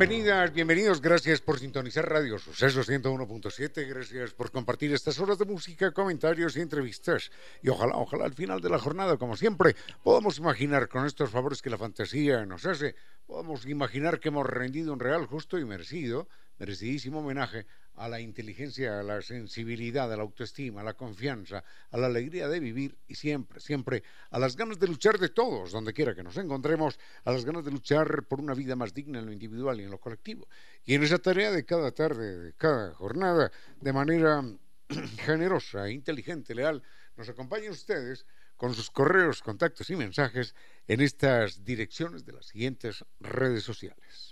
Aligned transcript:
Bienvenidas, 0.00 0.54
bienvenidos, 0.54 1.02
gracias 1.02 1.42
por 1.42 1.58
sintonizar 1.58 2.08
Radio 2.08 2.38
Suceso 2.38 2.80
101.7, 2.80 3.86
gracias 3.86 4.32
por 4.32 4.50
compartir 4.50 4.94
estas 4.94 5.20
horas 5.20 5.36
de 5.36 5.44
música, 5.44 5.92
comentarios 5.92 6.56
y 6.56 6.62
entrevistas. 6.62 7.30
Y 7.62 7.68
ojalá, 7.68 7.98
ojalá 7.98 8.24
al 8.24 8.32
final 8.32 8.62
de 8.62 8.70
la 8.70 8.78
jornada, 8.78 9.18
como 9.18 9.36
siempre, 9.36 9.76
podamos 10.02 10.38
imaginar 10.38 10.88
con 10.88 11.04
estos 11.04 11.28
favores 11.28 11.60
que 11.60 11.68
la 11.68 11.76
fantasía 11.76 12.46
nos 12.46 12.64
hace, 12.64 12.94
podamos 13.26 13.66
imaginar 13.66 14.20
que 14.20 14.28
hemos 14.28 14.46
rendido 14.46 14.94
un 14.94 15.00
real, 15.00 15.26
justo 15.26 15.58
y 15.58 15.66
merecido, 15.66 16.28
merecidísimo 16.60 17.20
homenaje 17.20 17.66
a 17.94 18.08
la 18.08 18.20
inteligencia, 18.20 19.00
a 19.00 19.02
la 19.02 19.22
sensibilidad, 19.22 20.12
a 20.12 20.16
la 20.16 20.22
autoestima, 20.22 20.82
a 20.82 20.84
la 20.84 20.94
confianza, 20.94 21.64
a 21.90 21.96
la 21.96 22.06
alegría 22.06 22.48
de 22.48 22.60
vivir 22.60 22.96
y 23.08 23.14
siempre, 23.14 23.60
siempre 23.60 24.02
a 24.30 24.38
las 24.38 24.56
ganas 24.56 24.78
de 24.78 24.86
luchar 24.86 25.18
de 25.18 25.30
todos, 25.30 25.72
donde 25.72 25.94
quiera 25.94 26.14
que 26.14 26.22
nos 26.22 26.36
encontremos, 26.36 26.98
a 27.24 27.32
las 27.32 27.46
ganas 27.46 27.64
de 27.64 27.70
luchar 27.70 28.24
por 28.24 28.40
una 28.40 28.54
vida 28.54 28.76
más 28.76 28.92
digna 28.92 29.18
en 29.18 29.26
lo 29.26 29.32
individual 29.32 29.80
y 29.80 29.84
en 29.84 29.90
lo 29.90 29.98
colectivo. 29.98 30.48
Y 30.84 30.94
en 30.94 31.02
esa 31.02 31.18
tarea 31.18 31.50
de 31.50 31.64
cada 31.64 31.92
tarde, 31.92 32.38
de 32.38 32.52
cada 32.52 32.94
jornada, 32.94 33.50
de 33.80 33.92
manera 33.92 34.44
generosa, 35.24 35.90
inteligente, 35.90 36.54
leal, 36.54 36.82
nos 37.16 37.28
acompañan 37.28 37.72
ustedes 37.72 38.26
con 38.58 38.74
sus 38.74 38.90
correos, 38.90 39.40
contactos 39.40 39.88
y 39.88 39.96
mensajes 39.96 40.54
en 40.86 41.00
estas 41.00 41.64
direcciones 41.64 42.26
de 42.26 42.32
las 42.32 42.46
siguientes 42.46 43.02
redes 43.18 43.64
sociales. 43.64 44.29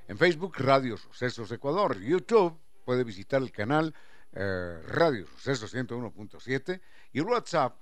En 0.07 0.19
Facebook, 0.19 0.57
Radio 0.59 0.97
Sucesos 0.97 1.51
Ecuador. 1.51 2.01
YouTube, 2.01 2.57
puede 2.85 3.03
visitar 3.03 3.43
el 3.43 3.51
canal 3.51 3.93
eh, 4.33 4.81
Radio 4.87 5.27
Sucesos 5.27 5.75
101.7 5.75 6.81
y 7.13 7.21
WhatsApp 7.21 7.77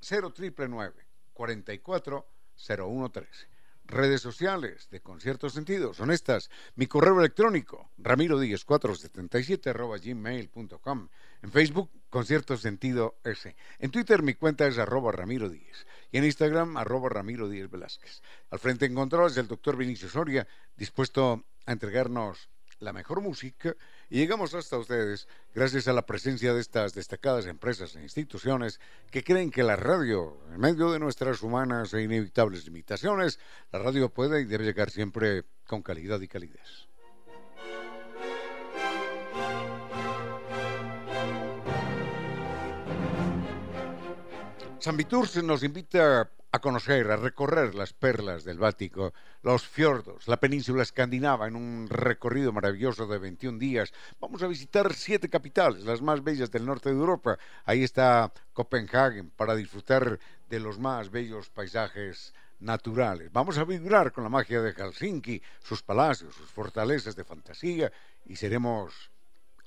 0999 0.00 1.06
44 1.32 2.26
Redes 3.88 4.20
sociales 4.20 4.88
de 4.90 5.00
Concierto 5.00 5.48
Sentido 5.48 5.94
son 5.94 6.10
estas. 6.10 6.50
Mi 6.74 6.86
correo 6.86 7.20
electrónico, 7.20 7.90
ramiro 7.98 8.38
477 8.64 9.70
arroba 9.70 9.98
gmail.com. 9.98 11.08
En 11.42 11.52
Facebook, 11.52 11.90
Concierto 12.10 12.56
Sentido 12.56 13.20
S. 13.22 13.54
En 13.78 13.90
Twitter, 13.92 14.22
mi 14.22 14.34
cuenta 14.34 14.66
es 14.66 14.78
arroba. 14.78 15.14
Y 16.10 16.18
en 16.18 16.24
Instagram, 16.24 16.76
arroba 16.76 17.22
velázquez. 17.22 18.22
Al 18.50 18.58
frente 18.58 18.86
encontramos 18.86 19.36
el 19.36 19.46
doctor 19.46 19.76
Vinicio 19.76 20.08
Soria, 20.08 20.48
dispuesto 20.76 21.44
a 21.64 21.72
entregarnos 21.72 22.48
la 22.80 22.92
mejor 22.92 23.20
música 23.20 23.74
y 24.10 24.18
llegamos 24.18 24.54
hasta 24.54 24.78
ustedes 24.78 25.28
gracias 25.54 25.88
a 25.88 25.92
la 25.92 26.04
presencia 26.04 26.52
de 26.52 26.60
estas 26.60 26.94
destacadas 26.94 27.46
empresas 27.46 27.96
e 27.96 28.02
instituciones 28.02 28.80
que 29.10 29.24
creen 29.24 29.50
que 29.50 29.62
la 29.62 29.76
radio, 29.76 30.36
en 30.52 30.60
medio 30.60 30.90
de 30.92 30.98
nuestras 30.98 31.42
humanas 31.42 31.94
e 31.94 32.02
inevitables 32.02 32.64
limitaciones, 32.64 33.38
la 33.72 33.78
radio 33.78 34.08
puede 34.08 34.40
y 34.40 34.44
debe 34.44 34.64
llegar 34.64 34.90
siempre 34.90 35.44
con 35.66 35.82
calidad 35.82 36.20
y 36.20 36.28
calidez. 36.28 36.86
San 44.78 44.96
Vitur 44.96 45.26
nos 45.42 45.64
invita 45.64 46.30
a 46.52 46.58
conocer, 46.58 47.10
a 47.10 47.16
recorrer 47.16 47.74
las 47.74 47.92
perlas 47.92 48.44
del 48.44 48.58
Báltico, 48.58 49.12
los 49.42 49.66
fiordos, 49.66 50.26
la 50.28 50.38
península 50.38 50.82
escandinava 50.82 51.46
en 51.48 51.56
un 51.56 51.88
recorrido 51.88 52.52
maravilloso 52.52 53.06
de 53.06 53.18
21 53.18 53.58
días. 53.58 53.92
Vamos 54.20 54.42
a 54.42 54.46
visitar 54.46 54.94
siete 54.94 55.28
capitales, 55.28 55.84
las 55.84 56.00
más 56.00 56.24
bellas 56.24 56.50
del 56.50 56.64
norte 56.64 56.88
de 56.88 56.96
Europa. 56.96 57.38
Ahí 57.64 57.82
está 57.82 58.32
Copenhague 58.52 59.24
para 59.24 59.54
disfrutar 59.54 60.18
de 60.48 60.60
los 60.60 60.78
más 60.78 61.10
bellos 61.10 61.50
paisajes 61.50 62.32
naturales. 62.58 63.30
Vamos 63.32 63.58
a 63.58 63.64
vibrar 63.64 64.12
con 64.12 64.24
la 64.24 64.30
magia 64.30 64.62
de 64.62 64.72
Helsinki, 64.72 65.42
sus 65.62 65.82
palacios, 65.82 66.34
sus 66.34 66.50
fortalezas 66.50 67.16
de 67.16 67.24
fantasía 67.24 67.92
y 68.24 68.36
seremos 68.36 69.10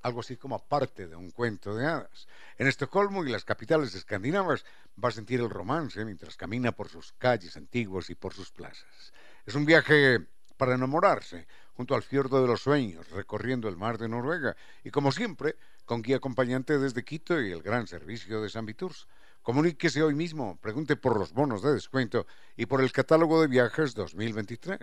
algo 0.01 0.21
así 0.21 0.37
como 0.37 0.59
parte 0.59 1.07
de 1.07 1.15
un 1.15 1.31
cuento 1.31 1.75
de 1.75 1.85
hadas. 1.85 2.27
En 2.57 2.67
Estocolmo 2.67 3.23
y 3.23 3.29
las 3.29 3.45
capitales 3.45 3.93
escandinavas 3.95 4.65
va 5.03 5.09
a 5.09 5.13
sentir 5.13 5.39
el 5.39 5.49
romance 5.49 6.03
mientras 6.05 6.37
camina 6.37 6.71
por 6.71 6.89
sus 6.89 7.13
calles 7.13 7.55
antiguas 7.57 8.09
y 8.09 8.15
por 8.15 8.33
sus 8.33 8.51
plazas. 8.51 9.13
Es 9.45 9.55
un 9.55 9.65
viaje 9.65 10.19
para 10.57 10.75
enamorarse, 10.75 11.47
junto 11.73 11.95
al 11.95 12.03
fiordo 12.03 12.41
de 12.41 12.47
los 12.47 12.61
sueños, 12.61 13.09
recorriendo 13.11 13.69
el 13.69 13.77
mar 13.77 13.97
de 13.97 14.09
Noruega, 14.09 14.57
y 14.83 14.91
como 14.91 15.13
siempre, 15.13 15.55
con 15.85 16.01
guía 16.01 16.17
acompañante 16.17 16.77
desde 16.77 17.05
Quito 17.05 17.39
y 17.41 17.51
el 17.51 17.61
gran 17.61 17.87
servicio 17.87 18.41
de 18.41 18.49
San 18.49 18.65
Viturs. 18.65 19.07
Comuníquese 19.41 20.03
hoy 20.03 20.13
mismo, 20.13 20.59
pregunte 20.61 20.97
por 20.97 21.17
los 21.17 21.31
bonos 21.31 21.61
de 21.61 21.73
descuento 21.73 22.27
y 22.57 22.65
por 22.65 22.81
el 22.81 22.91
catálogo 22.91 23.41
de 23.41 23.47
viajes 23.47 23.95
2023. 23.95 24.79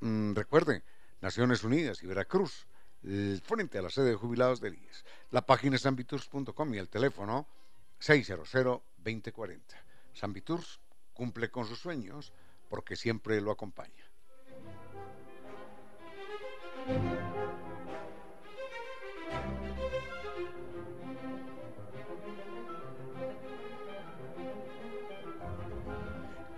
Mm, 0.00 0.32
recuerde, 0.32 0.82
Naciones 1.20 1.62
Unidas 1.62 2.02
y 2.02 2.06
Veracruz, 2.06 2.66
frente 3.42 3.78
a 3.78 3.82
la 3.82 3.90
sede 3.90 4.10
de 4.10 4.14
jubilados 4.14 4.60
del 4.60 4.74
IES. 4.74 5.04
La 5.30 5.46
página 5.46 5.76
es 5.76 5.86
ambiturs.com 5.86 6.74
y 6.74 6.78
el 6.78 6.88
teléfono 6.88 7.46
600-2040. 8.00 9.60
San 10.12 10.34
cumple 11.12 11.50
con 11.50 11.66
sus 11.66 11.78
sueños 11.78 12.32
porque 12.68 12.96
siempre 12.96 13.40
lo 13.40 13.50
acompaña. 13.50 14.04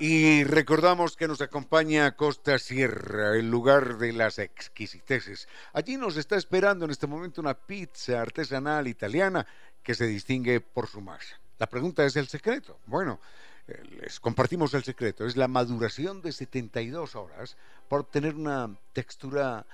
Y 0.05 0.43
recordamos 0.43 1.15
que 1.17 1.29
nos 1.29 1.41
acompaña 1.43 2.17
Costa 2.17 2.59
Sierra, 2.59 3.37
el 3.37 3.49
lugar 3.49 3.99
de 3.99 4.13
las 4.13 4.41
exquisiteces. 4.41 5.47
Allí 5.73 5.97
nos 5.97 6.17
está 6.17 6.35
esperando 6.35 6.85
en 6.85 6.91
este 6.91 7.07
momento 7.07 7.41
una 7.41 7.55
pizza 7.55 8.21
artesanal 8.21 8.89
italiana 8.89 9.47
que 9.81 9.95
se 9.95 10.09
distingue 10.09 10.61
por 10.61 10.89
su 10.89 11.01
masa. 11.01 11.39
La 11.57 11.69
pregunta 11.69 12.05
es 12.05 12.17
el 12.17 12.27
secreto. 12.27 12.81
Bueno, 12.87 13.21
eh, 13.69 13.81
les 14.01 14.19
compartimos 14.19 14.75
el 14.75 14.83
secreto. 14.83 15.25
Es 15.25 15.37
la 15.37 15.47
maduración 15.47 16.21
de 16.21 16.33
72 16.33 17.15
horas 17.15 17.57
para 17.89 18.01
obtener 18.01 18.35
una 18.35 18.77
textura 18.93 19.65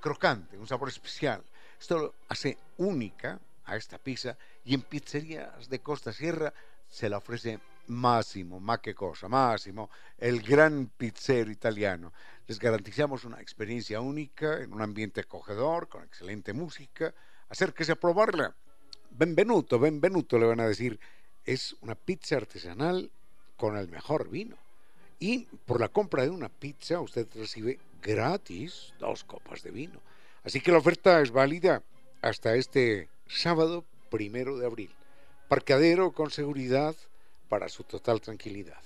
crocante, 0.00 0.58
un 0.58 0.66
sabor 0.66 0.88
especial. 0.88 1.44
Esto 1.78 2.12
hace 2.28 2.58
única 2.78 3.38
a 3.64 3.76
esta 3.76 3.98
pizza 3.98 4.36
y 4.64 4.74
en 4.74 4.82
pizzerías 4.82 5.68
de 5.68 5.78
Costa 5.78 6.12
Sierra 6.12 6.52
se 6.88 7.08
la 7.08 7.18
ofrece 7.18 7.60
Máximo, 7.88 8.60
más 8.60 8.80
que 8.80 8.94
cosa, 8.94 9.28
Máximo, 9.28 9.90
el 10.18 10.42
gran 10.42 10.90
pizzero 10.96 11.50
italiano. 11.50 12.12
Les 12.46 12.58
garantizamos 12.58 13.24
una 13.24 13.40
experiencia 13.40 14.00
única 14.00 14.62
en 14.62 14.72
un 14.72 14.82
ambiente 14.82 15.20
acogedor, 15.20 15.88
con 15.88 16.04
excelente 16.04 16.52
música. 16.52 17.14
Acérquese 17.48 17.92
a 17.92 17.96
probarla. 17.96 18.54
Benvenuto, 19.10 19.78
benvenuto, 19.78 20.38
le 20.38 20.46
van 20.46 20.60
a 20.60 20.68
decir. 20.68 20.98
Es 21.44 21.76
una 21.80 21.94
pizza 21.94 22.36
artesanal 22.36 23.10
con 23.56 23.76
el 23.76 23.88
mejor 23.88 24.28
vino. 24.28 24.56
Y 25.18 25.46
por 25.64 25.80
la 25.80 25.88
compra 25.88 26.22
de 26.24 26.30
una 26.30 26.48
pizza 26.48 27.00
usted 27.00 27.26
recibe 27.34 27.78
gratis 28.02 28.92
dos 28.98 29.24
copas 29.24 29.62
de 29.62 29.70
vino. 29.70 30.00
Así 30.44 30.60
que 30.60 30.70
la 30.70 30.78
oferta 30.78 31.20
es 31.20 31.30
válida 31.30 31.82
hasta 32.22 32.54
este 32.54 33.08
sábado 33.26 33.84
primero 34.10 34.58
de 34.58 34.66
abril. 34.66 34.90
Parqueadero 35.48 36.12
con 36.12 36.30
seguridad, 36.30 36.94
para 37.48 37.68
su 37.68 37.84
total 37.84 38.20
tranquilidad. 38.20 38.82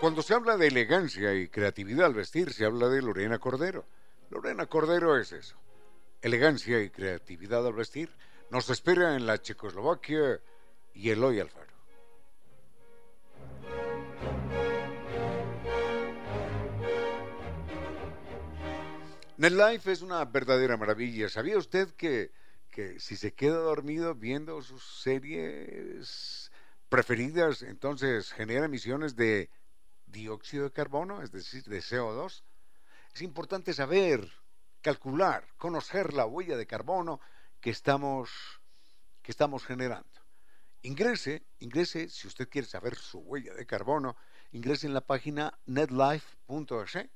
Cuando 0.00 0.22
se 0.22 0.32
habla 0.32 0.56
de 0.56 0.68
elegancia 0.68 1.34
y 1.34 1.48
creatividad 1.48 2.06
al 2.06 2.14
vestir, 2.14 2.54
se 2.54 2.64
habla 2.64 2.88
de 2.88 3.02
Lorena 3.02 3.38
Cordero. 3.38 3.84
Lorena 4.30 4.64
Cordero 4.64 5.18
es 5.18 5.30
eso. 5.32 5.56
Elegancia 6.22 6.80
y 6.80 6.88
creatividad 6.88 7.66
al 7.66 7.74
vestir. 7.74 8.10
Nos 8.48 8.70
espera 8.70 9.14
en 9.14 9.26
la 9.26 9.42
Checoslovaquia 9.42 10.40
y 10.94 11.10
Eloy 11.10 11.40
Alfaro. 11.40 11.74
NetLife 19.36 19.92
es 19.92 20.00
una 20.00 20.24
verdadera 20.24 20.78
maravilla. 20.78 21.28
¿Sabía 21.28 21.58
usted 21.58 21.88
que, 21.90 22.32
que 22.70 22.98
si 23.00 23.16
se 23.16 23.34
queda 23.34 23.58
dormido 23.58 24.14
viendo 24.14 24.62
sus 24.62 25.02
series 25.02 26.50
preferidas, 26.88 27.60
entonces 27.62 28.32
genera 28.32 28.64
emisiones 28.64 29.14
de 29.14 29.50
dióxido 30.10 30.64
de 30.64 30.72
carbono, 30.72 31.22
es 31.22 31.32
decir, 31.32 31.64
de 31.64 31.78
CO2? 31.78 32.42
Es 33.14 33.22
importante 33.22 33.72
saber, 33.72 34.30
calcular, 34.80 35.46
conocer 35.56 36.12
la 36.14 36.26
huella 36.26 36.56
de 36.56 36.66
carbono 36.66 37.20
que 37.60 37.70
estamos, 37.70 38.30
que 39.22 39.32
estamos 39.32 39.64
generando. 39.64 40.08
Ingrese, 40.82 41.44
ingrese, 41.58 42.08
si 42.08 42.26
usted 42.26 42.48
quiere 42.48 42.66
saber 42.66 42.96
su 42.96 43.18
huella 43.18 43.52
de 43.54 43.66
carbono, 43.66 44.16
ingrese 44.52 44.86
en 44.86 44.94
la 44.94 45.02
página 45.02 45.58
netlife.es, 45.66 47.10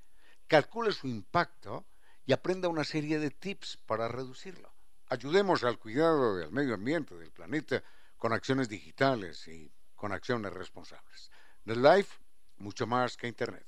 calcule 0.46 0.92
su 0.92 1.06
impacto 1.06 1.86
y 2.26 2.32
aprenda 2.32 2.68
una 2.68 2.84
serie 2.84 3.18
de 3.18 3.30
tips 3.30 3.78
para 3.86 4.08
reducirlo. 4.08 4.74
Ayudemos 5.08 5.64
al 5.64 5.78
cuidado 5.78 6.36
del 6.36 6.50
medio 6.50 6.74
ambiente, 6.74 7.14
del 7.14 7.32
planeta, 7.32 7.82
con 8.16 8.32
acciones 8.32 8.68
digitales 8.68 9.46
y 9.48 9.70
con 9.94 10.12
acciones 10.12 10.52
responsables. 10.52 11.30
NetLife, 11.64 12.18
mucho 12.58 12.86
más 12.86 13.16
que 13.16 13.28
Internet. 13.28 13.66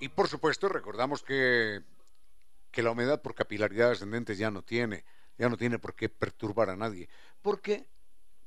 Y 0.00 0.08
por 0.08 0.28
supuesto, 0.28 0.68
recordamos 0.68 1.22
que, 1.22 1.82
que 2.70 2.82
la 2.82 2.92
humedad 2.92 3.20
por 3.20 3.34
capilaridad 3.34 3.90
ascendente 3.90 4.36
ya 4.36 4.50
no 4.50 4.62
tiene, 4.62 5.04
ya 5.36 5.48
no 5.48 5.56
tiene 5.56 5.78
por 5.78 5.94
qué 5.94 6.08
perturbar 6.08 6.70
a 6.70 6.76
nadie, 6.76 7.08
porque 7.42 7.88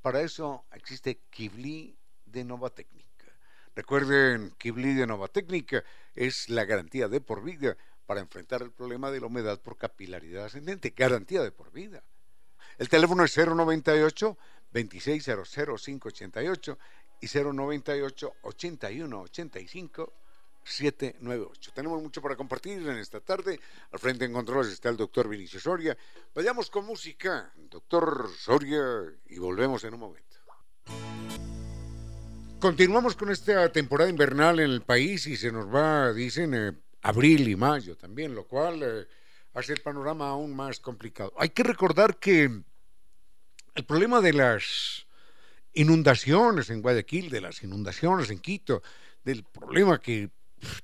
para 0.01 0.21
eso 0.21 0.65
existe 0.71 1.21
Kibli 1.29 1.97
de 2.25 2.45
Nova 2.45 2.69
Técnica. 2.69 3.11
Recuerden, 3.75 4.51
Kibli 4.57 4.93
de 4.93 5.07
Nova 5.07 5.27
Técnica 5.27 5.83
es 6.13 6.49
la 6.49 6.63
garantía 6.65 7.09
de 7.09 7.19
por 7.19 7.43
vida 7.43 7.75
para 8.05 8.21
enfrentar 8.21 8.61
el 8.61 8.71
problema 8.71 9.11
de 9.11 9.19
la 9.19 9.27
humedad 9.27 9.61
por 9.61 9.77
capilaridad 9.77 10.45
ascendente, 10.45 10.93
garantía 10.95 11.41
de 11.41 11.51
por 11.51 11.71
vida. 11.71 12.03
El 12.81 12.89
teléfono 12.89 13.23
es 13.23 13.37
098 13.37 14.37
2600 14.73 15.83
588 15.85 16.79
y 17.21 17.27
098 17.27 18.33
8185 18.41 20.13
798. 20.63 21.71
Tenemos 21.75 22.01
mucho 22.01 22.23
para 22.23 22.35
compartir 22.35 22.79
en 22.79 22.97
esta 22.97 23.19
tarde. 23.19 23.59
Al 23.91 23.99
frente 23.99 24.25
en 24.25 24.33
controles 24.33 24.73
está 24.73 24.89
el 24.89 24.97
doctor 24.97 25.29
Vinicio 25.29 25.59
Soria. 25.59 25.95
Vayamos 26.33 26.71
con 26.71 26.87
música, 26.87 27.53
doctor 27.69 28.27
Soria, 28.35 28.81
y 29.27 29.37
volvemos 29.37 29.83
en 29.83 29.93
un 29.93 29.99
momento. 29.99 30.37
Continuamos 32.59 33.15
con 33.15 33.29
esta 33.29 33.71
temporada 33.71 34.09
invernal 34.09 34.59
en 34.59 34.71
el 34.71 34.81
país 34.81 35.27
y 35.27 35.37
se 35.37 35.51
nos 35.51 35.71
va, 35.71 36.11
dicen, 36.13 36.55
eh, 36.55 36.71
abril 37.03 37.47
y 37.47 37.55
mayo 37.55 37.95
también, 37.95 38.33
lo 38.33 38.47
cual 38.47 38.81
eh, 38.81 39.07
hace 39.53 39.73
el 39.73 39.81
panorama 39.81 40.29
aún 40.29 40.55
más 40.55 40.79
complicado. 40.79 41.31
Hay 41.37 41.49
que 41.49 41.61
recordar 41.61 42.17
que 42.17 42.63
el 43.75 43.85
problema 43.85 44.21
de 44.21 44.33
las 44.33 45.05
inundaciones 45.73 46.69
en 46.69 46.81
Guayaquil, 46.81 47.29
de 47.29 47.41
las 47.41 47.63
inundaciones 47.63 48.29
en 48.29 48.39
Quito, 48.39 48.81
del 49.23 49.43
problema 49.43 49.99
que 49.99 50.29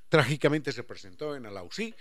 trágicamente 0.09 0.71
se 0.71 0.83
presentó 0.83 1.35
en 1.35 1.45
Alausí. 1.45 1.93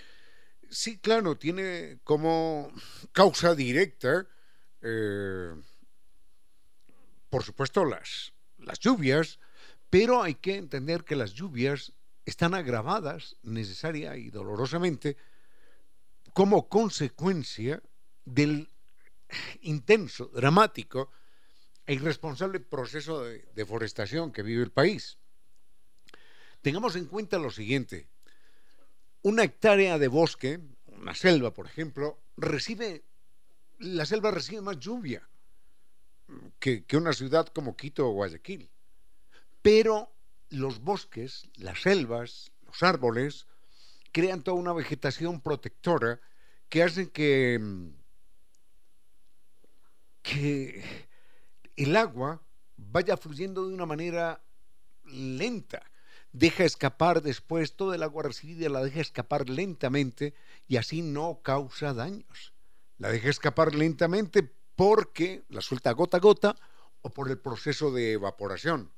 Sí, 0.70 0.98
claro, 0.98 1.36
tiene 1.36 1.98
como 2.04 2.72
causa 3.12 3.54
directa, 3.54 4.26
eh, 4.82 5.54
por 7.30 7.42
supuesto, 7.42 7.84
las, 7.84 8.32
las 8.58 8.78
lluvias, 8.78 9.38
pero 9.90 10.22
hay 10.22 10.34
que 10.34 10.56
entender 10.56 11.04
que 11.04 11.16
las 11.16 11.32
lluvias 11.32 11.92
están 12.24 12.54
agravadas 12.54 13.36
necesaria 13.42 14.16
y 14.16 14.30
dolorosamente 14.30 15.16
como 16.32 16.68
consecuencia 16.68 17.82
del 18.24 18.68
intenso, 19.62 20.26
dramático 20.34 21.10
e 21.86 21.94
irresponsable 21.94 22.60
proceso 22.60 23.22
de 23.22 23.46
deforestación 23.54 24.32
que 24.32 24.42
vive 24.42 24.62
el 24.62 24.72
país. 24.72 25.18
Tengamos 26.62 26.96
en 26.96 27.06
cuenta 27.06 27.38
lo 27.38 27.50
siguiente. 27.50 28.08
Una 29.22 29.44
hectárea 29.44 29.98
de 29.98 30.08
bosque, 30.08 30.60
una 30.86 31.14
selva, 31.14 31.52
por 31.52 31.66
ejemplo, 31.66 32.18
recibe, 32.36 33.04
la 33.78 34.04
selva 34.06 34.30
recibe 34.30 34.62
más 34.62 34.78
lluvia 34.78 35.28
que, 36.58 36.84
que 36.84 36.96
una 36.96 37.12
ciudad 37.12 37.46
como 37.48 37.76
Quito 37.76 38.08
o 38.08 38.12
Guayaquil. 38.12 38.68
Pero 39.62 40.12
los 40.50 40.80
bosques, 40.80 41.48
las 41.56 41.82
selvas, 41.82 42.52
los 42.64 42.82
árboles, 42.82 43.46
crean 44.12 44.42
toda 44.42 44.56
una 44.56 44.72
vegetación 44.72 45.40
protectora 45.40 46.20
que 46.68 46.82
hace 46.82 47.10
que, 47.10 47.60
que 50.26 50.82
el 51.76 51.96
agua 51.96 52.42
vaya 52.76 53.16
fluyendo 53.16 53.66
de 53.66 53.74
una 53.74 53.86
manera 53.86 54.42
lenta 55.04 55.82
deja 56.36 56.64
escapar 56.64 57.22
después 57.22 57.76
todo 57.76 57.94
el 57.94 58.02
agua 58.02 58.24
recibida, 58.24 58.68
la 58.68 58.84
deja 58.84 59.00
escapar 59.00 59.48
lentamente 59.48 60.34
y 60.68 60.76
así 60.76 61.00
no 61.00 61.40
causa 61.42 61.94
daños. 61.94 62.52
La 62.98 63.10
deja 63.10 63.30
escapar 63.30 63.74
lentamente 63.74 64.42
porque 64.74 65.44
la 65.48 65.62
suelta 65.62 65.92
gota 65.92 66.18
a 66.18 66.20
gota 66.20 66.56
o 67.00 67.08
por 67.08 67.30
el 67.30 67.38
proceso 67.38 67.90
de 67.90 68.12
evaporación. 68.12 68.92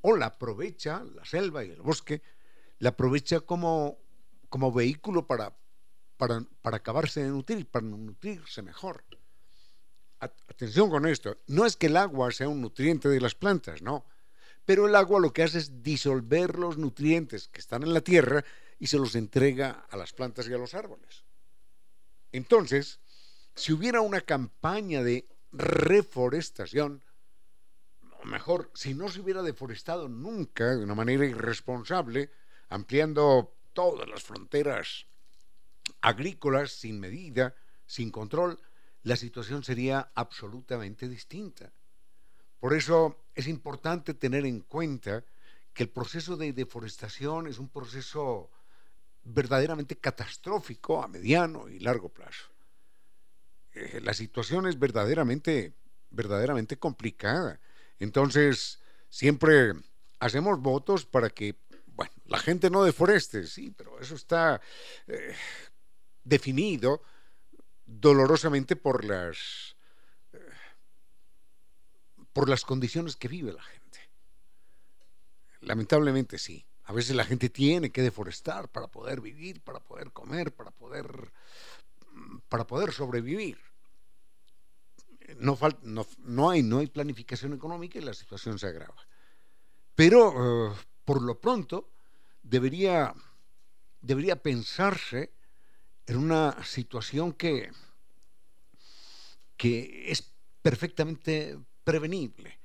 O 0.00 0.16
la 0.16 0.26
aprovecha, 0.26 1.04
la 1.04 1.24
selva 1.26 1.64
y 1.64 1.70
el 1.70 1.82
bosque, 1.82 2.22
la 2.78 2.90
aprovecha 2.90 3.40
como, 3.40 3.98
como 4.48 4.72
vehículo 4.72 5.26
para, 5.26 5.54
para, 6.16 6.42
para 6.62 6.78
acabarse 6.78 7.22
de 7.22 7.28
nutrir, 7.28 7.70
para 7.70 7.84
nutrirse 7.84 8.62
mejor. 8.62 9.04
Atención 10.20 10.90
con 10.90 11.06
esto, 11.06 11.36
no 11.46 11.64
es 11.64 11.76
que 11.76 11.86
el 11.86 11.96
agua 11.96 12.30
sea 12.30 12.48
un 12.48 12.60
nutriente 12.60 13.08
de 13.08 13.20
las 13.20 13.34
plantas, 13.34 13.80
no 13.80 14.04
pero 14.70 14.86
el 14.86 14.94
agua 14.94 15.18
lo 15.18 15.32
que 15.32 15.42
hace 15.42 15.58
es 15.58 15.82
disolver 15.82 16.56
los 16.56 16.78
nutrientes 16.78 17.48
que 17.48 17.60
están 17.60 17.82
en 17.82 17.92
la 17.92 18.02
tierra 18.02 18.44
y 18.78 18.86
se 18.86 18.98
los 18.98 19.16
entrega 19.16 19.84
a 19.90 19.96
las 19.96 20.12
plantas 20.12 20.48
y 20.48 20.54
a 20.54 20.58
los 20.58 20.74
árboles. 20.74 21.24
Entonces, 22.30 23.00
si 23.56 23.72
hubiera 23.72 24.00
una 24.00 24.20
campaña 24.20 25.02
de 25.02 25.26
reforestación, 25.50 27.02
o 28.22 28.24
mejor, 28.26 28.70
si 28.74 28.94
no 28.94 29.08
se 29.08 29.20
hubiera 29.20 29.42
deforestado 29.42 30.08
nunca 30.08 30.76
de 30.76 30.84
una 30.84 30.94
manera 30.94 31.26
irresponsable, 31.26 32.30
ampliando 32.68 33.56
todas 33.72 34.08
las 34.08 34.22
fronteras 34.22 35.06
agrícolas 36.00 36.70
sin 36.70 37.00
medida, 37.00 37.56
sin 37.86 38.12
control, 38.12 38.60
la 39.02 39.16
situación 39.16 39.62
sería 39.62 40.12
absolutamente 40.14 41.08
distinta. 41.08 41.72
Por 42.58 42.74
eso 42.74 43.24
es 43.34 43.48
importante 43.48 44.14
tener 44.14 44.44
en 44.44 44.60
cuenta 44.60 45.24
que 45.72 45.84
el 45.84 45.88
proceso 45.88 46.36
de 46.36 46.52
deforestación 46.52 47.46
es 47.46 47.58
un 47.58 47.68
proceso 47.68 48.50
verdaderamente 49.22 49.96
catastrófico 49.96 51.02
a 51.02 51.08
mediano 51.08 51.68
y 51.68 51.78
largo 51.78 52.08
plazo. 52.10 52.50
Eh, 53.72 54.00
la 54.02 54.12
situación 54.12 54.66
es 54.66 54.78
verdaderamente, 54.78 55.74
verdaderamente 56.10 56.78
complicada. 56.78 57.60
Entonces, 57.98 58.80
siempre 59.08 59.74
hacemos 60.18 60.60
votos 60.60 61.06
para 61.06 61.30
que, 61.30 61.56
bueno, 61.86 62.12
la 62.26 62.38
gente 62.38 62.68
no 62.68 62.82
deforeste, 62.82 63.46
sí, 63.46 63.72
pero 63.76 63.98
eso 64.00 64.16
está 64.16 64.60
eh, 65.06 65.34
definido 66.24 67.02
dolorosamente 67.90 68.76
por 68.76 69.04
las 69.04 69.76
por 72.32 72.48
las 72.48 72.64
condiciones 72.64 73.16
que 73.16 73.26
vive 73.26 73.52
la 73.52 73.62
gente. 73.62 73.98
Lamentablemente 75.60 76.38
sí. 76.38 76.64
A 76.84 76.92
veces 76.92 77.14
la 77.14 77.24
gente 77.24 77.50
tiene 77.50 77.90
que 77.90 78.02
deforestar 78.02 78.68
para 78.68 78.86
poder 78.88 79.20
vivir, 79.20 79.60
para 79.60 79.80
poder 79.80 80.12
comer, 80.12 80.54
para 80.54 80.70
poder 80.70 81.32
para 82.48 82.66
poder 82.66 82.92
sobrevivir. 82.92 83.58
No, 85.38 85.58
no, 85.82 86.50
hay, 86.50 86.62
no 86.62 86.78
hay 86.78 86.86
planificación 86.86 87.52
económica 87.52 87.98
y 87.98 88.02
la 88.02 88.14
situación 88.14 88.58
se 88.58 88.66
agrava. 88.66 89.06
Pero 89.94 90.70
eh, 90.70 90.74
por 91.04 91.22
lo 91.22 91.38
pronto 91.38 91.90
debería, 92.42 93.14
debería 94.00 94.42
pensarse 94.42 95.32
en 96.06 96.16
una 96.16 96.62
situación 96.64 97.32
que, 97.32 97.70
que 99.56 100.10
es 100.10 100.32
perfectamente 100.62 101.58
prevenible 101.84 102.58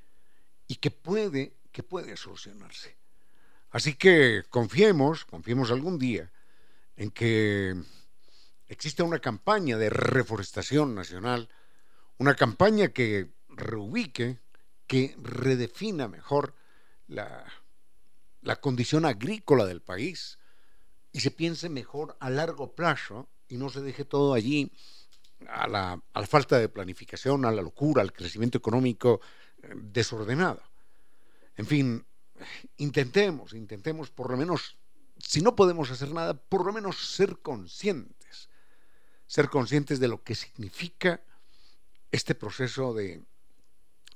y 0.67 0.75
que 0.75 0.91
puede, 0.91 1.55
que 1.71 1.83
puede 1.83 2.17
solucionarse. 2.17 2.97
Así 3.71 3.95
que 3.95 4.43
confiemos, 4.49 5.25
confiemos 5.25 5.71
algún 5.71 5.99
día 5.99 6.31
en 6.95 7.11
que 7.11 7.75
existe 8.67 9.03
una 9.03 9.19
campaña 9.19 9.77
de 9.77 9.89
reforestación 9.89 10.95
nacional, 10.95 11.49
una 12.17 12.35
campaña 12.35 12.89
que 12.89 13.29
reubique, 13.49 14.39
que 14.87 15.15
redefina 15.21 16.07
mejor 16.07 16.55
la, 17.07 17.45
la 18.41 18.55
condición 18.57 19.05
agrícola 19.05 19.65
del 19.65 19.81
país 19.81 20.39
y 21.15 21.21
se 21.21 21.31
piense 21.31 21.69
mejor 21.69 22.17
a 22.19 22.29
largo 22.29 22.75
plazo 22.75 23.29
y 23.47 23.57
no 23.57 23.69
se 23.69 23.81
deje 23.81 24.03
todo 24.03 24.33
allí 24.33 24.71
a 25.47 25.67
la, 25.67 26.01
falta 26.27 26.59
de 26.59 26.67
planificación, 26.67 27.45
a 27.45 27.51
la 27.51 27.61
locura, 27.61 28.01
al 28.01 28.11
crecimiento 28.11 28.57
económico 28.57 29.21
eh, 29.61 29.69
desordenado. 29.75 30.61
En 31.55 31.65
fin, 31.65 32.05
intentemos, 32.77 33.53
intentemos 33.53 34.09
por 34.09 34.29
lo 34.29 34.35
menos, 34.35 34.77
si 35.17 35.41
no 35.41 35.55
podemos 35.55 35.89
hacer 35.89 36.11
nada, 36.11 36.33
por 36.33 36.65
lo 36.65 36.73
menos 36.73 37.13
ser 37.15 37.39
conscientes 37.39 38.49
ser 39.27 39.49
conscientes 39.49 39.99
de 39.99 40.07
lo 40.07 40.23
que 40.23 40.35
significa 40.35 41.21
este 42.11 42.35
proceso 42.35 42.93
de, 42.93 43.23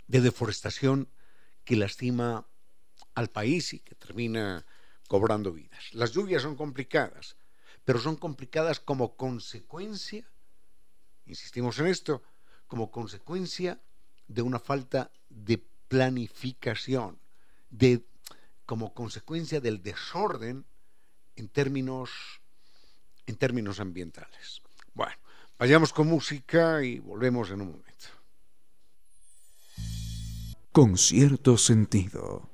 deforestación 0.08 1.10
que 1.64 1.76
lastima 1.76 2.48
al 3.16 3.30
país 3.30 3.74
y 3.74 3.80
que 3.80 3.96
termina 3.96 4.66
cobrando 5.10 5.52
vidas. 5.52 5.84
Las 5.94 6.12
lluvias 6.12 6.44
son 6.44 6.56
complicadas, 6.56 7.36
pero 7.84 8.00
son 8.00 8.16
complicadas 8.16 8.80
como 8.80 9.18
consecuencia, 9.18 10.24
insistimos 11.26 11.80
en 11.80 11.88
esto, 11.88 12.22
como 12.68 12.92
consecuencia 12.92 13.82
de 14.28 14.44
una 14.44 14.60
falta 14.60 15.12
de 15.28 15.58
planificación, 15.88 17.20
de, 17.72 18.06
como 18.68 18.94
consecuencia 18.94 19.60
del 19.60 19.82
desorden 19.82 20.66
en 21.36 21.50
términos, 21.50 22.12
en 23.26 23.36
términos 23.36 23.80
ambientales. 23.80 24.62
Bueno, 24.94 25.16
vayamos 25.58 25.92
con 25.92 26.08
música 26.08 26.84
y 26.84 27.00
volvemos 27.00 27.50
en 27.50 27.62
un 27.62 27.72
momento. 27.72 28.08
Con 30.72 31.00
cierto 31.00 31.58
sentido. 31.58 32.49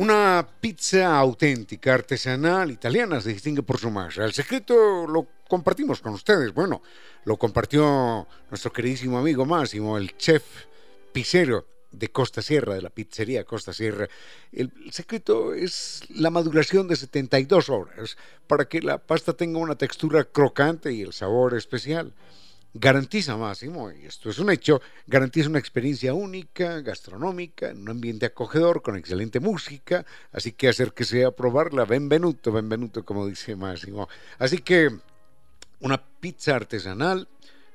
Una 0.00 0.48
pizza 0.62 1.18
auténtica, 1.18 1.92
artesanal, 1.92 2.70
italiana, 2.70 3.20
se 3.20 3.34
distingue 3.34 3.62
por 3.62 3.76
su 3.76 3.90
masa. 3.90 4.24
El 4.24 4.32
secreto 4.32 5.06
lo 5.06 5.26
compartimos 5.46 6.00
con 6.00 6.14
ustedes. 6.14 6.54
Bueno, 6.54 6.80
lo 7.26 7.36
compartió 7.36 8.26
nuestro 8.48 8.72
queridísimo 8.72 9.18
amigo 9.18 9.44
Máximo, 9.44 9.98
el 9.98 10.16
chef 10.16 10.42
Picero 11.12 11.66
de 11.90 12.10
Costa 12.10 12.40
Sierra, 12.40 12.76
de 12.76 12.80
la 12.80 12.88
pizzería 12.88 13.44
Costa 13.44 13.74
Sierra. 13.74 14.08
El, 14.52 14.72
secreto 14.90 15.52
es 15.52 16.00
la 16.08 16.30
maduración 16.30 16.88
de 16.88 16.96
72 16.96 17.68
horas 17.68 18.16
para 18.46 18.64
que 18.64 18.80
la 18.80 18.96
pasta 18.96 19.34
tenga 19.34 19.58
una 19.58 19.74
textura 19.74 20.24
crocante 20.24 20.94
y 20.94 21.02
el 21.02 21.12
sabor 21.12 21.54
especial. 21.54 22.14
Garantiza 22.72 23.36
Máximo, 23.36 23.90
y 23.90 24.06
esto 24.06 24.30
es 24.30 24.38
un 24.38 24.48
hecho, 24.48 24.80
garantiza 25.04 25.48
una 25.48 25.58
experiencia 25.58 26.14
única, 26.14 26.80
gastronómica, 26.82 27.70
en 27.70 27.78
un 27.82 27.90
ambiente 27.90 28.26
acogedor, 28.26 28.80
con 28.80 28.96
excelente 28.96 29.40
música, 29.40 30.06
así 30.30 30.52
que 30.52 30.68
acérquese 30.68 31.24
a 31.24 31.32
probarla, 31.32 31.84
benvenuto, 31.84 32.52
benvenuto, 32.52 33.04
como 33.04 33.26
dice 33.26 33.56
Máximo. 33.56 34.08
Así 34.38 34.58
que 34.58 34.88
una 35.80 36.00
pizza 36.20 36.54
artesanal 36.54 37.26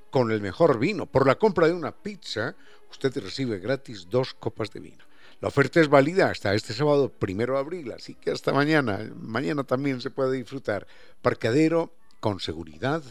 con 0.10 0.32
el 0.32 0.40
mejor 0.40 0.80
vino. 0.80 1.08
Por 1.08 1.28
la 1.28 1.36
compra 1.36 1.68
de 1.68 1.74
una 1.74 1.92
pizza, 1.92 2.56
usted 2.90 3.18
recibe 3.18 3.60
gratis 3.60 4.08
dos 4.10 4.34
copas 4.34 4.72
de 4.72 4.80
vino. 4.80 5.04
La 5.42 5.50
oferta 5.50 5.82
es 5.82 5.90
válida 5.90 6.30
hasta 6.30 6.54
este 6.54 6.74
sábado 6.74 7.10
primero 7.10 7.56
de 7.56 7.60
abril, 7.60 7.92
así 7.92 8.16
que 8.16 8.32
hasta 8.32 8.54
mañana. 8.54 9.12
Mañana 9.20 9.66
también 9.66 10.00
se 10.00 10.10
puede 10.10 10.38
disfrutar. 10.38 10.88
Parcadero 11.22 11.94
con 12.22 12.40
seguridad 12.40 13.04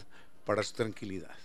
para 0.45 0.63
su 0.63 0.73
tranquilidad. 0.73 1.44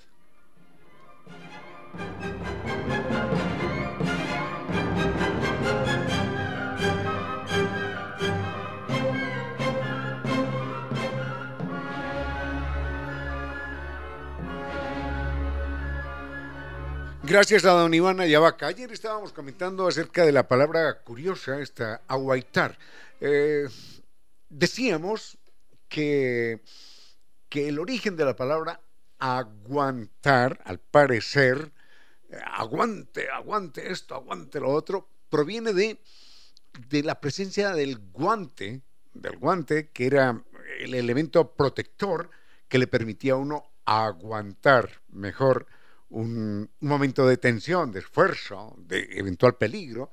Gracias 17.30 17.64
a 17.64 17.70
don 17.70 17.94
Iván 17.94 18.18
Ayavaca. 18.18 18.66
Ayer 18.66 18.90
estábamos 18.90 19.32
comentando 19.32 19.86
acerca 19.86 20.24
de 20.24 20.32
la 20.32 20.48
palabra 20.48 20.98
curiosa, 21.04 21.60
esta 21.60 22.02
aguaitar. 22.08 22.76
Eh, 23.20 23.68
decíamos 24.48 25.38
que, 25.88 26.58
que 27.48 27.68
el 27.68 27.78
origen 27.78 28.16
de 28.16 28.24
la 28.24 28.34
palabra 28.34 28.80
aguantar, 29.20 30.60
al 30.64 30.80
parecer, 30.80 31.72
aguante, 32.44 33.28
aguante 33.30 33.92
esto, 33.92 34.14
aguante 34.14 34.60
lo 34.60 34.70
otro, 34.70 35.08
proviene 35.28 35.72
de, 35.72 36.00
de 36.88 37.02
la 37.02 37.20
presencia 37.20 37.72
del 37.72 37.98
guante, 37.98 38.82
del 39.14 39.36
guante, 39.36 39.90
que 39.90 40.06
era 40.06 40.42
el 40.78 40.94
elemento 40.94 41.54
protector 41.54 42.30
que 42.68 42.78
le 42.78 42.86
permitía 42.86 43.34
a 43.34 43.36
uno 43.36 43.72
aguantar 43.84 45.02
mejor 45.08 45.66
un, 46.10 46.70
momento 46.80 47.26
de 47.26 47.36
tensión, 47.36 47.92
de 47.92 48.00
esfuerzo, 48.00 48.74
de 48.78 49.08
eventual 49.12 49.56
peligro. 49.56 50.10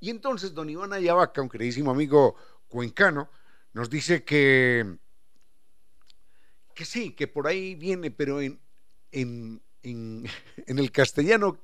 Y 0.00 0.10
entonces 0.10 0.54
don 0.54 0.70
Iván 0.70 0.92
Ayavaca, 0.92 1.42
un 1.42 1.48
queridísimo 1.48 1.90
amigo 1.90 2.36
cuencano, 2.68 3.30
nos 3.72 3.88
dice 3.90 4.24
que, 4.24 4.98
que 6.74 6.84
sí, 6.84 7.12
que 7.12 7.28
por 7.28 7.46
ahí 7.46 7.74
viene, 7.74 8.10
pero 8.10 8.40
en, 8.40 8.60
en, 9.10 9.60
en, 9.82 10.78
el 10.78 10.92
castellano 10.92 11.58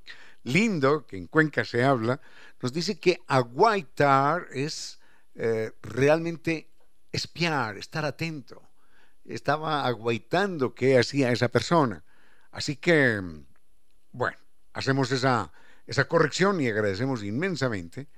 lindo, 0.44 1.06
que 1.06 1.16
en 1.16 1.26
Cuenca 1.26 1.64
se 1.64 1.84
habla, 1.84 2.20
nos 2.60 2.72
dice 2.72 2.98
que 2.98 3.20
aguaitar 3.26 4.46
es 4.52 5.00
eh, 5.34 5.72
realmente 5.82 6.68
espiar, 7.12 7.76
estar 7.76 8.04
atento. 8.04 8.62
Estaba 9.24 9.86
aguaitando 9.86 10.74
qué 10.74 10.98
hacía 10.98 11.30
esa 11.32 11.48
persona. 11.48 12.02
Así 12.50 12.76
que 12.76 13.20
bueno, 14.12 14.36
hacemos 14.72 15.12
esa, 15.12 15.52
esa 15.86 16.08
corrección 16.08 16.60
y 16.60 16.68
agradecemos 16.68 17.22
inmensamente 17.22 18.08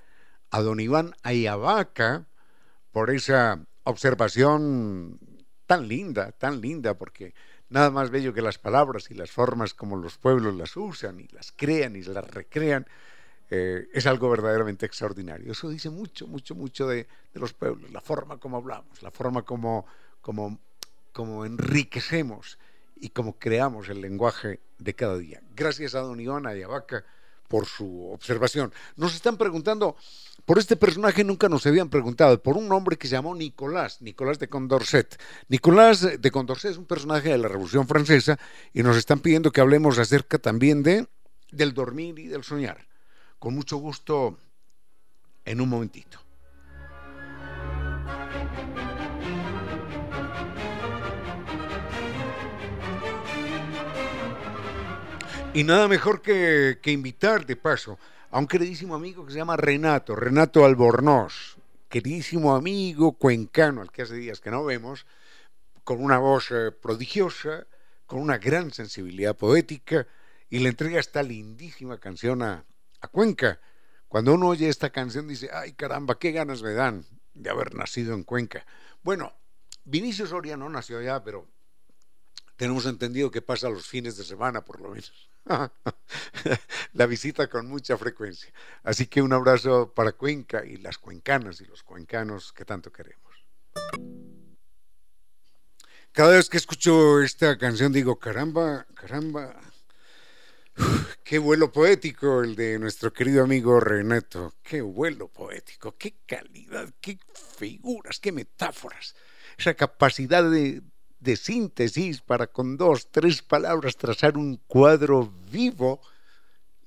a 0.50 0.60
don 0.60 0.80
Iván 0.80 1.14
Ayabaca 1.22 2.26
por 2.92 3.10
esa 3.10 3.64
observación 3.84 5.18
tan 5.70 5.86
linda, 5.86 6.32
tan 6.32 6.60
linda, 6.60 6.94
porque 6.94 7.32
nada 7.68 7.92
más 7.92 8.10
bello 8.10 8.34
que 8.34 8.42
las 8.42 8.58
palabras 8.58 9.08
y 9.12 9.14
las 9.14 9.30
formas 9.30 9.72
como 9.72 9.96
los 9.96 10.18
pueblos 10.18 10.56
las 10.56 10.76
usan 10.76 11.20
y 11.20 11.28
las 11.28 11.52
crean 11.52 11.94
y 11.94 12.02
las 12.02 12.28
recrean, 12.28 12.88
eh, 13.50 13.86
es 13.92 14.04
algo 14.08 14.28
verdaderamente 14.28 14.84
extraordinario. 14.84 15.52
Eso 15.52 15.68
dice 15.68 15.88
mucho, 15.88 16.26
mucho, 16.26 16.56
mucho 16.56 16.88
de, 16.88 17.06
de, 17.32 17.38
los 17.40 17.52
pueblos, 17.52 17.88
la 17.92 18.00
forma 18.00 18.38
como 18.38 18.56
hablamos, 18.56 19.00
la 19.00 19.12
forma 19.12 19.42
como, 19.42 19.86
como, 20.20 20.58
como 21.12 21.46
enriquecemos 21.46 22.58
y 22.96 23.10
como 23.10 23.38
creamos 23.38 23.88
el 23.90 24.00
lenguaje 24.00 24.58
de 24.80 24.94
cada 24.94 25.18
día. 25.18 25.40
Gracias 25.54 25.94
a 25.94 26.00
don 26.00 26.18
Iván 26.18 26.48
Ayabaca 26.48 27.04
por 27.50 27.66
su 27.66 28.12
observación. 28.12 28.72
Nos 28.94 29.12
están 29.16 29.36
preguntando, 29.36 29.96
por 30.44 30.60
este 30.60 30.76
personaje 30.76 31.24
nunca 31.24 31.48
nos 31.48 31.66
habían 31.66 31.90
preguntado, 31.90 32.40
por 32.40 32.56
un 32.56 32.70
hombre 32.70 32.96
que 32.96 33.08
se 33.08 33.16
llamó 33.16 33.34
Nicolás, 33.34 34.00
Nicolás 34.00 34.38
de 34.38 34.48
Condorcet. 34.48 35.20
Nicolás 35.48 36.22
de 36.22 36.30
Condorcet 36.30 36.70
es 36.70 36.76
un 36.76 36.86
personaje 36.86 37.30
de 37.30 37.38
la 37.38 37.48
Revolución 37.48 37.88
Francesa 37.88 38.38
y 38.72 38.84
nos 38.84 38.96
están 38.96 39.18
pidiendo 39.18 39.50
que 39.50 39.60
hablemos 39.60 39.98
acerca 39.98 40.38
también 40.38 40.84
de 40.84 41.08
del 41.50 41.74
dormir 41.74 42.20
y 42.20 42.28
del 42.28 42.44
soñar. 42.44 42.86
con 43.40 43.54
mucho 43.54 43.78
gusto 43.78 44.38
en 45.44 45.60
un 45.60 45.68
momentito. 45.70 46.29
Y 55.52 55.64
nada 55.64 55.88
mejor 55.88 56.22
que, 56.22 56.78
que, 56.80 56.92
invitar 56.92 57.44
de 57.44 57.56
paso 57.56 57.98
a 58.30 58.38
un 58.38 58.46
queridísimo 58.46 58.94
amigo 58.94 59.26
que 59.26 59.32
se 59.32 59.38
llama 59.38 59.56
Renato, 59.56 60.14
Renato 60.14 60.64
Albornoz, 60.64 61.56
queridísimo 61.88 62.54
amigo 62.54 63.12
cuencano 63.18 63.80
al 63.80 63.90
que 63.90 64.02
hace 64.02 64.14
días 64.14 64.40
que 64.40 64.52
no 64.52 64.64
vemos, 64.64 65.06
con 65.82 66.04
una 66.04 66.18
voz 66.18 66.52
eh, 66.52 66.70
prodigiosa, 66.70 67.66
con 68.06 68.20
una 68.20 68.38
gran 68.38 68.70
sensibilidad 68.70 69.36
poética, 69.36 70.06
y 70.48 70.60
le 70.60 70.68
entrega 70.68 71.00
esta 71.00 71.24
lindísima 71.24 71.98
canción 71.98 72.42
a, 72.42 72.64
a 73.00 73.08
Cuenca. 73.08 73.58
Cuando 74.06 74.34
uno 74.34 74.48
oye 74.48 74.68
esta 74.68 74.90
canción 74.90 75.26
dice, 75.26 75.50
ay 75.52 75.72
caramba, 75.72 76.16
qué 76.16 76.30
ganas 76.30 76.62
me 76.62 76.74
dan 76.74 77.04
de 77.34 77.50
haber 77.50 77.74
nacido 77.74 78.14
en 78.14 78.22
Cuenca. 78.22 78.64
Bueno, 79.02 79.32
Vinicio 79.84 80.26
Soria 80.26 80.56
no 80.56 80.68
nació 80.68 80.98
allá, 80.98 81.24
pero 81.24 81.48
tenemos 82.60 82.84
entendido 82.84 83.30
que 83.30 83.40
pasa 83.40 83.70
los 83.70 83.86
fines 83.86 84.18
de 84.18 84.22
semana 84.22 84.62
por 84.62 84.82
lo 84.82 84.90
menos. 84.90 85.30
la 86.92 87.06
visita 87.06 87.48
con 87.48 87.66
mucha 87.66 87.96
frecuencia. 87.96 88.52
Así 88.82 89.06
que 89.06 89.22
un 89.22 89.32
abrazo 89.32 89.94
para 89.94 90.12
Cuenca 90.12 90.62
y 90.66 90.76
las 90.76 90.98
cuencanas 90.98 91.62
y 91.62 91.64
los 91.64 91.82
cuencanos 91.82 92.52
que 92.52 92.66
tanto 92.66 92.92
queremos. 92.92 93.32
Cada 96.12 96.32
vez 96.32 96.50
que 96.50 96.58
escucho 96.58 97.22
esta 97.22 97.56
canción 97.56 97.94
digo, 97.94 98.18
caramba, 98.18 98.86
caramba, 98.92 99.58
qué 101.24 101.38
vuelo 101.38 101.72
poético 101.72 102.42
el 102.42 102.56
de 102.56 102.78
nuestro 102.78 103.10
querido 103.10 103.42
amigo 103.42 103.80
Renato, 103.80 104.56
qué 104.62 104.82
vuelo 104.82 105.28
poético, 105.28 105.96
qué 105.96 106.16
calidad, 106.26 106.92
qué 107.00 107.18
figuras, 107.56 108.20
qué 108.20 108.32
metáforas, 108.32 109.14
esa 109.56 109.72
capacidad 109.72 110.44
de, 110.50 110.82
de 111.20 111.36
síntesis 111.36 112.20
para 112.20 112.46
con 112.46 112.76
dos, 112.76 113.08
tres 113.10 113.42
palabras 113.42 113.96
trazar 113.96 114.36
un 114.36 114.56
cuadro 114.66 115.32
vivo 115.50 116.00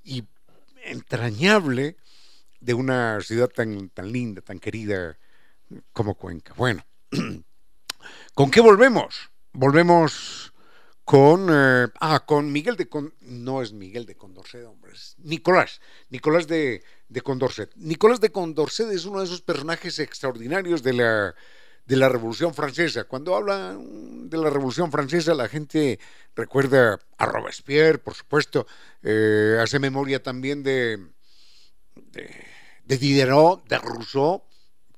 y 0.04 0.24
entrañable 0.86 1.96
de 2.60 2.74
una 2.74 3.22
ciudad 3.22 3.48
tan, 3.48 3.90
tan 3.90 4.12
linda, 4.12 4.42
tan 4.42 4.60
querida 4.60 5.18
como 5.92 6.16
Cuenca. 6.16 6.54
Bueno, 6.56 6.86
¿con 8.34 8.52
qué 8.52 8.62
volvemos? 8.62 9.30
Volvemos 9.54 10.54
con, 11.04 11.48
eh, 11.52 11.88
ah, 12.00 12.24
con 12.26 12.52
Miguel 12.52 12.76
de 12.78 12.88
Con, 12.88 13.14
no 13.22 13.62
es 13.62 13.74
Miguel 13.74 14.06
de 14.06 14.16
Condorcet, 14.16 14.66
hombre, 14.66 14.94
es 14.94 15.16
Nicolás, 15.20 15.82
Nicolás 16.10 16.48
de, 16.48 16.84
de 17.10 17.22
Condorcet. 17.22 17.72
Nicolás 17.76 18.20
de 18.20 18.32
Condorcet 18.32 18.90
es 18.90 19.06
uno 19.06 19.20
de 19.20 19.26
esos 19.26 19.42
personajes 19.42 20.00
extraordinarios 20.00 20.82
de 20.82 20.94
la 20.94 21.36
de 21.86 21.98
la 21.98 22.10
Revolución 22.10 22.54
Francesa. 22.54 23.04
Cuando 23.06 23.36
hablan 23.36 24.30
de 24.30 24.38
la 24.38 24.50
Revolución 24.50 24.92
Francesa, 24.92 25.34
la 25.34 25.50
gente 25.50 26.00
recuerda 26.36 27.00
a 27.18 27.26
Robespierre, 27.26 27.98
por 27.98 28.14
supuesto, 28.14 28.66
eh, 29.02 29.58
hace 29.62 29.80
memoria 29.80 30.24
también 30.24 30.64
de, 30.64 31.00
de, 31.96 32.98
Diderot, 32.98 33.68
de 33.68 33.78
Rousseau, 33.78 34.44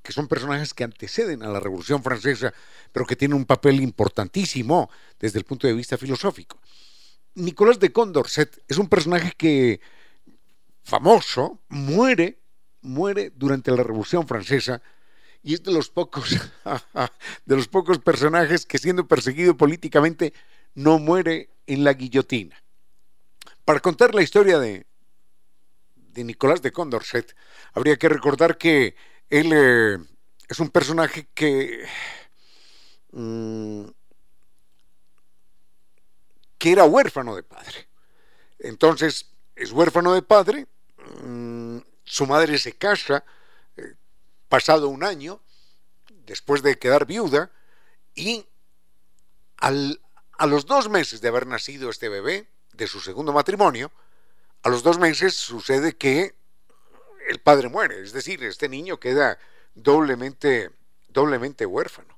que 0.02 0.12
son 0.12 0.28
personajes 0.28 0.74
que 0.74 0.84
anteceden 0.84 1.42
a 1.42 1.50
la 1.50 1.60
Revolución 1.60 2.04
Francesa, 2.04 2.54
pero 2.92 3.06
que 3.06 3.16
tienen 3.16 3.38
un 3.38 3.46
papel 3.46 3.82
importantísimo 3.82 4.90
desde 5.20 5.40
el 5.40 5.46
punto 5.46 5.66
de 5.66 5.74
vista 5.74 5.98
filosófico. 5.98 6.60
Nicolás 7.34 7.80
de 7.80 7.92
Condorcet 7.92 8.64
es 8.68 8.78
un 8.78 8.88
personaje 8.88 9.34
que 9.36 9.82
famoso, 10.84 11.60
muere, 11.68 12.40
muere 12.82 13.32
durante 13.36 13.72
la 13.72 13.82
Revolución 13.82 14.28
Francesa 14.28 14.82
y 15.46 15.54
es 15.54 15.62
de 15.62 15.72
los 15.72 15.90
pocos, 15.90 16.32
de 17.46 17.56
los 17.56 17.68
pocos 17.68 18.00
personajes 18.00 18.66
que 18.66 18.80
siendo 18.80 19.08
perseguido 19.08 19.56
políticamente 19.56 20.34
no 20.74 20.98
muere 20.98 21.52
en 21.68 21.84
la 21.84 21.94
guillotina. 21.94 22.60
Para 23.64 23.80
contar 23.80 24.16
la 24.16 24.24
historia 24.24 24.58
de, 24.58 24.88
de 25.96 26.24
Nicolás 26.24 26.64
de 26.64 26.72
Condorcet, 26.72 27.36
habría 27.74 27.96
que 27.96 28.10
recordar 28.10 28.58
que 28.58 28.96
él 29.30 29.52
eh, 29.54 30.00
es 30.50 30.60
un 30.60 30.70
personaje 30.70 31.28
que, 31.36 31.86
mm, 33.12 33.86
que 36.58 36.72
era 36.72 36.86
huérfano 36.86 37.36
de 37.36 37.44
padre. 37.44 37.88
Entonces, 38.58 39.30
es 39.56 39.72
huérfano 39.72 40.16
de 40.16 40.24
padre, 40.24 40.66
mm, 41.24 41.78
su 42.04 42.26
madre 42.26 42.58
se 42.58 42.74
casa, 42.74 43.24
pasado 44.56 44.88
un 44.88 45.04
año, 45.04 45.42
después 46.08 46.64
de 46.64 46.80
quedar 46.80 47.06
viuda, 47.06 47.52
y 48.14 48.48
a 49.58 50.46
los 50.48 50.66
dos 50.66 50.88
meses 50.88 51.20
de 51.20 51.28
haber 51.28 51.46
nacido 51.46 51.90
este 51.90 52.08
bebé, 52.08 52.48
de 52.72 52.88
su 52.88 53.02
segundo 53.02 53.34
matrimonio, 53.34 53.92
a 54.64 54.70
los 54.70 54.82
dos 54.82 54.98
meses 54.98 55.36
sucede 55.36 55.98
que 55.98 56.36
el 57.28 57.42
padre 57.42 57.68
muere, 57.68 58.02
es 58.02 58.14
decir, 58.14 58.42
este 58.46 58.70
niño 58.70 58.98
queda 58.98 59.38
doblemente, 59.74 60.72
doblemente 61.10 61.66
huérfano. 61.66 62.18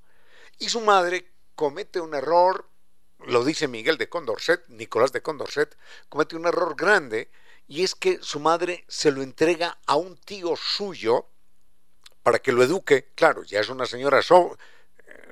Y 0.59 0.69
su 0.69 0.81
madre 0.81 1.31
comete 1.55 1.99
un 1.99 2.13
error, 2.13 2.69
lo 3.25 3.43
dice 3.45 3.67
Miguel 3.67 3.97
de 3.97 4.09
Condorcet, 4.09 4.63
Nicolás 4.67 5.11
de 5.11 5.23
Condorcet, 5.23 5.75
comete 6.07 6.35
un 6.35 6.45
error 6.45 6.75
grande, 6.75 7.31
y 7.67 7.83
es 7.83 7.95
que 7.95 8.19
su 8.21 8.39
madre 8.39 8.85
se 8.87 9.09
lo 9.09 9.23
entrega 9.23 9.79
a 9.87 9.95
un 9.95 10.17
tío 10.17 10.55
suyo, 10.55 11.31
para 12.27 12.39
que 12.39 12.51
lo 12.51 12.61
eduque. 12.61 13.13
Claro, 13.15 13.43
ya 13.43 13.61
es 13.61 13.69
una 13.69 13.85
señora 13.85 14.19
eh, 14.19 14.23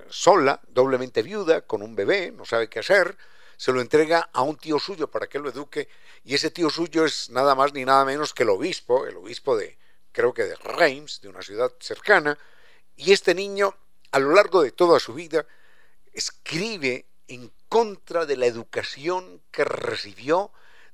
sola, 0.08 0.62
doblemente 0.70 1.24
viuda, 1.24 1.60
con 1.60 1.82
un 1.82 1.94
bebé, 1.94 2.32
no 2.32 2.46
sabe 2.46 2.70
qué 2.70 2.80
hacer, 2.80 3.18
se 3.58 3.74
lo 3.74 3.82
entrega 3.82 4.30
a 4.32 4.44
un 4.44 4.56
tío 4.56 4.80
suyo 4.80 5.12
para 5.12 5.28
que 5.28 5.38
lo 5.38 5.50
eduque, 5.50 5.90
y 6.24 6.36
ese 6.36 6.52
tío 6.52 6.70
suyo 6.70 7.04
es 7.04 7.30
nada 7.32 7.54
más 7.54 7.74
ni 7.74 7.84
nada 7.84 8.06
menos 8.06 8.34
que 8.34 8.44
el 8.44 8.50
obispo, 8.50 9.06
el 9.08 9.18
obispo 9.18 9.58
de, 9.58 9.78
creo 10.14 10.34
que 10.34 10.44
de 10.44 10.56
Reims, 10.56 11.20
de 11.20 11.28
una 11.28 11.42
ciudad 11.42 11.70
cercana, 11.82 12.40
y 12.96 13.12
este 13.12 13.36
niño, 13.36 13.76
a 14.12 14.20
lo 14.20 14.34
largo 14.34 14.64
de 14.64 14.72
toda 14.72 14.98
su 15.02 15.14
vida, 15.14 15.46
escribe 16.14 17.08
en 17.28 17.52
contra 17.68 18.26
de 18.26 18.38
la 18.38 18.46
educación 18.46 19.42
que 19.52 19.66
recibió 19.66 20.50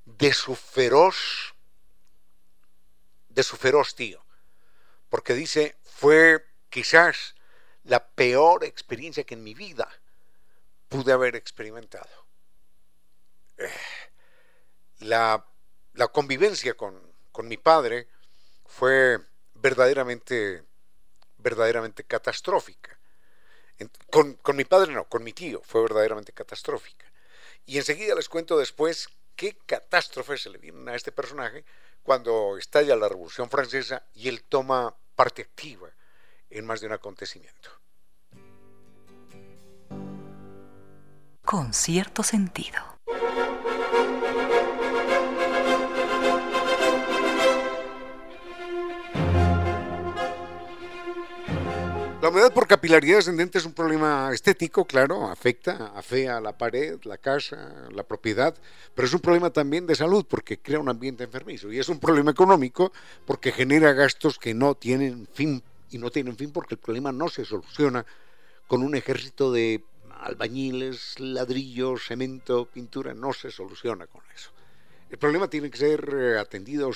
de 0.06 0.34
su 0.34 0.56
feroz, 0.56 1.54
de 3.30 3.44
su 3.44 3.56
feroz 3.56 3.94
tío 3.94 4.26
porque 5.12 5.34
dice, 5.34 5.76
fue 6.02 6.44
quizás 6.72 7.36
la 7.84 8.04
peor 8.04 8.64
experiencia 8.64 9.24
que 9.24 9.36
en 9.36 9.44
mi 9.44 9.54
vida 9.54 9.88
pude 10.90 11.14
haber 11.14 11.36
experimentado. 11.36 12.10
Eh, 13.58 13.70
la, 15.02 15.46
convivencia 16.12 16.74
con, 16.74 17.00
mi 17.44 17.58
padre 17.58 18.08
fue 18.66 19.20
verdaderamente, 19.54 20.64
verdaderamente 21.38 22.04
catastrófica. 22.04 22.98
Con, 24.10 24.34
con, 24.38 24.56
mi 24.56 24.66
padre 24.66 24.94
no, 24.94 25.06
con 25.06 25.24
mi 25.24 25.34
tío 25.34 25.62
fue 25.64 25.84
verdaderamente 25.84 26.34
catastrófica. 26.34 27.12
Y 27.68 27.78
enseguida 27.78 28.16
les 28.16 28.28
cuento 28.28 28.58
después 28.58 29.08
qué 29.36 29.56
catástrofe 29.68 30.40
se 30.40 30.50
le 30.50 30.58
vienen 30.58 30.90
a 30.90 30.96
este 30.96 31.12
personaje 31.12 31.64
cuando 32.02 32.58
estalla 32.58 32.96
la 32.96 33.08
Revolución 33.08 33.52
Francesa 33.52 34.04
y 34.16 34.30
él 34.30 34.42
toma 34.42 34.96
parte 35.16 35.42
activa 35.42 35.90
en 36.50 36.66
más 36.66 36.82
de 36.82 36.88
un 36.88 36.94
acontecimiento. 36.94 37.70
Con 41.44 41.74
cierto 41.74 42.24
sentido. 42.24 43.00
La 52.22 52.30
humedad 52.30 52.54
por 52.54 52.68
capilaridad 52.68 53.18
ascendente 53.18 53.58
es 53.58 53.66
un 53.66 53.74
problema 53.74 54.30
estético, 54.32 54.86
claro, 54.86 55.28
afecta, 55.28 55.88
afea 55.96 56.40
la 56.40 56.56
pared, 56.56 57.00
la 57.06 57.18
casa, 57.18 57.90
la 57.92 58.04
propiedad, 58.04 58.56
pero 58.94 59.08
es 59.08 59.14
un 59.16 59.22
problema 59.22 59.50
también 59.50 59.88
de 59.88 59.96
salud 59.96 60.24
porque 60.30 60.60
crea 60.60 60.78
un 60.78 60.88
ambiente 60.88 61.24
enfermizo 61.24 61.72
y 61.72 61.80
es 61.80 61.90
un 61.90 62.00
problema 62.00 62.30
económico 62.30 62.92
porque 63.26 63.52
genera 63.52 63.94
gastos 63.94 64.38
que 64.38 64.54
no 64.54 64.76
tienen 64.76 65.28
fin 65.34 65.64
y 65.90 65.98
no 65.98 66.12
tienen 66.12 66.38
fin 66.38 66.52
porque 66.52 66.76
el 66.76 66.80
problema 66.80 67.12
no 67.12 67.28
se 67.28 67.44
soluciona 67.44 68.06
con 68.68 68.84
un 68.84 68.94
ejército 68.94 69.52
de 69.52 69.84
albañiles, 70.20 71.20
ladrillos, 71.20 72.06
cemento, 72.06 72.68
pintura, 72.68 73.16
no 73.16 73.34
se 73.34 73.50
soluciona 73.50 74.06
con 74.06 74.22
eso. 74.36 74.52
El 75.10 75.18
problema 75.18 75.50
tiene 75.50 75.72
que 75.72 75.78
ser 75.80 76.08
eh, 76.16 76.38
atendido 76.38 76.92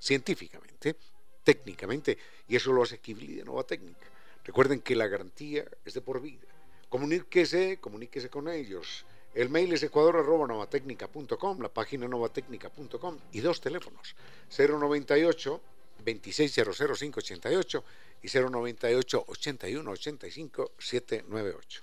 científicamente, 0.00 0.96
técnicamente, 1.44 2.16
y 2.48 2.56
eso 2.56 2.72
lo 2.72 2.84
hace 2.84 3.00
Kibli 3.00 3.34
de 3.34 3.44
Nueva 3.44 3.64
Técnica. 3.64 4.15
Recuerden 4.46 4.80
que 4.80 4.94
la 4.94 5.08
garantía 5.08 5.64
es 5.84 5.94
de 5.94 6.00
por 6.00 6.22
vida. 6.22 6.46
Comuníquese, 6.88 7.78
comuníquese 7.80 8.30
con 8.30 8.48
ellos 8.48 9.04
El 9.34 9.50
mail 9.50 9.72
es 9.72 9.82
ecuador.novatecnica.com, 9.82 11.60
la 11.60 11.68
página 11.68 12.06
novatecnica.com 12.08 13.18
y 13.32 13.40
dos 13.40 13.60
teléfonos, 13.60 14.14
098 14.56 15.60
2600588 16.04 17.84
y 18.22 18.28
098 18.28 19.24
81 19.26 19.90
85 19.90 20.72
798. 20.78 21.82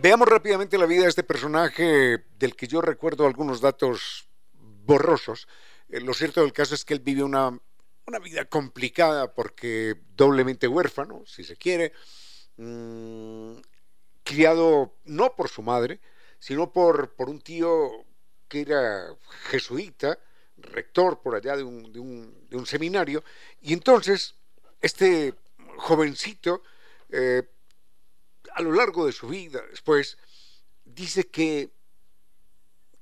Veamos 0.00 0.28
rápidamente 0.28 0.78
la 0.78 0.86
vida 0.86 1.02
de 1.02 1.08
este 1.08 1.24
personaje 1.24 2.24
del 2.38 2.56
que 2.56 2.66
yo 2.66 2.80
recuerdo 2.80 3.26
algunos 3.26 3.60
datos 3.60 4.28
borrosos. 4.86 5.46
Eh, 5.90 6.00
lo 6.00 6.14
cierto 6.14 6.40
del 6.40 6.52
caso 6.52 6.74
es 6.74 6.84
que 6.84 6.94
él 6.94 7.00
vive 7.00 7.22
una, 7.22 7.58
una 8.06 8.18
vida 8.20 8.44
complicada 8.44 9.34
porque 9.34 9.96
doblemente 10.14 10.68
huérfano, 10.68 11.24
si 11.26 11.42
se 11.42 11.56
quiere, 11.56 11.92
mmm, 12.56 13.54
criado 14.22 14.98
no 15.04 15.34
por 15.34 15.48
su 15.48 15.62
madre, 15.62 16.00
sino 16.38 16.72
por, 16.72 17.14
por 17.14 17.28
un 17.28 17.40
tío 17.40 17.90
que 18.48 18.60
era 18.60 19.16
jesuita, 19.48 20.18
rector 20.56 21.20
por 21.22 21.34
allá 21.34 21.56
de 21.56 21.64
un, 21.64 21.92
de 21.92 21.98
un, 21.98 22.48
de 22.48 22.56
un 22.56 22.66
seminario, 22.66 23.24
y 23.60 23.72
entonces 23.72 24.34
este 24.80 25.34
jovencito, 25.76 26.62
eh, 27.08 27.42
a 28.52 28.62
lo 28.62 28.72
largo 28.72 29.06
de 29.06 29.12
su 29.12 29.28
vida, 29.28 29.62
después, 29.70 30.18
dice 30.84 31.28
que, 31.28 31.70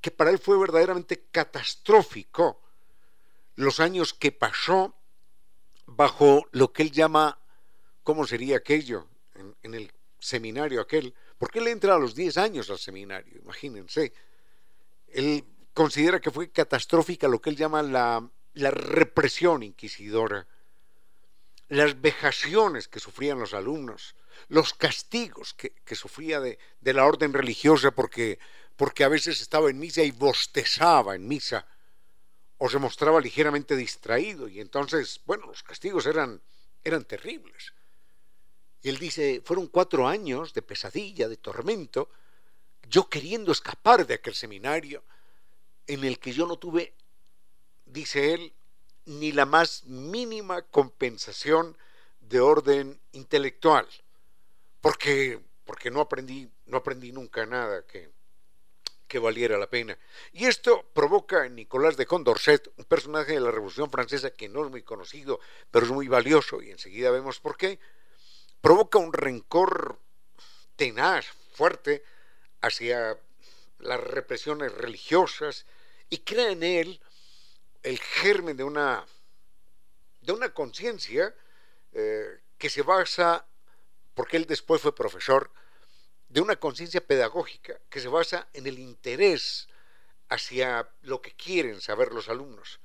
que 0.00 0.10
para 0.10 0.30
él 0.30 0.38
fue 0.38 0.58
verdaderamente 0.58 1.26
catastrófico 1.30 2.62
los 3.58 3.80
años 3.80 4.14
que 4.14 4.30
pasó 4.30 4.94
bajo 5.84 6.46
lo 6.52 6.72
que 6.72 6.84
él 6.84 6.92
llama, 6.92 7.40
¿cómo 8.04 8.24
sería 8.24 8.58
aquello? 8.58 9.08
En, 9.34 9.74
el 9.74 9.92
seminario 10.20 10.80
aquel, 10.80 11.12
porque 11.38 11.58
él 11.58 11.66
entra 11.66 11.96
a 11.96 11.98
los 11.98 12.14
10 12.14 12.36
años 12.38 12.70
al 12.70 12.78
seminario, 12.78 13.36
imagínense. 13.36 14.12
Él 15.08 15.44
considera 15.74 16.20
que 16.20 16.30
fue 16.30 16.52
catastrófica 16.52 17.26
lo 17.26 17.40
que 17.40 17.50
él 17.50 17.56
llama 17.56 17.82
la, 17.82 18.30
la 18.54 18.70
represión 18.70 19.64
inquisidora, 19.64 20.46
las 21.68 22.00
vejaciones 22.00 22.86
que 22.86 23.00
sufrían 23.00 23.40
los 23.40 23.54
alumnos, 23.54 24.14
los 24.46 24.72
castigos 24.72 25.52
que, 25.54 25.72
que 25.84 25.96
sufría 25.96 26.38
de, 26.38 26.60
de, 26.80 26.94
la 26.94 27.04
orden 27.06 27.32
religiosa 27.32 27.90
porque, 27.90 28.38
porque 28.76 29.02
a 29.02 29.08
veces 29.08 29.40
estaba 29.40 29.68
en 29.68 29.80
misa 29.80 30.02
y 30.02 30.12
bostezaba 30.12 31.16
en 31.16 31.26
misa 31.26 31.66
o 32.58 32.68
se 32.68 32.78
mostraba 32.78 33.20
ligeramente 33.20 33.76
distraído 33.76 34.48
y 34.48 34.60
entonces, 34.60 35.20
bueno, 35.24 35.46
los 35.46 35.62
castigos 35.62 36.06
eran, 36.06 36.42
eran 36.82 37.04
terribles. 37.04 37.72
Y 38.82 38.88
él 38.88 38.98
dice, 38.98 39.40
fueron 39.44 39.68
cuatro 39.68 40.06
años 40.06 40.52
de 40.52 40.62
pesadilla, 40.62 41.28
de 41.28 41.36
tormento, 41.36 42.10
yo 42.88 43.08
queriendo 43.08 43.52
escapar 43.52 44.06
de 44.06 44.14
aquel 44.14 44.34
seminario 44.34 45.04
en 45.86 46.04
el 46.04 46.18
que 46.18 46.32
yo 46.32 46.46
no 46.46 46.56
tuve, 46.56 46.94
dice 47.86 48.34
él, 48.34 48.52
ni 49.04 49.32
la 49.32 49.46
más 49.46 49.84
mínima 49.84 50.62
compensación 50.62 51.76
de 52.20 52.40
orden 52.40 53.00
intelectual, 53.12 53.86
porque, 54.80 55.40
porque 55.64 55.90
no, 55.90 56.00
aprendí, 56.00 56.50
no 56.66 56.78
aprendí 56.78 57.12
nunca 57.12 57.46
nada 57.46 57.86
que, 57.86 58.10
que 59.08 59.18
valiera 59.18 59.58
la 59.58 59.68
pena. 59.68 59.98
Y 60.32 60.46
esto 60.46 60.84
provoca 60.92 61.46
en 61.46 61.56
Nicolás 61.56 61.96
de 61.96 62.06
Condorcet, 62.06 62.70
un 62.76 62.84
personaje 62.84 63.32
de 63.32 63.40
la 63.40 63.50
Revolución 63.50 63.90
Francesa 63.90 64.30
que 64.30 64.48
no 64.48 64.64
es 64.64 64.70
muy 64.70 64.82
conocido, 64.82 65.40
pero 65.70 65.86
es 65.86 65.92
muy 65.92 66.06
valioso, 66.06 66.62
y 66.62 66.70
enseguida 66.70 67.10
vemos 67.10 67.40
por 67.40 67.56
qué, 67.56 67.80
provoca 68.60 68.98
un 68.98 69.12
rencor 69.12 69.98
tenaz, 70.76 71.26
fuerte, 71.54 72.04
hacia 72.60 73.18
las 73.78 74.00
represiones 74.00 74.72
religiosas 74.72 75.66
y 76.10 76.18
crea 76.18 76.50
en 76.50 76.62
él 76.62 77.00
el 77.82 77.98
germen 77.98 78.56
de 78.56 78.64
una, 78.64 79.06
de 80.20 80.32
una 80.32 80.52
conciencia 80.52 81.34
eh, 81.92 82.40
que 82.58 82.68
se 82.68 82.82
basa, 82.82 83.46
porque 84.14 84.36
él 84.36 84.46
después 84.46 84.82
fue 84.82 84.94
profesor, 84.94 85.50
de 86.28 86.40
una 86.40 86.56
conciencia 86.56 87.06
pedagógica 87.06 87.80
que 87.88 88.00
se 88.00 88.08
basa 88.08 88.48
en 88.52 88.66
el 88.66 88.78
interés 88.78 89.68
hacia 90.28 90.88
lo 91.02 91.22
que 91.22 91.34
quieren 91.34 91.80
saber 91.80 92.12
los 92.12 92.28
alumnos, 92.28 92.80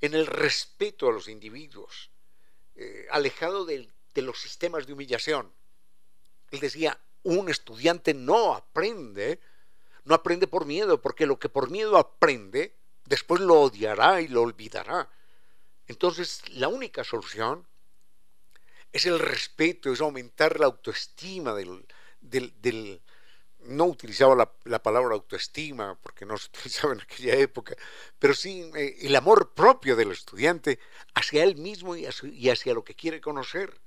en 0.00 0.14
el 0.14 0.26
respeto 0.26 1.08
a 1.08 1.12
los 1.12 1.28
individuos, 1.28 2.10
eh, 2.74 3.06
alejado 3.10 3.64
de, 3.64 3.88
de 4.14 4.22
los 4.22 4.40
sistemas 4.40 4.86
de 4.86 4.94
humillación. 4.94 5.52
Él 6.50 6.60
decía, 6.60 6.98
un 7.22 7.50
estudiante 7.50 8.14
no 8.14 8.54
aprende, 8.54 9.40
no 10.04 10.14
aprende 10.14 10.46
por 10.46 10.64
miedo, 10.64 11.00
porque 11.02 11.26
lo 11.26 11.38
que 11.38 11.48
por 11.48 11.70
miedo 11.70 11.98
aprende, 11.98 12.76
después 13.04 13.40
lo 13.40 13.60
odiará 13.60 14.20
y 14.22 14.28
lo 14.28 14.42
olvidará. 14.42 15.10
Entonces, 15.86 16.42
la 16.50 16.68
única 16.68 17.04
solución 17.04 17.66
es 18.92 19.04
el 19.04 19.18
respeto, 19.18 19.92
es 19.92 20.00
aumentar 20.00 20.58
la 20.58 20.66
autoestima 20.66 21.52
del, 21.52 21.86
del, 22.20 22.54
del 22.60 23.00
no 23.66 23.84
utilizaba 23.84 24.34
la, 24.34 24.50
la, 24.64 24.82
palabra 24.82 25.14
autoestima 25.14 25.98
porque 26.00 26.24
no 26.24 26.36
se 26.38 26.48
utilizaba 26.54 26.94
en 26.94 27.00
aquella 27.00 27.34
época, 27.34 27.76
pero 28.18 28.34
sí 28.34 28.70
eh, 28.74 28.96
el 29.00 29.16
amor 29.16 29.54
propio 29.54 29.96
del 29.96 30.12
estudiante 30.12 30.78
hacia 31.14 31.44
él 31.44 31.56
mismo 31.56 31.96
y 31.96 32.06
hacia, 32.06 32.74
lo 32.74 32.84
que 32.84 32.94
quiere 32.94 33.20
conocer. 33.20 33.80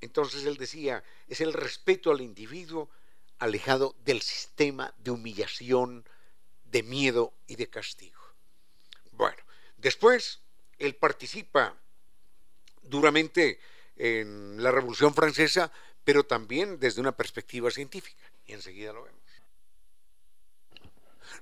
Entonces 0.00 0.44
él 0.46 0.56
decía, 0.56 1.04
es 1.28 1.40
el 1.40 1.52
respeto 1.52 2.10
al 2.10 2.20
individuo 2.20 2.90
alejado 3.38 3.94
del 4.04 4.20
sistema 4.20 4.92
de 4.98 5.12
humillación, 5.12 6.04
de 6.64 6.82
miedo 6.82 7.34
y 7.46 7.56
de 7.56 7.68
castigo. 7.68 8.20
Bueno, 9.12 9.38
después 9.76 10.40
él 10.78 10.96
participa 10.96 11.76
duramente 12.82 13.60
en 13.96 14.60
la 14.62 14.72
Revolución 14.72 15.14
Francesa, 15.14 15.70
pero 16.04 16.24
también 16.24 16.78
desde 16.78 17.00
una 17.00 17.12
perspectiva 17.12 17.70
científica, 17.70 18.22
y 18.46 18.52
enseguida 18.52 18.92
lo 18.92 19.04
vemos. 19.04 19.20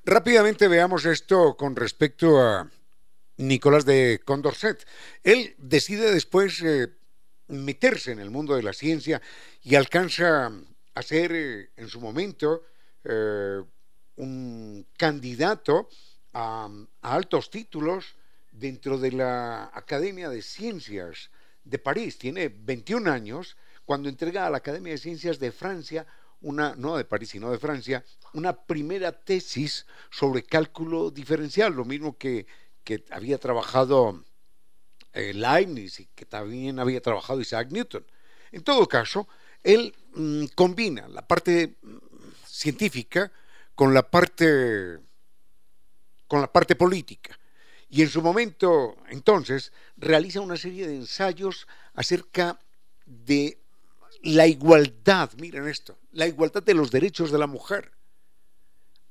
Rápidamente 0.05 0.69
veamos 0.69 1.05
esto 1.05 1.57
con 1.57 1.77
respecto 1.77 2.41
a 2.41 2.71
Nicolás 3.37 3.85
de 3.85 4.21
Condorcet. 4.25 4.87
Él 5.23 5.55
decide 5.59 6.13
después 6.13 6.63
eh, 6.63 6.89
meterse 7.49 8.13
en 8.13 8.21
el 8.21 8.31
mundo 8.31 8.57
de 8.57 8.63
la 8.63 8.73
ciencia 8.73 9.21
y 9.63 9.75
alcanza 9.75 10.53
a 10.95 11.03
ser 11.03 11.33
eh, 11.35 11.71
en 11.77 11.89
su 11.89 12.01
momento 12.01 12.63
eh, 13.05 13.63
un 14.17 14.87
candidato 14.97 15.89
a, 16.33 16.69
a, 17.03 17.15
altos 17.15 17.51
títulos 17.51 18.15
dentro 18.53 18.99
de 18.99 19.13
la 19.13 19.71
Academia 19.73 20.29
de 20.29 20.43
Ciencias 20.43 21.31
de 21.65 21.79
París. 21.79 22.19
Tiene 22.19 22.49
21 22.49 23.11
años 23.11 23.57
cuando 23.91 24.09
entrega 24.09 24.47
a 24.47 24.51
la 24.51 24.59
Academia 24.59 24.93
de 24.93 24.99
Ciencias 24.99 25.41
de 25.41 25.51
Francia 25.51 26.07
una, 26.43 26.77
no 26.77 26.97
de 26.97 27.05
París, 27.05 27.31
sino 27.31 27.51
de 27.51 27.59
Francia, 27.59 28.05
una 28.35 28.53
primera 28.53 29.11
tesis 29.11 29.85
sobre 30.13 30.45
cálculo 30.45 31.11
diferencial, 31.11 31.75
lo 31.75 31.85
mismo 31.85 32.17
que, 32.17 32.47
que 32.85 33.05
había 33.11 33.39
trabajado 33.39 34.25
eh, 35.13 35.35
Leibniz 35.35 35.99
y 35.99 36.07
que 36.15 36.25
también 36.25 36.79
había 36.79 37.03
trabajado 37.03 37.41
Isaac 37.41 37.73
Newton. 37.73 38.07
En 38.53 38.63
todo 38.63 38.87
caso, 38.87 39.27
él 39.65 39.93
mmm, 40.15 40.45
combina 40.55 41.09
la 41.09 41.27
parte 41.27 41.77
mm, 41.83 41.97
científica 42.47 43.33
con 43.75 43.93
la 43.93 44.09
parte 44.09 45.01
con 46.29 46.41
la 46.41 46.53
parte 46.53 46.77
política. 46.77 47.37
Y 47.89 48.03
en 48.03 48.09
su 48.09 48.23
momento, 48.23 48.95
entonces, 49.09 49.73
realiza 49.97 50.41
una 50.41 50.57
serie 50.57 50.87
de 50.87 50.95
ensayos 50.95 51.67
acerca 51.93 52.57
de 53.05 53.60
la 54.23 54.47
igualdad, 54.47 55.31
miren 55.39 55.67
esto, 55.67 55.99
la 56.13 56.27
igualdad 56.27 56.63
de 56.63 56.75
los 56.75 56.91
derechos 56.91 57.31
de 57.31 57.39
la 57.39 57.47
mujer, 57.47 57.93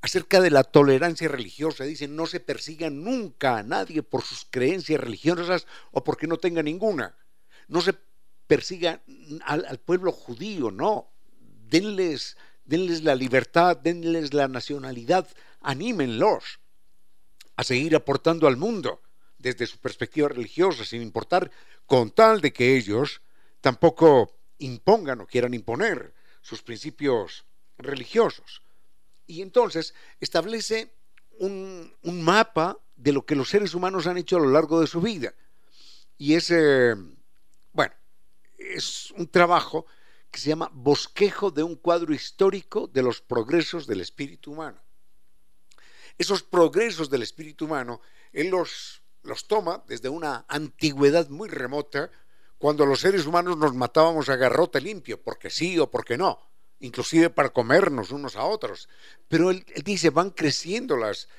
acerca 0.02 0.40
de 0.40 0.52
la 0.52 0.64
tolerancia 0.64 1.28
religiosa, 1.28 1.84
dicen, 1.84 2.16
no 2.16 2.26
se 2.26 2.40
persiga 2.40 2.90
nunca 2.90 3.58
a 3.58 3.64
nadie 3.64 4.04
por 4.04 4.24
sus 4.24 4.46
creencias 4.50 5.00
religiosas 5.00 5.68
o 5.92 6.04
porque 6.04 6.28
no 6.28 6.38
tenga 6.38 6.64
ninguna, 6.64 7.18
no 7.68 7.82
se 7.82 7.94
persiga 8.48 9.02
al, 9.46 9.80
pueblo 9.80 10.12
judío, 10.12 10.72
no, 10.72 11.12
denles, 11.70 12.38
denles 12.66 13.04
la 13.04 13.16
libertad, 13.16 13.78
denles 13.78 14.34
la 14.34 14.48
nacionalidad, 14.48 15.28
anímenlos 15.62 16.60
a 17.56 17.64
seguir 17.64 17.96
aportando 17.96 18.48
al 18.48 18.58
mundo 18.58 19.02
desde 19.38 19.68
su 19.68 19.80
perspectiva 19.80 20.30
religiosa, 20.30 20.86
sin 20.86 21.02
importar, 21.02 21.52
con 21.86 22.12
tal 22.12 22.42
de 22.42 22.54
que 22.54 22.78
ellos 22.78 23.22
tampoco 23.62 24.39
impongan 24.60 25.22
o 25.22 25.28
quieran 25.28 25.54
imponer 25.54 26.14
sus 26.42 26.62
principios 26.62 27.46
religiosos. 27.78 28.62
Y 29.26 29.42
entonces 29.42 29.94
establece 30.20 30.96
un, 31.40 31.94
un, 32.04 32.22
mapa 32.22 32.80
de 32.96 33.14
lo 33.14 33.26
que 33.26 33.36
los 33.36 33.50
seres 33.50 33.74
humanos 33.74 34.08
han 34.08 34.18
hecho 34.18 34.38
a 34.38 34.42
lo 34.42 34.50
largo 34.50 34.82
de 34.82 34.88
su 34.88 35.02
vida. 35.02 35.34
Y 36.18 36.34
es, 36.34 36.52
eh, 36.52 36.96
bueno, 37.72 37.94
es 38.58 39.12
un 39.12 39.28
trabajo 39.28 39.86
que 40.32 40.40
se 40.40 40.50
llama 40.50 40.70
Bosquejo 40.74 41.52
de 41.52 41.64
un 41.64 41.76
cuadro 41.76 42.14
histórico 42.14 42.88
de 42.88 43.02
los 43.02 43.22
progresos 43.22 43.88
del 43.88 44.02
espíritu 44.02 44.52
humano. 44.52 44.82
Esos 46.18 46.44
progresos 46.44 47.10
del 47.10 47.24
espíritu 47.24 47.66
humano, 47.66 48.02
él 48.34 48.50
los, 48.50 49.02
los 49.24 49.48
toma 49.48 49.84
desde 49.88 50.10
una 50.10 50.46
antigüedad 50.50 51.30
muy 51.30 51.50
remota, 51.50 52.12
cuando 52.60 52.86
los 52.86 53.00
seres 53.00 53.26
humanos 53.26 53.58
nos 53.58 53.74
matábamos 53.74 54.28
a 54.28 54.36
garrote 54.36 54.82
limpio, 54.82 55.20
porque 55.20 55.50
sí 55.50 55.80
o 55.80 55.90
porque 55.90 56.18
no, 56.18 56.38
inclusive 56.80 57.30
para 57.30 57.50
comernos 57.50 58.12
unos 58.12 58.36
a 58.36 58.44
otros. 58.44 58.90
Pero 59.30 59.50
él, 59.50 59.66
dice, 59.84 60.10
van 60.10 60.32
creciendo 60.32 60.98
las, 60.98 61.30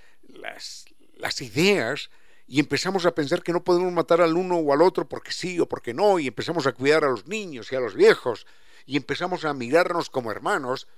ideas 1.40 2.10
y 2.46 2.58
empezamos 2.58 3.04
a 3.04 3.14
pensar 3.14 3.42
que 3.42 3.52
no 3.52 3.62
podemos 3.62 3.92
matar 3.92 4.22
al 4.22 4.34
uno 4.34 4.56
o 4.56 4.72
al 4.72 4.80
otro 4.80 5.06
porque 5.06 5.30
sí 5.30 5.60
o 5.60 5.68
porque 5.68 5.92
no, 5.92 6.18
y 6.18 6.26
empezamos 6.26 6.66
a 6.66 6.72
cuidar 6.72 7.04
a 7.04 7.10
los 7.10 7.26
niños 7.26 7.70
y 7.70 7.76
a 7.76 7.80
los 7.80 7.94
viejos, 7.94 8.46
y 8.86 8.96
empezamos 8.96 9.44
a 9.44 9.52
mirarnos 9.52 10.08
como 10.08 10.32
hermanos, 10.32 10.88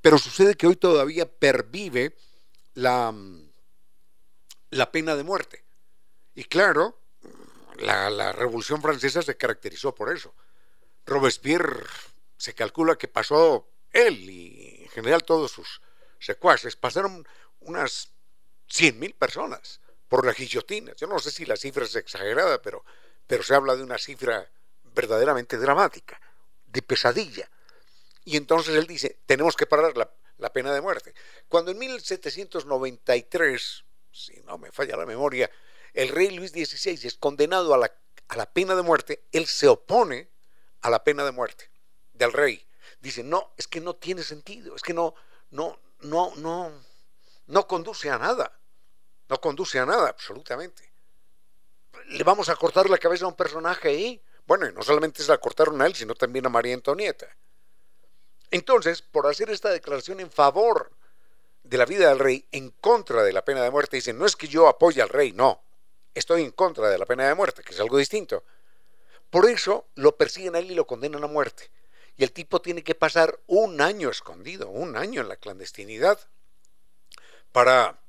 pero 0.00 0.16
sucede 0.16 0.54
que 0.54 0.66
hoy 0.66 0.76
todavía 0.76 1.30
pervive 1.30 2.16
la 2.72 3.12
pena 4.90 5.14
de 5.16 5.22
muerte. 5.22 5.64
Y 6.34 6.44
claro, 6.44 6.98
la, 7.78 8.32
Revolución 8.32 8.82
Francesa 8.82 9.22
se 9.22 9.36
caracterizó 9.36 9.94
por 9.94 10.14
eso. 10.14 10.34
Robespierre 11.04 11.84
se 12.36 12.54
calcula 12.54 12.96
que 12.96 13.08
pasó 13.08 13.68
él 13.92 14.28
y 14.28 14.82
en 14.82 14.88
general 14.88 15.24
todos 15.24 15.52
sus 15.52 15.80
secuaces, 16.18 16.76
pasaron 16.76 17.26
unas 17.60 18.10
100.000 18.68 19.14
personas 19.14 19.80
por 20.08 20.26
la 20.26 20.32
guillotina. 20.32 20.94
Yo 20.96 21.06
no 21.06 21.18
sé 21.18 21.30
si 21.30 21.46
la 21.46 21.56
cifra 21.56 21.84
es 21.84 21.94
exagerada, 21.96 22.60
pero, 22.60 22.84
pero 23.26 23.42
se 23.42 23.54
habla 23.54 23.76
de 23.76 23.82
una 23.82 23.98
cifra 23.98 24.50
verdaderamente 24.84 25.56
dramática, 25.56 26.20
de 26.66 26.82
pesadilla. 26.82 27.48
Y 28.24 28.36
entonces 28.36 28.74
él 28.74 28.86
dice, 28.86 29.18
tenemos 29.26 29.56
que 29.56 29.66
parar 29.66 29.96
la, 29.96 30.10
la 30.38 30.52
pena 30.52 30.72
de 30.72 30.80
muerte. 30.80 31.14
Cuando 31.48 31.70
en 31.70 31.78
1793, 31.78 33.84
si 34.10 34.40
no 34.42 34.58
me 34.58 34.72
falla 34.72 34.96
la 34.96 35.06
memoria, 35.06 35.50
el 35.96 36.10
rey 36.10 36.30
Luis 36.30 36.52
XVI 36.52 37.06
es 37.06 37.14
condenado 37.14 37.72
a 37.72 37.78
la, 37.78 37.92
a 38.28 38.36
la 38.36 38.46
pena 38.52 38.76
de 38.76 38.82
muerte, 38.82 39.24
él 39.32 39.46
se 39.46 39.66
opone 39.66 40.28
a 40.82 40.90
la 40.90 41.02
pena 41.02 41.24
de 41.24 41.32
muerte 41.32 41.70
del 42.12 42.32
rey. 42.32 42.64
Dice, 43.00 43.24
no, 43.24 43.54
es 43.56 43.66
que 43.66 43.80
no 43.80 43.96
tiene 43.96 44.22
sentido, 44.22 44.76
es 44.76 44.82
que 44.82 44.92
no, 44.92 45.14
no, 45.50 45.80
no, 46.00 46.34
no, 46.36 46.70
no 47.46 47.66
conduce 47.66 48.10
a 48.10 48.18
nada. 48.18 48.52
No 49.28 49.40
conduce 49.40 49.78
a 49.78 49.86
nada, 49.86 50.10
absolutamente. 50.10 50.92
Le 52.08 52.22
vamos 52.24 52.50
a 52.50 52.56
cortar 52.56 52.90
la 52.90 52.98
cabeza 52.98 53.24
a 53.24 53.28
un 53.28 53.34
personaje 53.34 53.88
ahí. 53.88 54.22
Bueno, 54.46 54.68
y 54.68 54.72
no 54.72 54.82
solamente 54.82 55.22
se 55.22 55.30
la 55.30 55.38
cortaron 55.38 55.80
a 55.80 55.86
él, 55.86 55.94
sino 55.94 56.14
también 56.14 56.46
a 56.46 56.50
María 56.50 56.74
Antonieta. 56.74 57.26
Entonces, 58.50 59.00
por 59.00 59.26
hacer 59.26 59.48
esta 59.50 59.70
declaración 59.70 60.20
en 60.20 60.30
favor 60.30 60.92
de 61.64 61.78
la 61.78 61.86
vida 61.86 62.10
del 62.10 62.18
rey, 62.18 62.46
en 62.52 62.70
contra 62.70 63.24
de 63.24 63.32
la 63.32 63.44
pena 63.44 63.62
de 63.62 63.70
muerte, 63.70 63.96
dicen, 63.96 64.18
no 64.18 64.26
es 64.26 64.36
que 64.36 64.46
yo 64.46 64.68
apoye 64.68 65.02
al 65.02 65.08
rey, 65.08 65.32
no, 65.32 65.65
estoy 66.18 66.42
en 66.42 66.50
contra 66.50 66.88
de 66.88 66.98
la 66.98 67.06
pena 67.06 67.28
de 67.28 67.34
muerte, 67.34 67.62
que 67.62 67.72
es 67.72 67.80
algo 67.80 67.98
distinto. 67.98 68.42
Por 69.30 69.48
eso 69.48 69.86
lo 69.94 70.16
persiguen 70.16 70.56
a 70.56 70.58
él 70.60 70.70
y 70.70 70.74
lo 70.74 70.86
condenan 70.86 71.22
a 71.22 71.26
muerte. 71.26 71.70
Y 72.16 72.24
el 72.24 72.32
tipo 72.32 72.62
tiene 72.62 72.82
que 72.82 72.94
pasar 72.94 73.38
un 73.46 73.80
año 73.80 74.08
escondido, 74.08 74.68
un 74.68 74.96
año 74.96 75.20
en 75.20 75.28
la 75.28 75.36
clandestinidad, 75.36 76.18
para, 77.52 78.00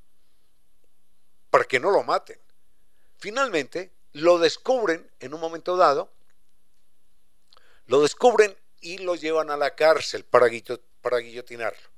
para 1.49 1.65
que 1.65 1.79
no 1.79 1.91
lo 1.91 2.03
maten. 2.03 2.39
Finalmente, 3.17 3.91
lo 4.13 4.39
descubren 4.39 5.11
en 5.19 5.33
un 5.33 5.41
momento 5.41 5.75
dado, 5.75 6.09
lo 7.87 8.01
descubren 8.01 8.55
y 8.79 8.99
lo 8.99 9.15
llevan 9.15 9.49
a 9.49 9.57
la 9.57 9.75
cárcel 9.75 10.23
para, 10.23 10.47
para 11.01 11.17
guillotinarlo. 11.17 11.89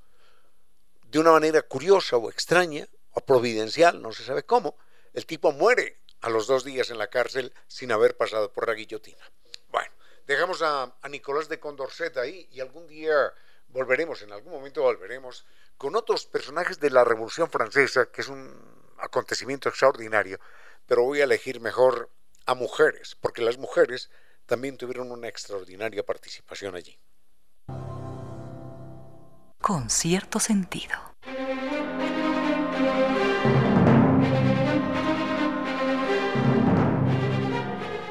De 1.03 1.19
una 1.19 1.31
manera 1.31 1.61
curiosa 1.61 2.17
o 2.17 2.29
extraña 2.29 2.87
o 3.11 3.21
providencial, 3.21 4.01
no 4.01 4.11
se 4.11 4.23
sabe 4.23 4.43
cómo, 4.43 4.75
el 5.13 5.25
tipo 5.25 5.51
muere 5.51 5.98
a 6.21 6.29
los 6.29 6.47
dos 6.47 6.63
días 6.63 6.89
en 6.89 6.97
la 6.97 7.07
cárcel 7.07 7.53
sin 7.67 7.91
haber 7.91 8.17
pasado 8.17 8.51
por 8.51 8.67
la 8.67 8.73
guillotina. 8.73 9.23
Bueno, 9.69 9.91
dejamos 10.27 10.61
a, 10.61 10.93
Nicolás 11.09 11.49
de 11.49 11.59
Condorcet 11.59 12.17
ahí 12.17 12.47
y 12.51 12.59
algún 12.59 12.87
día 12.87 13.33
volveremos, 13.67 14.21
en 14.21 14.31
algún 14.31 14.53
momento 14.53 14.81
volveremos, 14.81 15.45
con 15.77 15.95
otros 15.95 16.25
personajes 16.25 16.79
de 16.79 16.89
la 16.89 17.03
Revolución 17.03 17.49
Francesa, 17.49 18.07
que 18.11 18.21
es 18.21 18.27
un 18.27 18.53
acontecimiento 18.97 19.69
extraordinario, 19.69 20.39
pero 20.85 21.03
voy 21.03 21.21
a 21.21 21.23
elegir 21.23 21.61
mejor 21.61 22.09
a 22.45 22.55
mujeres, 22.55 23.15
porque 23.15 23.41
las 23.41 23.57
mujeres 23.57 24.09
también 24.45 24.77
tuvieron 24.77 25.11
una 25.11 25.27
extraordinaria 25.27 26.03
participación 26.03 26.75
allí. 26.75 26.99
Con 29.61 29.89
cierto 29.89 30.39
sentido. 30.39 30.95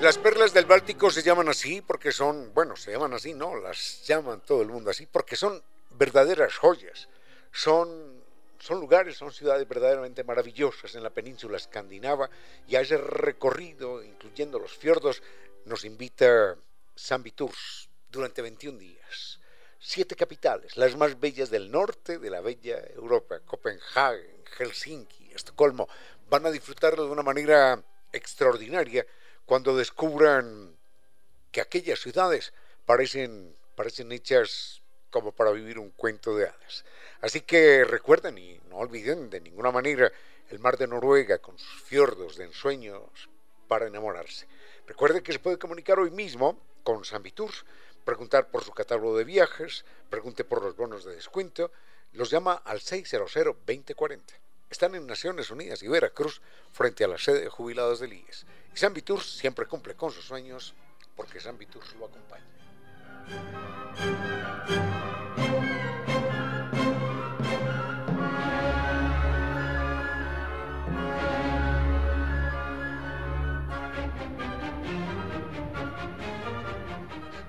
Las 0.01 0.17
perlas 0.17 0.55
del 0.55 0.65
Báltico 0.65 1.11
se 1.11 1.25
llaman 1.25 1.49
así 1.49 1.83
porque 1.83 2.13
son, 2.13 2.55
bueno, 2.55 2.77
se 2.77 2.93
llaman 2.93 3.15
así, 3.15 3.35
no, 3.35 3.57
las 3.57 4.07
llaman 4.07 4.41
todo 4.43 4.63
el 4.63 4.69
mundo 4.69 4.91
así, 4.91 5.07
porque 5.07 5.35
son 5.35 5.61
verdaderas 5.91 6.57
joyas. 6.57 7.09
Son, 7.51 8.23
son 8.61 8.79
lugares, 8.79 9.17
son 9.17 9.33
ciudades 9.33 9.67
verdaderamente 9.67 10.23
maravillosas 10.23 10.95
en 10.95 11.03
la 11.03 11.11
península 11.11 11.57
escandinava 11.57 12.31
y 12.69 12.77
a 12.77 12.81
ese 12.81 12.97
recorrido, 12.97 14.05
incluyendo 14.05 14.61
los 14.61 14.73
fiordos, 14.73 15.21
nos 15.65 15.85
invita 15.85 16.57
San 16.95 17.25
Viturs 17.25 17.91
durante 18.09 18.41
21 18.41 18.79
días. 18.79 19.41
Siete 19.81 20.15
capitales, 20.15 20.77
las 20.77 20.97
más 20.97 21.19
bellas 21.19 21.51
del 21.51 21.73
norte 21.73 22.21
de 22.21 22.31
la 22.31 22.41
bella 22.41 22.79
Europa, 22.95 23.41
Copenhague, 23.41 24.45
Helsinki, 24.57 25.33
Estocolmo, 25.33 25.89
van 26.31 26.47
a 26.47 26.53
disfrutarlo 26.53 27.05
de 27.05 27.11
una 27.11 27.25
manera 27.25 27.83
extraordinaria 28.13 29.05
cuando 29.49 29.75
descubran 29.75 30.77
que 31.51 31.63
aquellas 31.63 32.01
ciudades 32.01 32.53
parecen, 32.85 33.57
parecen 33.75 34.13
hechas 34.13 34.83
como 35.09 35.33
para 35.33 35.53
vivir 35.53 35.79
un 35.79 35.91
cuento 35.93 36.37
de 36.37 36.49
hadas. 36.49 36.85
Así 37.23 37.41
que 37.41 37.83
recuerden 37.85 38.37
y 38.37 38.61
no 38.69 38.77
olviden 38.77 39.31
de 39.31 39.41
ninguna 39.41 39.73
manera 39.73 40.13
el 40.51 40.59
mar 40.59 40.77
de 40.77 40.87
Noruega 40.87 41.39
con 41.39 41.59
sus 41.59 41.83
fiordos 41.85 42.37
de 42.37 42.45
ensueños 42.45 43.31
para 43.69 43.87
enamorarse. 43.87 44.47
Recuerde 44.87 45.23
que 45.23 45.33
se 45.33 45.39
puede 45.39 45.59
comunicar 45.59 45.99
hoy 45.99 46.11
mismo 46.11 46.61
con 46.83 47.07
San 47.07 47.23
preguntar 48.05 48.51
por 48.51 48.63
su 48.65 48.73
catálogo 48.73 49.17
de 49.17 49.25
viajes, 49.25 49.87
pregunte 50.11 50.45
por 50.45 50.63
los 50.63 50.77
bonos 50.77 51.07
de 51.07 51.15
descuento, 51.15 51.73
los 52.13 52.29
llama 52.29 52.53
al 52.67 52.81
600-2040. 52.81 54.21
Están 54.69 54.95
en 54.95 55.07
Naciones 55.07 55.51
Unidas 55.51 55.83
y 55.83 55.89
Veracruz 55.89 56.43
frente 56.71 57.03
a 57.05 57.09
la 57.09 57.17
sede 57.17 57.41
de 57.41 57.49
jubilados 57.49 58.01
del 58.01 58.13
IES. 58.13 58.45
Y 58.79 58.81
San 58.81 58.95
siempre 59.25 59.67
cumple 59.67 59.97
con 59.97 60.13
sus 60.13 60.25
sueños 60.25 60.73
porque 61.17 61.41
San 61.41 61.59
lo 61.99 62.07
acompaña. 62.07 62.45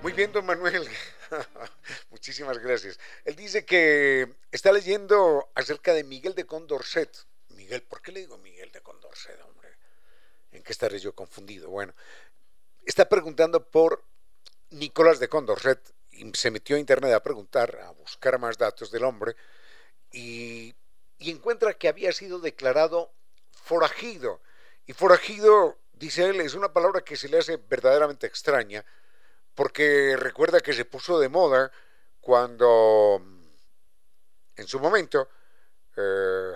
Muy 0.02 0.14
bien, 0.14 0.32
don 0.32 0.48
Manuel. 0.48 0.88
Muchísimas 2.10 2.58
gracias. 2.58 3.00
Él 3.24 3.36
dice 3.36 3.66
que 3.66 4.34
está 4.52 4.72
leyendo 4.72 5.52
acerca 5.54 5.94
de 5.94 6.04
Miguel 6.04 6.34
de 6.34 6.48
Condorcet. 6.48 7.16
Miguel, 7.50 7.84
¿por 7.84 8.02
qué 8.02 8.14
le 8.14 8.22
digo 8.22 8.40
Miguel 8.40 8.72
de 8.72 8.82
Condorcet, 8.82 9.40
hombre? 9.42 9.59
¿En 10.52 10.64
qué 10.64 10.72
estaré 10.72 11.00
yo 11.00 11.14
confundido? 11.14 11.70
Bueno, 11.70 11.94
está 12.86 13.08
preguntando 13.08 13.64
por 13.70 14.04
Nicolás 14.72 15.20
de 15.20 15.30
Condorcet 15.30 15.80
y 16.12 16.32
se 16.34 16.52
metió 16.52 16.76
a 16.76 16.80
internet 16.80 17.14
a 17.14 17.24
preguntar, 17.24 17.80
a 17.82 17.92
buscar 17.92 18.40
más 18.40 18.58
datos 18.58 18.92
del 18.92 19.04
hombre 19.04 19.36
y, 20.12 20.76
encuentra 21.20 21.74
que 21.74 21.88
había 21.88 22.12
sido 22.12 22.40
declarado 22.40 23.12
forajido. 23.52 24.42
Y 24.86 24.94
forajido, 24.94 25.78
dice 25.94 26.26
él, 26.26 26.42
es 26.42 26.56
una 26.56 26.74
palabra 26.74 27.02
que 27.02 27.18
se 27.18 27.30
le 27.30 27.38
hace 27.38 27.58
verdaderamente 27.58 28.26
extraña 28.26 28.86
porque 29.54 30.16
recuerda 30.18 30.62
que 30.62 30.74
se 30.74 30.86
puso 30.86 31.20
de 31.20 31.30
moda 31.30 31.72
cuando 32.22 33.22
en 34.56 34.68
su 34.68 34.80
momento, 34.80 35.30
eh, 35.96 36.54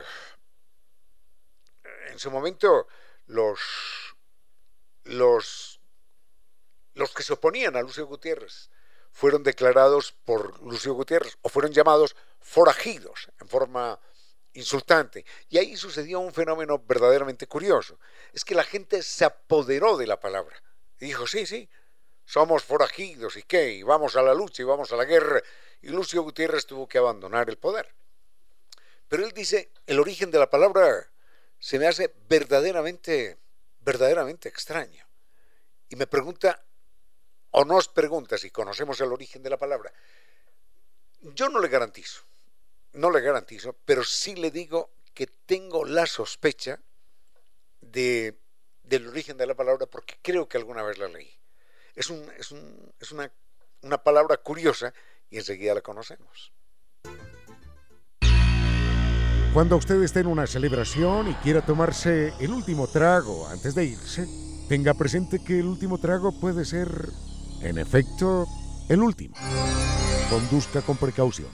en 2.08 2.20
su 2.20 2.32
momento 2.32 2.88
los, 3.28 3.60
los, 5.04 5.80
los 6.94 7.14
que 7.14 7.24
se 7.24 7.34
oponían 7.34 7.76
a 7.76 7.82
Lucio 7.82 8.06
Gutiérrez 8.06 8.70
fueron 9.12 9.44
declarados 9.44 10.12
por 10.26 10.62
Lucio 10.64 10.94
Gutiérrez 10.94 11.38
o 11.42 11.50
fueron 11.50 11.72
llamados 11.72 12.16
forajidos 12.42 13.30
en 13.40 13.48
forma 13.48 14.00
insultante. 14.54 15.26
Y 15.50 15.58
ahí 15.58 15.78
sucedió 15.78 16.20
un 16.20 16.34
fenómeno 16.34 16.80
verdaderamente 16.80 17.48
curioso. 17.48 18.00
Es 18.34 18.44
que 18.44 18.56
la 18.56 18.64
gente 18.64 19.04
se 19.04 19.26
apoderó 19.26 19.98
de 19.98 20.08
la 20.08 20.20
palabra. 20.20 20.62
Y 21.00 21.06
dijo, 21.06 21.28
sí, 21.28 21.46
sí, 21.46 21.70
somos 22.26 22.64
forajidos 22.64 23.38
y 23.38 23.44
qué, 23.44 23.74
y 23.74 23.84
vamos 23.84 24.16
a 24.16 24.22
la 24.22 24.34
lucha 24.34 24.62
y 24.62 24.66
vamos 24.66 24.92
a 24.92 24.96
la 24.96 25.06
guerra. 25.06 25.42
Y 25.82 25.90
Lucio 25.90 26.24
Gutiérrez 26.24 26.66
tuvo 26.66 26.88
que 26.88 26.98
abandonar 26.98 27.50
el 27.50 27.58
poder. 27.58 27.94
Pero 29.08 29.26
él 29.26 29.32
dice, 29.32 29.72
el 29.86 30.00
origen 30.00 30.32
de 30.32 30.40
la 30.40 30.50
palabra 30.50 31.08
se 31.63 31.80
me 31.80 31.88
hace 31.88 32.13
verdaderamente, 32.28 33.38
verdaderamente 33.80 34.49
extraño. 34.49 35.08
Y 35.88 35.95
me 35.95 36.08
pregunta, 36.08 36.62
o 37.52 37.63
nos 37.63 37.88
pregunta 37.88 38.38
si 38.38 38.52
conocemos 38.52 38.99
el 38.99 39.13
origen 39.13 39.41
de 39.41 39.49
la 39.49 39.56
palabra. 39.56 39.93
Yo 41.21 41.47
no 41.47 41.62
le 41.62 41.69
garantizo, 41.69 42.23
no 42.91 43.10
le 43.12 43.21
garantizo, 43.21 43.78
pero 43.86 44.04
sí 44.04 44.36
le 44.36 44.52
digo 44.52 44.91
que 45.13 45.26
tengo 45.26 45.86
la 45.86 46.06
sospecha 46.06 46.82
de, 47.80 48.38
del 48.84 49.08
origen 49.08 49.38
de 49.38 49.47
la 49.47 49.56
palabra 49.56 49.86
porque 49.86 50.17
creo 50.21 50.49
que 50.49 50.58
alguna 50.58 50.84
vez 50.84 50.97
la 50.97 51.08
leí. 51.08 51.34
Es, 51.95 52.10
un, 52.10 52.30
es, 52.38 52.52
un, 52.52 52.93
es 52.99 53.13
una, 53.13 53.32
una 53.84 54.04
palabra 54.04 54.36
curiosa 54.36 54.93
y 55.30 55.38
enseguida 55.38 55.73
la 55.73 55.82
conocemos. 55.82 56.52
Cuando 59.54 59.78
usted 59.78 60.02
esté 60.02 60.22
en 60.22 60.28
una 60.28 60.48
celebración 60.48 61.30
y 61.30 61.36
quiera 61.36 61.62
tomarse 61.62 62.34
el 62.39 62.52
último 62.52 62.88
trago 62.88 63.48
antes 63.48 63.76
de 63.76 63.86
irse, 63.86 64.28
tenga 64.68 64.96
presente 64.96 65.44
que 65.44 65.60
el 65.60 65.68
último 65.68 66.00
trago 66.00 66.32
puede 66.39 66.66
ser, 66.66 66.89
en 67.62 67.78
efecto, 67.78 68.48
el 68.89 69.04
último. 69.04 69.36
Conduzca 70.32 70.82
con 70.82 70.98
precaución. 70.98 71.50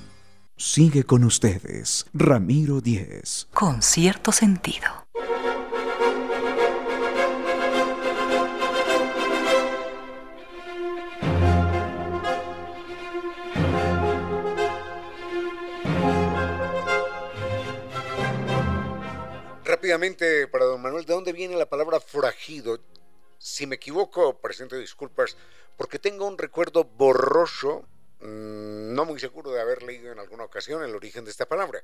Sigue 0.56 1.04
con 1.04 1.26
ustedes, 1.26 2.06
Ramiro 2.14 2.80
Díez. 2.80 3.50
Con 3.54 3.82
cierto 3.82 4.32
sentido. 4.32 5.09
Rápidamente, 19.90 20.48
para 20.48 20.66
don 20.66 20.84
Manuel, 20.84 21.04
¿de 21.04 21.16
dónde 21.16 21.34
viene 21.34 21.58
la 21.58 21.68
palabra 21.68 22.00
forajido? 22.00 22.80
Si 23.40 23.66
me 23.66 23.78
equivoco, 23.78 24.40
presento 24.40 24.76
disculpas, 24.76 25.36
porque 25.78 25.98
tengo 25.98 26.28
un 26.28 26.38
recuerdo 26.38 26.84
borroso, 26.84 27.88
mmm, 28.20 28.94
no 28.94 29.06
muy 29.06 29.20
seguro 29.20 29.50
de 29.50 29.60
haber 29.60 29.82
leído 29.82 30.12
en 30.12 30.20
alguna 30.20 30.44
ocasión 30.44 30.84
el 30.84 30.94
origen 30.94 31.26
de 31.26 31.32
esta 31.32 31.48
palabra. 31.48 31.82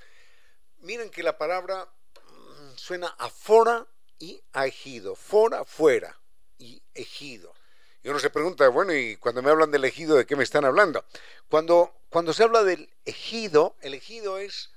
Miren 0.82 1.10
que 1.10 1.24
la 1.24 1.36
palabra 1.40 1.90
mmm, 2.30 2.76
suena 2.76 3.08
a 3.08 3.28
fora 3.28 3.88
y 4.20 4.40
a 4.54 4.68
ejido. 4.68 5.16
Fora, 5.16 5.66
fuera 5.66 6.16
y 6.60 6.84
ejido. 6.94 7.56
Y 8.04 8.10
uno 8.10 8.20
se 8.20 8.30
pregunta, 8.30 8.68
bueno, 8.68 8.94
y 8.94 9.18
cuando 9.18 9.42
me 9.42 9.50
hablan 9.50 9.72
del 9.72 9.84
ejido, 9.84 10.16
¿de 10.16 10.28
qué 10.28 10.36
me 10.36 10.44
están 10.44 10.64
hablando? 10.64 11.04
Cuando, 11.50 11.92
cuando 12.10 12.34
se 12.34 12.44
habla 12.44 12.64
del 12.64 12.88
ejido, 13.04 13.76
el 13.82 13.96
ejido 13.96 14.38
es 14.38 14.75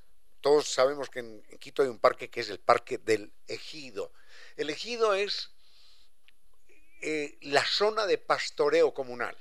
todos 0.49 0.73
sabemos 0.73 1.11
que 1.11 1.19
en, 1.19 1.43
Quito 1.61 1.83
hay 1.83 1.89
un 1.89 1.99
parque 1.99 2.31
que 2.31 2.41
es 2.41 2.49
el 2.49 2.59
Parque 2.59 2.97
del 2.97 3.35
Ejido. 3.47 4.13
El 4.57 4.71
Ejido 4.71 5.13
es 5.13 5.51
eh, 7.03 7.37
la 7.43 7.63
zona 7.67 8.07
de 8.07 8.17
pastoreo 8.17 8.95
comunal. 8.95 9.37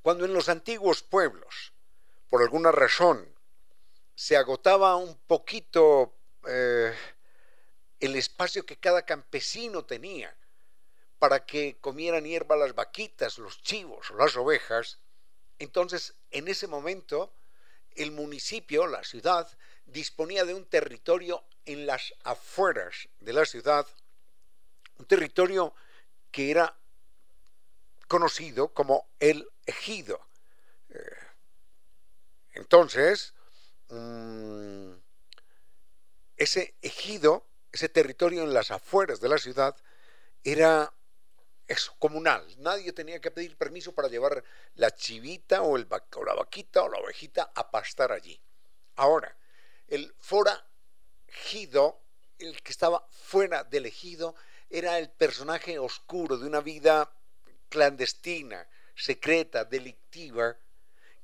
Cuando 0.00 0.26
en 0.26 0.32
los 0.32 0.48
antiguos 0.48 1.02
pueblos, 1.02 1.72
por 2.30 2.40
alguna 2.40 2.70
razón, 2.70 3.28
se 4.14 4.36
agotaba 4.36 4.94
un 4.94 5.18
poquito 5.26 6.14
eh, 6.46 6.94
el 7.98 8.14
espacio 8.14 8.64
que 8.64 8.76
cada 8.76 9.04
campesino 9.04 9.84
tenía 9.84 10.36
para 11.18 11.44
que 11.44 11.78
comieran 11.80 12.26
hierba 12.26 12.54
las 12.54 12.76
vaquitas, 12.76 13.38
los 13.38 13.60
chivos 13.60 14.08
o 14.12 14.14
las 14.14 14.36
ovejas, 14.36 15.00
entonces 15.58 16.14
en 16.30 16.46
ese 16.46 16.68
momento 16.68 17.32
el 17.96 18.10
municipio, 18.10 18.86
la 18.86 19.04
ciudad, 19.04 19.48
disponía 19.86 20.44
de 20.44 20.54
un 20.54 20.64
territorio 20.64 21.44
en 21.64 21.86
las 21.86 22.14
afueras 22.24 23.08
de 23.20 23.32
la 23.32 23.44
ciudad, 23.44 23.86
un 24.98 25.06
territorio 25.06 25.74
que 26.30 26.50
era 26.50 26.76
conocido 28.08 28.68
como 28.68 29.06
el 29.20 29.48
ejido. 29.66 30.20
Entonces, 32.52 33.34
mmm, 33.88 34.92
ese 36.36 36.74
ejido, 36.82 37.46
ese 37.72 37.88
territorio 37.88 38.42
en 38.42 38.54
las 38.54 38.70
afueras 38.70 39.20
de 39.20 39.28
la 39.28 39.38
ciudad, 39.38 39.76
era 40.42 40.92
eso, 41.66 41.94
comunal. 41.98 42.46
Nadie 42.58 42.92
tenía 42.92 43.20
que 43.20 43.30
pedir 43.30 43.56
permiso 43.56 43.92
para 43.92 44.08
llevar 44.08 44.44
la 44.74 44.90
chivita 44.90 45.62
o 45.62 45.76
la 45.78 46.34
vaquita 46.34 46.82
o 46.82 46.88
la 46.88 46.98
ovejita 46.98 47.52
a 47.54 47.70
pastar 47.70 48.12
allí. 48.12 48.38
Ahora, 48.96 49.36
el 49.88 50.14
forajido, 50.18 52.00
el 52.38 52.62
que 52.62 52.72
estaba 52.72 53.06
fuera 53.10 53.64
del 53.64 53.86
ejido, 53.86 54.34
era 54.70 54.98
el 54.98 55.10
personaje 55.10 55.78
oscuro 55.78 56.36
de 56.36 56.46
una 56.46 56.60
vida 56.60 57.10
clandestina, 57.68 58.66
secreta, 58.94 59.64
delictiva, 59.64 60.56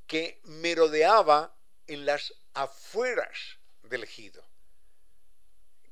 que 0.06 0.40
merodeaba 0.44 1.54
en 1.86 2.06
las 2.06 2.34
afueras 2.54 3.58
del 3.82 4.04
ejido, 4.04 4.42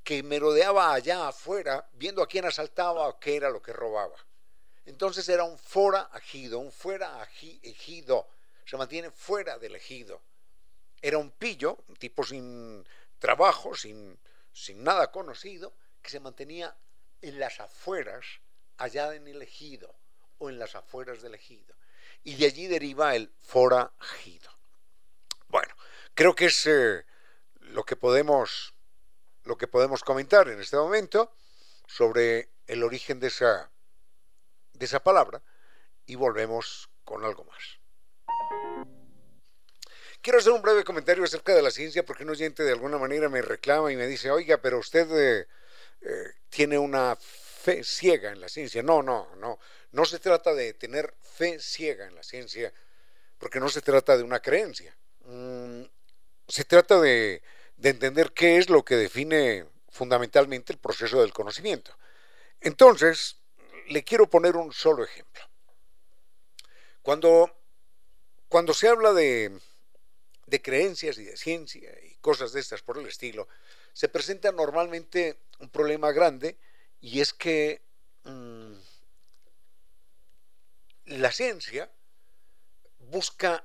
que 0.03 0.23
merodeaba 0.23 0.93
allá 0.93 1.29
afuera, 1.29 1.89
viendo 1.93 2.23
a 2.23 2.27
quién 2.27 2.45
asaltaba 2.45 3.09
o 3.09 3.19
qué 3.21 3.37
era 3.37 3.51
lo 3.51 3.63
que 3.63 3.73
robaba. 3.73 4.17
Entonces 4.89 5.29
era 5.29 5.45
un 5.45 5.59
forajido, 5.59 6.61
un 6.61 6.73
fuera 6.73 7.23
ejido, 7.63 8.27
se 8.65 8.79
mantiene 8.79 9.11
fuera 9.11 9.59
del 9.59 9.77
ejido. 9.77 10.23
Era 11.03 11.19
un 11.19 11.31
pillo, 11.31 11.85
un 11.89 11.97
tipo 11.97 12.25
sin 12.25 12.89
trabajo, 13.19 13.75
sin, 13.75 14.19
sin 14.51 14.83
nada 14.83 15.11
conocido, 15.11 15.75
que 16.01 16.09
se 16.09 16.21
mantenía 16.21 16.75
en 17.21 17.39
las 17.39 17.61
afueras, 17.61 18.25
allá 18.79 19.15
en 19.15 19.29
el 19.29 19.43
ejido, 19.43 19.95
o 20.39 20.49
en 20.49 20.59
las 20.59 20.75
afueras 20.75 21.21
del 21.21 21.35
ejido. 21.35 21.75
Y 22.25 22.37
de 22.37 22.47
allí 22.47 22.67
deriva 22.67 23.15
el 23.15 23.31
forajido. 23.41 24.51
Bueno, 25.49 25.75
creo 26.15 26.35
que 26.35 26.47
es 26.47 26.65
eh, 26.65 27.05
lo 27.61 27.85
que 27.85 27.97
podemos 27.97 28.73
lo 29.45 29.59
que 29.59 29.69
podemos 29.69 30.03
comentar 30.03 30.49
en 30.49 30.61
este 30.61 30.77
momento 30.79 31.31
sobre 31.87 32.49
el 32.67 32.83
origen 32.83 33.21
de 33.21 33.27
esa 33.27 33.71
de 34.79 34.87
esa 34.87 35.03
palabra 35.03 35.43
y 36.07 36.15
volvemos 36.15 36.89
con 37.05 37.25
algo 37.25 37.45
más. 37.45 37.79
Quiero 40.21 40.39
hacer 40.39 40.53
un 40.53 40.63
breve 40.63 40.85
comentario 40.85 41.25
acerca 41.25 41.55
de 41.55 41.63
la 41.63 41.71
ciencia 41.71 42.05
porque 42.05 42.25
un 42.25 42.31
oyente 42.31 42.63
de 42.63 42.73
alguna 42.73 42.99
manera 42.99 43.29
me 43.29 43.43
reclama 43.43 43.93
y 43.93 43.97
me 43.97 44.07
dice, 44.07 44.31
oiga, 44.31 44.59
pero 44.59 44.79
usted 44.79 45.09
eh, 45.13 45.49
eh, 46.03 46.33
tiene 46.49 46.79
una 46.79 47.17
fe 47.17 47.85
ciega 47.85 48.33
en 48.33 48.41
la 48.41 48.49
ciencia. 48.49 48.83
No, 48.83 49.03
no, 49.03 49.29
no. 49.37 49.59
No 49.93 50.05
se 50.05 50.19
trata 50.19 50.55
de 50.55 50.75
tener 50.75 51.15
fe 51.21 51.59
ciega 51.61 52.07
en 52.07 52.15
la 52.15 52.23
ciencia 52.23 52.73
porque 53.39 53.61
no 53.61 53.69
se 53.69 53.81
trata 53.81 54.17
de 54.17 54.23
una 54.23 54.41
creencia. 54.41 54.97
Mm, 55.25 55.83
se 56.49 56.65
trata 56.65 57.01
de, 57.01 57.43
de 57.77 57.89
entender 57.89 58.33
qué 58.33 58.59
es 58.59 58.69
lo 58.69 58.85
que 58.85 58.97
define 58.97 59.67
fundamentalmente 59.89 60.73
el 60.73 60.79
proceso 60.79 61.21
del 61.21 61.33
conocimiento. 61.33 61.97
Entonces, 62.61 63.38
le 63.89 64.05
quiero 64.05 64.29
poner 64.29 64.57
un 64.57 64.73
solo 64.73 65.05
ejemplo. 65.05 65.43
Cuando, 67.03 67.51
cuando 68.49 68.75
se 68.75 68.89
habla 68.89 69.13
de, 69.13 69.59
de 70.47 70.63
creencias 70.63 71.19
y 71.19 71.25
de 71.25 71.37
ciencia 71.37 71.91
y 72.05 72.17
cosas 72.17 72.53
de 72.53 72.61
estas 72.61 72.83
por 72.83 72.99
el 72.99 73.07
estilo, 73.07 73.49
se 73.93 74.09
presenta 74.09 74.53
normalmente 74.53 75.39
un 75.59 75.71
problema 75.71 76.13
grande 76.13 76.59
y 77.01 77.21
es 77.21 77.33
que 77.33 77.83
mmm, 78.25 78.75
la 81.07 81.33
ciencia 81.33 81.91
busca 82.99 83.65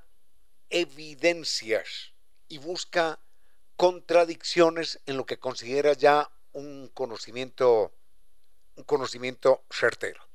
evidencias 0.70 2.12
y 2.48 2.58
busca 2.58 3.20
contradicciones 3.76 5.00
en 5.06 5.16
lo 5.16 5.26
que 5.26 5.38
considera 5.38 5.92
ya 5.92 6.30
un 6.52 6.88
conocimiento 6.88 7.92
un 8.76 8.84
conocimiento 8.84 9.64
certero. 9.70 10.26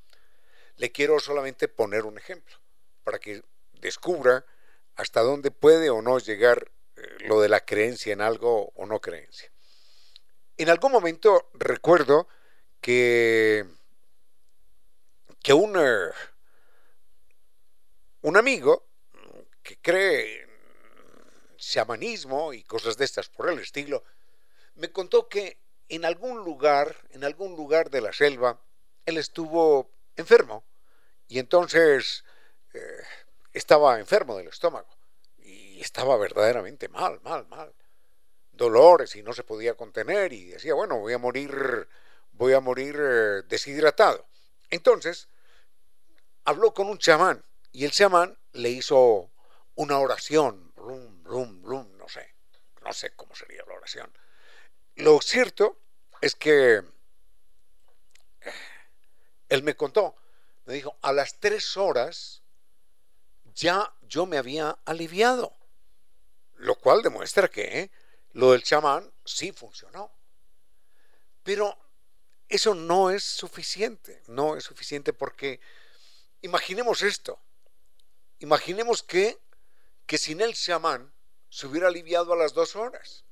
Le 0.78 0.92
quiero 0.92 1.20
solamente 1.20 1.68
poner 1.68 2.06
un 2.06 2.18
ejemplo 2.18 2.56
para 3.04 3.20
que 3.20 3.44
descubra 3.74 4.46
hasta 4.96 5.22
dónde 5.22 5.52
puede 5.52 5.90
o 5.90 6.02
no 6.02 6.20
llegar 6.20 6.72
eh, 6.96 7.02
lo 7.22 7.42
de 7.42 7.50
la 7.50 7.66
creencia 7.66 8.14
en 8.14 8.22
algo 8.22 8.72
o 8.76 8.86
no 8.86 9.00
creencia. 9.00 9.52
En 10.58 10.70
algún 10.70 10.92
momento 10.92 11.50
recuerdo 11.54 12.28
que, 12.82 13.66
que 15.42 15.54
un, 15.54 15.78
uh, 15.78 16.12
un 18.22 18.38
amigo 18.38 18.86
que 19.64 19.78
cree 19.78 20.44
en 20.44 20.50
shamanismo 21.58 22.54
y 22.54 22.64
cosas 22.64 22.98
de 22.98 23.06
estas 23.06 23.30
por 23.30 23.50
el 23.50 23.60
estilo, 23.60 24.04
me 24.76 24.92
contó 24.92 25.28
que 25.30 25.58
en 25.90 26.06
algún 26.06 26.38
lugar, 26.38 26.96
en 27.10 27.24
algún 27.24 27.56
lugar 27.56 27.90
de 27.90 28.02
la 28.02 28.14
selva, 28.14 28.62
él 29.06 29.18
estuvo 29.18 29.90
enfermo 30.16 30.64
Y 31.28 31.40
entonces 31.40 32.24
eh, 32.74 33.04
estaba 33.54 34.00
enfermo 34.00 34.38
del 34.38 34.48
estómago 34.48 34.88
y 35.38 35.82
estaba 35.82 36.18
verdaderamente 36.18 36.88
mal, 36.90 37.20
mal, 37.22 37.48
mal. 37.48 37.74
Dolores 38.52 39.16
y 39.16 39.24
no 39.24 39.34
se 39.34 39.44
podía 39.44 39.76
contener 39.76 40.34
y 40.34 40.50
decía, 40.52 40.74
bueno, 40.74 41.00
voy 41.00 41.14
a 41.14 41.18
morir, 41.18 41.88
voy 42.34 42.54
a 42.54 42.60
morir 42.60 42.96
eh, 43.00 43.42
deshidratado. 43.48 44.28
Entonces, 44.70 45.28
habló 46.44 46.74
con 46.74 46.88
un 46.88 46.98
chamán 46.98 47.44
y 47.72 47.86
el 47.86 47.92
chamán 47.92 48.38
le 48.54 48.70
hizo 48.70 49.32
una 49.76 50.00
oración, 50.00 50.72
blum, 50.76 51.24
blum, 51.24 51.62
blum, 51.62 51.98
no 51.98 52.10
sé, 52.10 52.36
no 52.84 52.92
sé 52.92 53.12
cómo 53.16 53.34
sería 53.34 53.64
la 53.66 53.76
oración. 53.76 54.12
Lo 55.00 55.22
cierto 55.22 55.80
es 56.20 56.36
que 56.36 56.84
él 59.48 59.64
me 59.64 59.78
contó, 59.78 60.18
me 60.66 60.74
dijo, 60.74 60.98
a 61.02 61.14
las 61.14 61.40
tres 61.40 61.78
horas 61.78 62.44
ya 63.56 63.96
yo 64.02 64.26
me 64.26 64.38
había 64.38 64.78
aliviado, 64.84 65.56
lo 66.56 66.76
cual 66.76 67.02
demuestra 67.02 67.48
que 67.48 67.92
lo 68.34 68.52
del 68.52 68.64
chamán 68.64 69.10
sí 69.24 69.54
funcionó. 69.54 70.12
Pero 71.44 71.78
eso 72.50 72.76
no 72.76 73.10
es 73.10 73.24
suficiente, 73.24 74.22
no 74.28 74.58
es 74.58 74.66
suficiente 74.66 75.14
porque 75.14 75.62
imaginemos 76.42 77.04
esto, 77.04 77.40
imaginemos 78.40 79.02
que, 79.02 79.40
que 80.06 80.18
sin 80.18 80.42
el 80.42 80.56
chamán 80.56 81.14
se 81.48 81.68
hubiera 81.68 81.88
aliviado 81.88 82.34
a 82.34 82.38
las 82.38 82.54
dos 82.54 82.76
horas. 82.76 83.24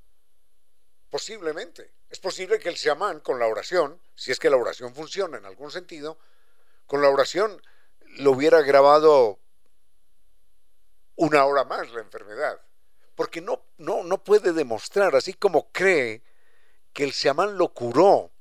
Posiblemente. 1.10 1.91
Es 2.10 2.20
posible 2.20 2.60
que 2.60 2.70
el 2.70 2.76
chamán 2.76 3.20
con 3.20 3.39
la 3.39 3.47
oración, 3.47 4.01
si 4.16 4.32
es 4.32 4.39
que 4.39 4.49
la 4.49 4.58
oración 4.58 4.93
funciona 4.93 5.38
en 5.38 5.45
algún 5.45 5.72
sentido, 5.72 6.18
con 6.86 7.01
la 7.01 7.10
oración 7.10 7.62
lo 8.18 8.32
hubiera 8.32 8.62
grabado 8.62 9.39
una 11.16 11.45
hora 11.45 11.64
más 11.66 11.91
la 11.91 12.01
enfermedad. 12.01 12.62
Porque 13.16 13.41
no, 13.41 13.64
no, 13.78 14.03
no 14.03 14.24
puede 14.24 14.53
demostrar, 14.53 15.16
así 15.16 15.34
como 15.34 15.72
cree 15.72 16.22
que 16.93 17.03
el 17.03 17.14
chamán 17.14 17.58
lo 17.58 17.74
curó, 17.74 18.32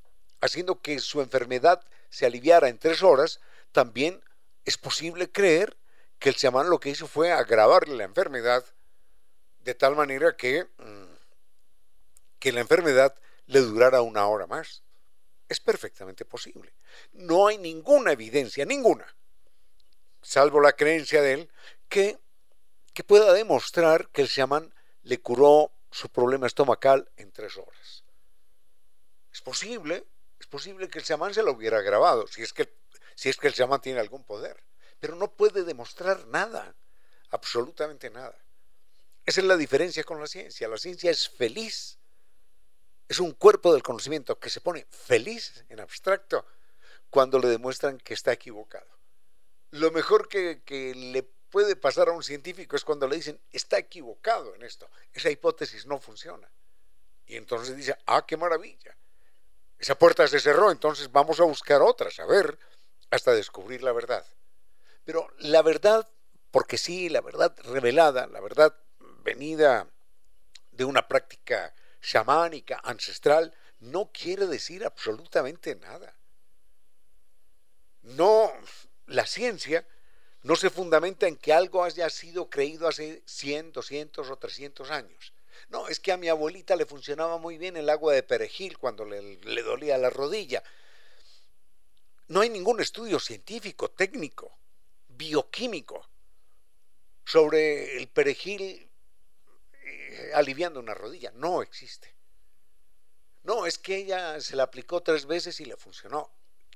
haciendo 0.41 0.81
que 0.81 0.99
su 1.01 1.21
enfermedad 1.21 1.83
se 2.11 2.27
aliviara 2.27 2.69
en 2.69 2.79
tres 2.79 3.03
horas, 3.03 3.41
también 3.73 4.23
es 4.65 4.77
posible 4.77 5.31
creer 5.31 5.77
que 6.19 6.29
el 6.29 6.37
chamán 6.37 6.71
lo 6.71 6.79
que 6.79 6.91
hizo 6.91 7.07
fue 7.07 7.33
agravarle 7.33 7.97
la 7.97 8.05
enfermedad 8.05 8.65
de 9.61 9.75
tal 9.75 9.97
manera 9.97 10.37
que, 10.37 10.65
mm, 10.79 11.16
que 12.47 12.53
la 12.53 12.61
enfermedad 12.61 13.13
le 13.47 13.59
durara 13.59 14.03
una 14.03 14.29
hora 14.29 14.47
más. 14.47 14.85
Es 15.49 15.59
perfectamente 15.59 16.25
posible. 16.25 16.73
No 17.13 17.49
hay 17.49 17.59
ninguna 17.59 18.13
evidencia, 18.13 18.65
ninguna, 18.65 19.05
salvo 20.23 20.61
la 20.61 20.75
creencia 20.75 21.23
de 21.23 21.33
él, 21.33 21.51
que, 21.89 22.21
que 22.95 23.03
pueda 23.03 23.33
demostrar 23.33 24.11
que 24.11 24.23
el 24.23 24.29
chamán 24.29 24.73
le 25.03 25.19
curó 25.19 25.73
su 25.91 26.09
problema 26.09 26.47
estomacal 26.47 27.11
en 27.17 27.33
tres 27.33 27.57
horas. 27.57 28.05
Es 29.33 29.43
posible, 29.43 30.05
es 30.39 30.47
posible 30.47 30.89
que 30.89 31.01
el 31.01 31.05
chamán 31.05 31.35
se 31.35 31.43
lo 31.43 31.51
hubiera 31.51 31.81
grabado, 31.81 32.29
si 32.29 32.43
es 32.43 32.53
que, 32.53 32.73
si 33.17 33.29
es 33.29 33.39
que 33.39 33.49
el 33.49 33.55
chamán 33.55 33.81
tiene 33.81 33.99
algún 33.99 34.23
poder, 34.23 34.63
pero 35.01 35.17
no 35.17 35.33
puede 35.33 35.65
demostrar 35.65 36.29
nada, 36.29 36.77
absolutamente 37.31 38.09
nada. 38.09 38.39
Esa 39.25 39.41
es 39.41 39.47
la 39.49 39.57
diferencia 39.57 40.05
con 40.05 40.21
la 40.21 40.29
ciencia. 40.29 40.69
La 40.69 40.79
ciencia 40.79 41.11
es 41.11 41.29
feliz 41.29 41.99
es 43.09 43.21
un 43.21 43.33
cuerpo 43.33 43.73
del 43.73 43.83
conocimiento 43.83 44.39
que 44.39 44.51
se 44.51 44.61
pone 44.61 44.87
feliz 44.91 45.65
en 45.69 45.81
abstracto 45.81 46.45
cuando 47.11 47.39
le 47.39 47.49
demuestran 47.49 47.99
que 47.99 48.15
está 48.15 48.33
equivocado. 48.33 48.89
Lo 49.71 49.91
mejor 49.91 50.29
que, 50.29 50.61
le 50.95 51.23
puede 51.23 51.77
pasar 51.77 52.09
a 52.09 52.13
un 52.13 52.23
científico 52.23 52.77
es 52.77 52.85
cuando 52.85 53.07
le 53.07 53.17
dicen, 53.17 53.41
está 53.53 53.79
equivocado 53.79 54.55
en 54.55 54.63
esto, 54.63 54.89
esa 55.13 55.31
hipótesis 55.31 55.87
no 55.87 55.99
funciona. 55.99 56.51
Y 57.27 57.37
entonces 57.37 57.77
dice, 57.77 57.97
ah, 58.07 58.25
qué 58.27 58.37
maravilla. 58.37 58.97
Esa 59.79 59.99
puerta 59.99 60.27
se 60.27 60.41
cerró, 60.41 60.71
entonces 60.71 61.11
vamos 61.11 61.41
a 61.41 61.45
buscar 61.45 61.83
otras, 61.83 62.19
a 62.19 62.27
ver, 62.27 62.59
hasta 63.11 63.33
descubrir 63.33 63.83
la 63.83 63.93
verdad. 63.93 64.25
Pero 65.05 65.29
la 65.39 65.63
verdad, 65.63 66.09
porque 66.51 66.79
sí, 66.79 67.09
la 67.09 67.21
verdad 67.21 67.55
revelada, 67.65 68.27
la 68.27 68.41
verdad 68.41 68.75
venida 69.23 69.89
de 70.73 70.85
una 70.85 71.07
práctica 71.09 71.75
chamánica, 72.07 72.81
ancestral, 72.85 73.53
no 73.81 74.11
quiere 74.13 74.47
decir 74.47 74.85
absolutamente 74.85 75.75
nada. 75.75 76.17
No, 78.03 78.53
la 79.07 79.27
ciencia 79.27 79.85
no 80.43 80.55
se 80.55 80.71
fundamenta 80.71 81.27
en 81.27 81.37
que 81.37 81.53
algo 81.53 81.83
haya 81.83 82.09
sido 82.09 82.49
creído 82.49 82.87
hace 82.87 83.25
100, 83.27 83.73
200 83.73 84.31
o 84.31 84.37
300 84.37 84.91
años. 84.93 85.33
No, 85.69 85.89
es 85.89 85.99
que 85.99 86.13
a 86.13 86.17
mi 86.17 86.29
abuelita 86.29 86.77
le 86.77 86.87
funcionaba 86.87 87.39
muy 87.39 87.59
bien 87.59 87.77
el 87.77 87.91
agua 87.91 88.13
de 88.15 88.23
perejil 88.23 88.79
cuando 88.79 89.05
le, 89.05 89.39
le 89.39 89.63
dolía 89.63 89.99
la 89.99 90.11
rodilla. 90.11 90.63
No 92.29 92.41
hay 92.41 92.51
ningún 92.51 92.81
estudio 92.81 93.19
científico, 93.19 93.91
técnico, 93.91 94.57
bioquímico 95.09 96.09
sobre 97.25 97.97
el 97.97 98.07
perejil 98.07 98.86
eh, 99.87 100.33
aliviando 100.35 100.81
una 100.81 100.95
rodilla. 100.95 101.31
No 101.35 101.63
existe. 101.63 102.15
No, 103.45 103.65
es 103.67 103.79
que 103.79 103.97
ella 103.97 104.41
se 104.41 104.57
la 104.57 104.65
aplicó 104.65 105.03
tres 105.03 105.27
veces 105.27 105.61
y 105.61 105.65
le 105.65 105.77
funcionó. 105.77 106.31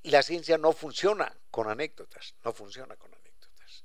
La 0.04 0.22
ciencia 0.22 0.56
no 0.56 0.72
funciona 0.72 1.36
con 1.50 1.68
anécdotas, 1.68 2.34
no 2.44 2.52
funciona 2.52 2.96
con 2.96 3.12
anécdotas. 3.12 3.84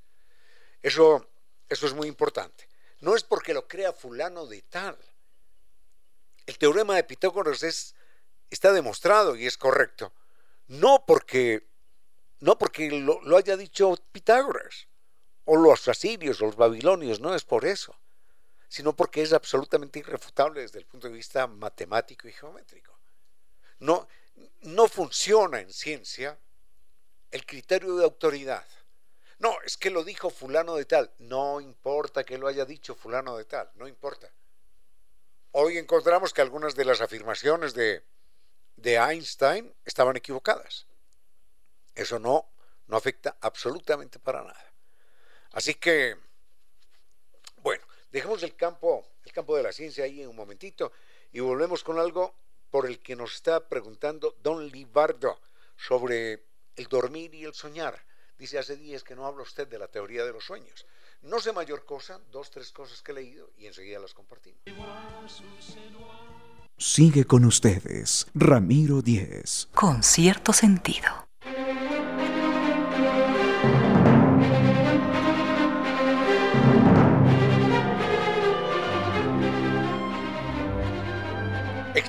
Eso, 0.83 1.27
eso 1.67 1.87
es 1.87 1.93
muy 1.93 2.07
importante. 2.07 2.69
No 2.99 3.15
es 3.15 3.23
porque 3.23 3.53
lo 3.53 3.67
crea 3.67 3.91
fulano 3.91 4.45
de 4.45 4.61
tal. 4.61 4.97
El 6.45 6.57
teorema 6.59 6.95
de 6.95 7.03
Pitágoras 7.03 7.63
es, 7.63 7.95
está 8.51 8.71
demostrado 8.71 9.35
y 9.35 9.47
es 9.47 9.57
correcto. 9.57 10.13
No 10.67 11.05
porque, 11.07 11.67
no 12.39 12.57
porque 12.59 12.91
lo, 12.91 13.19
lo 13.23 13.37
haya 13.37 13.57
dicho 13.57 13.95
Pitágoras, 14.11 14.87
o 15.45 15.57
los 15.57 15.87
asirios, 15.87 16.39
o 16.41 16.45
los 16.45 16.55
babilonios, 16.55 17.19
no 17.19 17.33
es 17.33 17.43
por 17.43 17.65
eso 17.65 17.95
sino 18.75 18.93
porque 18.93 19.21
es 19.21 19.31
absolutamente 19.31 19.99
irrefutable 19.99 20.59
desde 20.59 20.79
el 20.79 20.85
punto 20.85 21.07
de 21.07 21.13
vista 21.13 21.47
matemático 21.47 22.27
y 22.27 22.33
geométrico. 22.33 22.93
No, 23.79 24.05
no 24.63 24.89
funciona 24.89 25.61
en 25.61 25.71
ciencia 25.71 26.37
el 27.31 27.45
criterio 27.45 27.95
de 27.95 28.03
autoridad. 28.03 28.65
No, 29.39 29.55
es 29.61 29.77
que 29.77 29.89
lo 29.89 30.03
dijo 30.03 30.29
fulano 30.29 30.75
de 30.75 30.83
tal. 30.83 31.09
No 31.19 31.61
importa 31.61 32.25
que 32.25 32.37
lo 32.37 32.49
haya 32.49 32.65
dicho 32.65 32.95
fulano 32.95 33.37
de 33.37 33.45
tal, 33.45 33.71
no 33.75 33.87
importa. 33.87 34.29
Hoy 35.51 35.77
encontramos 35.77 36.33
que 36.33 36.41
algunas 36.41 36.75
de 36.75 36.83
las 36.83 36.99
afirmaciones 36.99 37.75
de, 37.75 38.03
de 38.75 38.95
Einstein 38.95 39.73
estaban 39.85 40.17
equivocadas. 40.17 40.85
Eso 41.95 42.19
no, 42.19 42.51
no 42.87 42.97
afecta 42.97 43.37
absolutamente 43.39 44.19
para 44.19 44.43
nada. 44.43 44.73
Así 45.53 45.75
que, 45.75 46.17
Dejemos 48.15 48.41
el 48.43 48.55
campo, 48.55 49.05
el 49.25 49.33
campo 49.33 49.57
de 49.57 49.63
la 49.63 49.73
ciencia 49.73 50.05
ahí 50.05 50.21
en 50.21 50.29
un 50.29 50.37
momentito 50.37 50.93
y 51.33 51.41
volvemos 51.41 51.83
con 51.83 51.99
algo 51.99 52.33
por 52.71 52.85
el 52.85 52.99
que 52.99 53.13
nos 53.13 53.33
está 53.33 53.67
preguntando 53.67 54.37
Don 54.41 54.69
Libardo 54.69 55.37
sobre 55.75 56.45
el 56.77 56.85
dormir 56.85 57.35
y 57.35 57.43
el 57.43 57.53
soñar. 57.53 58.05
Dice 58.37 58.57
hace 58.57 58.77
días 58.77 59.03
que 59.03 59.17
no 59.17 59.25
habla 59.25 59.43
usted 59.43 59.67
de 59.67 59.77
la 59.77 59.89
teoría 59.89 60.23
de 60.23 60.31
los 60.31 60.45
sueños. 60.45 60.85
No 61.23 61.41
sé 61.41 61.51
mayor 61.51 61.83
cosa, 61.83 62.21
dos, 62.31 62.49
tres 62.51 62.71
cosas 62.71 63.01
que 63.01 63.11
he 63.11 63.15
leído 63.15 63.51
y 63.57 63.67
enseguida 63.67 63.99
las 63.99 64.13
compartimos. 64.13 64.61
Sigue 66.77 67.25
con 67.25 67.43
ustedes, 67.43 68.27
Ramiro 68.33 69.01
Díez. 69.01 69.67
Con 69.73 70.03
cierto 70.03 70.53
sentido. 70.53 71.27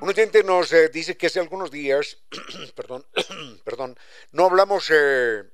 Un 0.00 0.08
oyente 0.08 0.44
nos 0.44 0.70
eh, 0.74 0.90
dice 0.90 1.16
que 1.16 1.28
hace 1.28 1.40
algunos 1.40 1.70
días, 1.70 2.18
perdón, 2.74 3.06
perdón, 3.64 3.96
no 4.32 4.44
hablamos, 4.44 4.90
eh, 4.90 5.44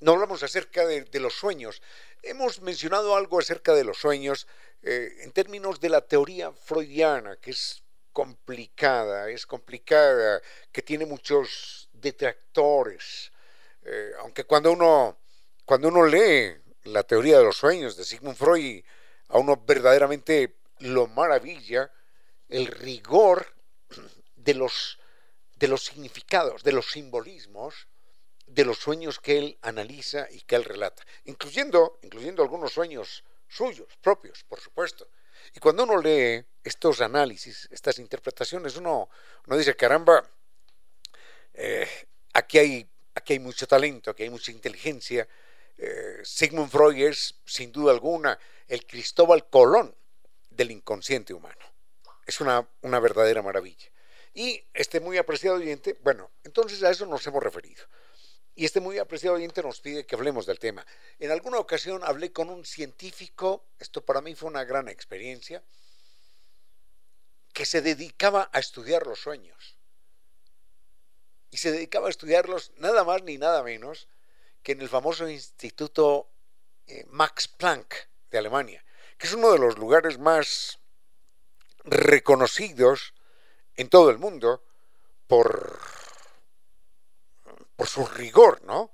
no 0.00 0.12
hablamos 0.12 0.42
acerca 0.42 0.86
de, 0.86 1.20
los 1.20 1.34
sueños. 1.34 1.82
Hemos 2.22 2.60
mencionado 2.60 3.16
algo 3.16 3.38
acerca 3.38 3.74
de 3.74 3.84
los 3.84 3.98
sueños 3.98 4.46
eh, 4.82 5.16
en 5.20 5.32
términos 5.32 5.80
de 5.80 5.88
la 5.88 6.00
teoría 6.00 6.52
freudiana, 6.52 7.36
que 7.36 7.50
es 7.50 7.82
complicada, 8.12 9.30
es 9.30 9.46
complicada, 9.46 10.40
que 10.72 10.82
tiene 10.82 11.06
muchos 11.06 11.88
detractores. 11.92 13.32
Eh, 13.82 14.12
aunque 14.20 14.44
cuando 14.44 14.72
uno, 14.72 15.18
cuando 15.64 15.88
uno 15.88 16.04
lee 16.04 16.56
la 16.84 17.02
teoría 17.02 17.38
de 17.38 17.44
los 17.44 17.56
sueños 17.56 17.96
de 17.96 18.04
Sigmund 18.04 18.36
Freud, 18.36 18.84
a 19.28 19.38
uno 19.38 19.56
verdaderamente 19.56 20.58
lo 20.78 21.06
maravilla 21.06 21.90
el 22.48 22.66
rigor 22.66 23.54
de 24.36 24.54
los, 24.54 24.98
de 25.56 25.68
los 25.68 25.84
significados, 25.84 26.62
de 26.62 26.72
los 26.72 26.90
simbolismos 26.90 27.88
de 28.48 28.64
los 28.64 28.78
sueños 28.78 29.20
que 29.20 29.38
él 29.38 29.58
analiza 29.62 30.26
y 30.30 30.40
que 30.40 30.56
él 30.56 30.64
relata, 30.64 31.04
incluyendo, 31.24 31.98
incluyendo 32.02 32.42
algunos 32.42 32.72
sueños 32.72 33.24
suyos, 33.46 33.88
propios, 34.00 34.44
por 34.44 34.60
supuesto. 34.60 35.08
Y 35.54 35.60
cuando 35.60 35.84
uno 35.84 35.98
lee 35.98 36.44
estos 36.64 37.00
análisis, 37.00 37.68
estas 37.70 37.98
interpretaciones, 37.98 38.76
uno, 38.76 39.08
uno 39.46 39.56
dice, 39.56 39.76
caramba, 39.76 40.28
eh, 41.54 41.88
aquí, 42.32 42.58
hay, 42.58 42.88
aquí 43.14 43.34
hay 43.34 43.38
mucho 43.38 43.66
talento, 43.66 44.10
aquí 44.10 44.24
hay 44.24 44.30
mucha 44.30 44.50
inteligencia. 44.50 45.28
Eh, 45.76 46.20
Sigmund 46.24 46.70
Freud 46.70 46.96
es, 46.96 47.36
sin 47.44 47.70
duda 47.70 47.92
alguna, 47.92 48.38
el 48.66 48.84
Cristóbal 48.86 49.48
Colón 49.48 49.94
del 50.50 50.70
inconsciente 50.70 51.32
humano 51.32 51.68
es 52.28 52.42
una, 52.42 52.68
una 52.82 53.00
verdadera 53.00 53.42
maravilla. 53.42 53.88
Y 54.34 54.62
este 54.74 55.00
muy 55.00 55.16
apreciado 55.16 55.56
oyente, 55.56 55.96
bueno, 56.02 56.30
entonces 56.44 56.82
a 56.84 56.90
eso 56.90 57.06
nos 57.06 57.26
hemos 57.26 57.42
referido. 57.42 57.82
Y 58.58 58.64
este 58.64 58.80
muy 58.80 58.98
apreciado 58.98 59.36
oyente 59.36 59.62
nos 59.62 59.80
pide 59.80 60.04
que 60.04 60.16
hablemos 60.16 60.44
del 60.44 60.58
tema. 60.58 60.84
En 61.20 61.30
alguna 61.30 61.58
ocasión 61.58 62.02
hablé 62.02 62.32
con 62.32 62.50
un 62.50 62.64
científico, 62.64 63.66
esto 63.78 64.04
para 64.04 64.20
mí 64.20 64.34
fue 64.34 64.50
una 64.50 64.64
gran 64.64 64.88
experiencia, 64.88 65.62
que 67.52 67.64
se 67.64 67.82
dedicaba 67.82 68.50
a 68.52 68.58
estudiar 68.58 69.06
los 69.06 69.20
sueños. 69.20 69.76
Y 71.52 71.58
se 71.58 71.70
dedicaba 71.70 72.08
a 72.08 72.10
estudiarlos 72.10 72.72
nada 72.78 73.04
más 73.04 73.22
ni 73.22 73.38
nada 73.38 73.62
menos 73.62 74.08
que 74.64 74.72
en 74.72 74.80
el 74.80 74.88
famoso 74.88 75.28
Instituto 75.28 76.28
eh, 76.88 77.04
Max 77.10 77.46
Planck 77.46 77.94
de 78.28 78.38
Alemania, 78.38 78.84
que 79.18 79.28
es 79.28 79.34
uno 79.34 79.52
de 79.52 79.60
los 79.60 79.78
lugares 79.78 80.18
más 80.18 80.80
reconocidos 81.84 83.14
en 83.76 83.88
todo 83.88 84.10
el 84.10 84.18
mundo 84.18 84.64
por, 85.28 85.78
por 87.78 87.86
su 87.86 88.04
rigor, 88.04 88.60
¿no? 88.64 88.90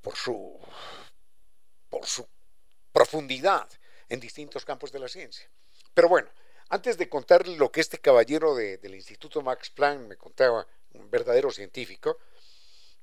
Por 0.00 0.16
su, 0.16 0.58
por 1.90 2.06
su 2.06 2.26
profundidad 2.90 3.68
en 4.08 4.18
distintos 4.18 4.64
campos 4.64 4.90
de 4.90 4.98
la 4.98 5.08
ciencia. 5.08 5.46
Pero 5.92 6.08
bueno, 6.08 6.28
antes 6.70 6.96
de 6.96 7.08
contarle 7.08 7.56
lo 7.56 7.70
que 7.70 7.82
este 7.82 7.98
caballero 7.98 8.54
de, 8.54 8.78
del 8.78 8.94
Instituto 8.94 9.42
Max 9.42 9.68
Planck 9.68 10.00
me 10.08 10.16
contaba, 10.16 10.66
un 10.94 11.10
verdadero 11.10 11.50
científico, 11.50 12.18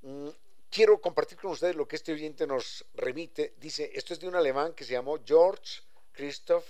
mm, 0.02 0.30
quiero 0.72 1.00
compartir 1.00 1.38
con 1.38 1.52
ustedes 1.52 1.76
lo 1.76 1.88
que 1.88 1.98
este 1.98 2.14
oyente 2.14 2.48
nos 2.48 2.84
remite. 2.96 3.54
Dice, 3.58 3.92
esto 3.94 4.14
es 4.14 4.20
de 4.20 4.28
un 4.28 4.36
alemán 4.36 4.74
que 4.74 4.84
se 4.84 4.94
llamó 4.94 5.20
George 5.24 5.82
Christoph 6.12 6.66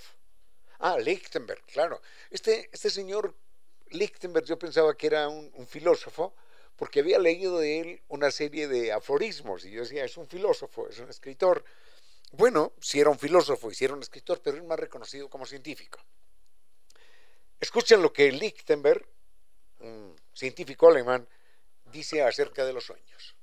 Ah, 0.85 0.97
Lichtenberg, 0.99 1.63
claro. 1.63 2.01
Este, 2.29 2.69
este 2.69 2.89
señor 2.89 3.33
Lichtenberg 3.91 4.45
yo 4.45 4.59
pensaba 4.59 4.97
que 4.97 5.07
era 5.07 5.29
un, 5.29 5.65
filósofo 5.65 6.33
porque 6.83 6.99
había 6.99 7.17
leído 7.17 7.59
de 7.59 7.79
él 7.79 8.01
una 8.09 8.29
serie 8.29 8.67
de 8.67 8.91
aforismos 8.91 9.63
y 9.63 9.71
yo 9.71 9.83
decía, 9.83 10.03
es 10.03 10.17
un 10.17 10.27
filósofo, 10.27 10.89
es 10.89 10.99
un 10.99 11.09
escritor. 11.09 11.63
Bueno, 12.33 12.73
si 12.81 12.99
era 12.99 13.09
un 13.09 13.17
filósofo 13.17 13.71
y 13.71 13.73
si 13.73 13.85
era 13.85 13.93
un 13.93 14.01
escritor, 14.01 14.41
pero 14.43 14.57
es 14.57 14.65
más 14.65 14.77
reconocido 14.77 15.29
como 15.29 15.45
científico. 15.45 16.01
Escuchen 17.57 18.01
lo 18.01 18.11
que 18.11 18.29
Lichtenberg, 18.33 19.07
un 19.79 20.13
científico 20.33 20.89
alemán, 20.89 21.25
dice 21.85 22.21
acerca 22.21 22.65
de 22.65 22.73
los 22.73 22.83
sueños. 22.83 23.33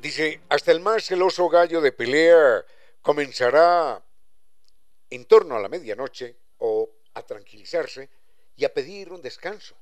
Dice, 0.00 0.40
hasta 0.48 0.72
el 0.72 0.80
más 0.80 1.04
celoso 1.04 1.46
gallo 1.50 1.82
de 1.82 1.92
pelea 1.92 2.64
comenzará 3.02 4.02
en 5.10 5.26
torno 5.26 5.56
a 5.56 5.60
la 5.60 5.68
medianoche 5.68 6.36
o 6.56 6.88
a 7.12 7.22
tranquilizarse 7.22 8.08
y 8.56 8.64
a 8.64 8.72
pedir 8.72 9.12
un 9.12 9.20
descanso. 9.20 9.76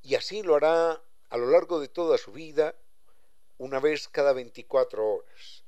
Y 0.00 0.14
así 0.14 0.42
lo 0.42 0.54
hará 0.54 0.98
a 1.28 1.36
lo 1.36 1.50
largo 1.50 1.78
de 1.78 1.88
toda 1.88 2.16
su 2.16 2.32
vida, 2.32 2.74
una 3.58 3.80
vez 3.80 4.08
cada 4.08 4.32
24 4.32 5.06
horas. 5.06 5.64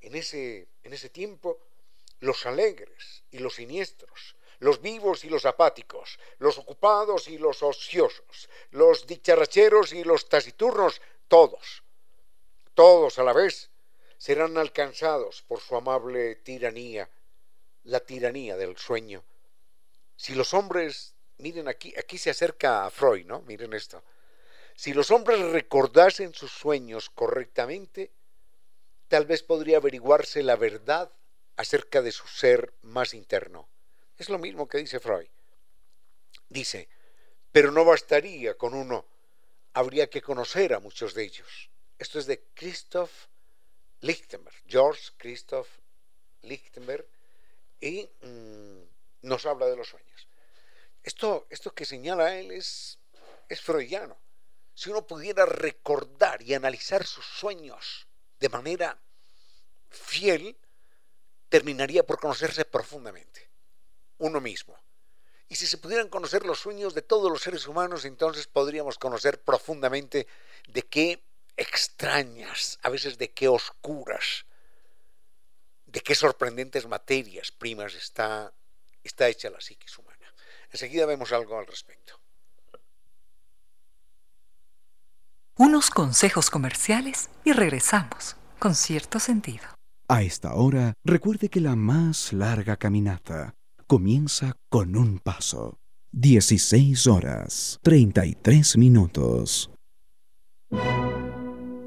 En 0.00 0.14
ese, 0.14 0.68
en 0.84 0.92
ese 0.92 1.08
tiempo, 1.08 1.58
los 2.20 2.46
alegres 2.46 3.24
y 3.32 3.38
los 3.38 3.56
siniestros, 3.56 4.36
los 4.60 4.80
vivos 4.80 5.24
y 5.24 5.28
los 5.28 5.44
apáticos, 5.44 6.20
los 6.38 6.56
ocupados 6.58 7.26
y 7.26 7.36
los 7.36 7.64
ociosos, 7.64 8.48
los 8.70 9.08
dicharracheros 9.08 9.92
y 9.92 10.04
los 10.04 10.28
taciturnos, 10.28 11.00
todos, 11.26 11.83
todos 12.74 13.18
a 13.18 13.24
la 13.24 13.32
vez 13.32 13.70
serán 14.18 14.56
alcanzados 14.58 15.42
por 15.42 15.60
su 15.60 15.76
amable 15.76 16.36
tiranía, 16.36 17.08
la 17.84 18.00
tiranía 18.00 18.56
del 18.56 18.76
sueño. 18.76 19.24
Si 20.16 20.34
los 20.34 20.54
hombres, 20.54 21.14
miren 21.38 21.68
aquí, 21.68 21.94
aquí 21.98 22.18
se 22.18 22.30
acerca 22.30 22.86
a 22.86 22.90
Freud, 22.90 23.26
¿no? 23.26 23.42
Miren 23.42 23.72
esto. 23.74 24.02
Si 24.74 24.92
los 24.92 25.10
hombres 25.10 25.40
recordasen 25.40 26.34
sus 26.34 26.50
sueños 26.50 27.10
correctamente, 27.10 28.10
tal 29.08 29.26
vez 29.26 29.42
podría 29.42 29.76
averiguarse 29.76 30.42
la 30.42 30.56
verdad 30.56 31.12
acerca 31.56 32.02
de 32.02 32.12
su 32.12 32.26
ser 32.26 32.74
más 32.82 33.14
interno. 33.14 33.68
Es 34.18 34.28
lo 34.28 34.38
mismo 34.38 34.68
que 34.68 34.78
dice 34.78 35.00
Freud. 35.00 35.28
Dice, 36.48 36.88
pero 37.52 37.70
no 37.70 37.84
bastaría 37.84 38.56
con 38.56 38.74
uno, 38.74 39.04
habría 39.74 40.08
que 40.08 40.22
conocer 40.22 40.74
a 40.74 40.80
muchos 40.80 41.14
de 41.14 41.24
ellos. 41.24 41.70
Esto 41.98 42.18
es 42.18 42.26
de 42.26 42.44
Christoph 42.54 43.12
Lichtenberg, 44.00 44.56
George 44.66 45.12
Christoph 45.16 45.68
Lichtenberg, 46.42 47.06
y 47.80 48.08
mmm, 48.22 48.82
nos 49.22 49.46
habla 49.46 49.66
de 49.66 49.76
los 49.76 49.88
sueños. 49.88 50.28
Esto, 51.02 51.46
esto 51.50 51.74
que 51.74 51.84
señala 51.84 52.36
él 52.36 52.50
es, 52.50 52.98
es 53.48 53.60
freudiano. 53.60 54.18
Si 54.74 54.90
uno 54.90 55.06
pudiera 55.06 55.46
recordar 55.46 56.42
y 56.42 56.54
analizar 56.54 57.06
sus 57.06 57.24
sueños 57.24 58.06
de 58.40 58.48
manera 58.48 58.98
fiel, 59.90 60.56
terminaría 61.48 62.04
por 62.04 62.18
conocerse 62.18 62.64
profundamente, 62.64 63.48
uno 64.18 64.40
mismo. 64.40 64.76
Y 65.48 65.56
si 65.56 65.66
se 65.66 65.78
pudieran 65.78 66.08
conocer 66.08 66.44
los 66.44 66.58
sueños 66.58 66.94
de 66.94 67.02
todos 67.02 67.30
los 67.30 67.42
seres 67.42 67.68
humanos, 67.68 68.04
entonces 68.04 68.46
podríamos 68.46 68.98
conocer 68.98 69.40
profundamente 69.40 70.26
de 70.66 70.82
qué 70.82 71.22
extrañas, 71.56 72.78
a 72.82 72.88
veces 72.88 73.18
de 73.18 73.32
qué 73.32 73.48
oscuras, 73.48 74.46
de 75.86 76.00
qué 76.00 76.14
sorprendentes 76.14 76.86
materias 76.86 77.52
primas 77.52 77.94
está, 77.94 78.52
está 79.02 79.28
hecha 79.28 79.50
la 79.50 79.60
psiquis 79.60 79.96
humana. 79.98 80.34
Enseguida 80.72 81.06
vemos 81.06 81.32
algo 81.32 81.58
al 81.58 81.66
respecto. 81.66 82.20
Unos 85.56 85.90
consejos 85.90 86.50
comerciales 86.50 87.30
y 87.44 87.52
regresamos 87.52 88.36
con 88.58 88.74
cierto 88.74 89.20
sentido. 89.20 89.64
A 90.08 90.22
esta 90.22 90.54
hora, 90.54 90.94
recuerde 91.04 91.48
que 91.48 91.60
la 91.60 91.76
más 91.76 92.32
larga 92.32 92.76
caminata 92.76 93.54
comienza 93.86 94.56
con 94.68 94.96
un 94.96 95.20
paso. 95.20 95.78
16 96.10 97.06
horas, 97.06 97.78
33 97.82 98.76
minutos. 98.76 99.70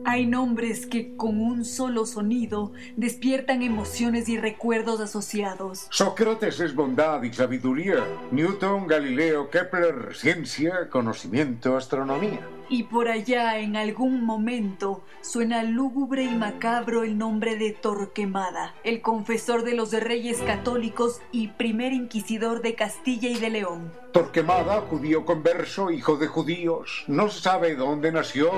Hay 0.10 0.26
nombres 0.26 0.86
que 0.86 1.18
con 1.18 1.42
un 1.42 1.66
solo 1.66 2.06
sonido 2.06 2.72
despiertan 2.96 3.62
emociones 3.62 4.30
y 4.30 4.38
recuerdos 4.38 5.02
asociados. 5.02 5.88
Sócrates 5.90 6.62
es 6.62 6.74
bondad 6.74 7.22
y 7.24 7.34
sabiduría. 7.34 8.06
Newton, 8.32 8.88
Galileo, 8.88 9.50
Kepler, 9.50 10.16
ciencia, 10.16 10.90
conocimiento, 10.90 11.76
astronomía. 11.76 12.40
Y 12.70 12.84
por 12.84 13.08
allá, 13.08 13.60
en 13.60 13.76
algún 13.76 14.24
momento, 14.24 15.04
suena 15.22 15.64
lúgubre 15.64 16.24
y 16.24 16.36
macabro 16.36 17.04
el 17.04 17.18
nombre 17.18 17.56
de 17.56 17.72
Torquemada, 17.72 18.76
el 18.84 19.02
confesor 19.02 19.64
de 19.64 19.74
los 19.74 19.92
reyes 19.94 20.40
católicos 20.40 21.22
y 21.32 21.50
primer 21.50 21.94
inquisidor 21.94 22.62
de 22.62 22.76
Castilla 22.76 23.30
y 23.30 23.40
de 23.40 23.50
León. 23.50 23.94
Torquemada, 24.12 24.82
judío 24.82 25.26
converso, 25.26 25.92
hijo 25.92 26.18
de 26.18 26.28
judíos, 26.28 27.06
no 27.08 27.30
se 27.30 27.42
sabe 27.42 27.76
dónde 27.76 28.12
nació, 28.12 28.52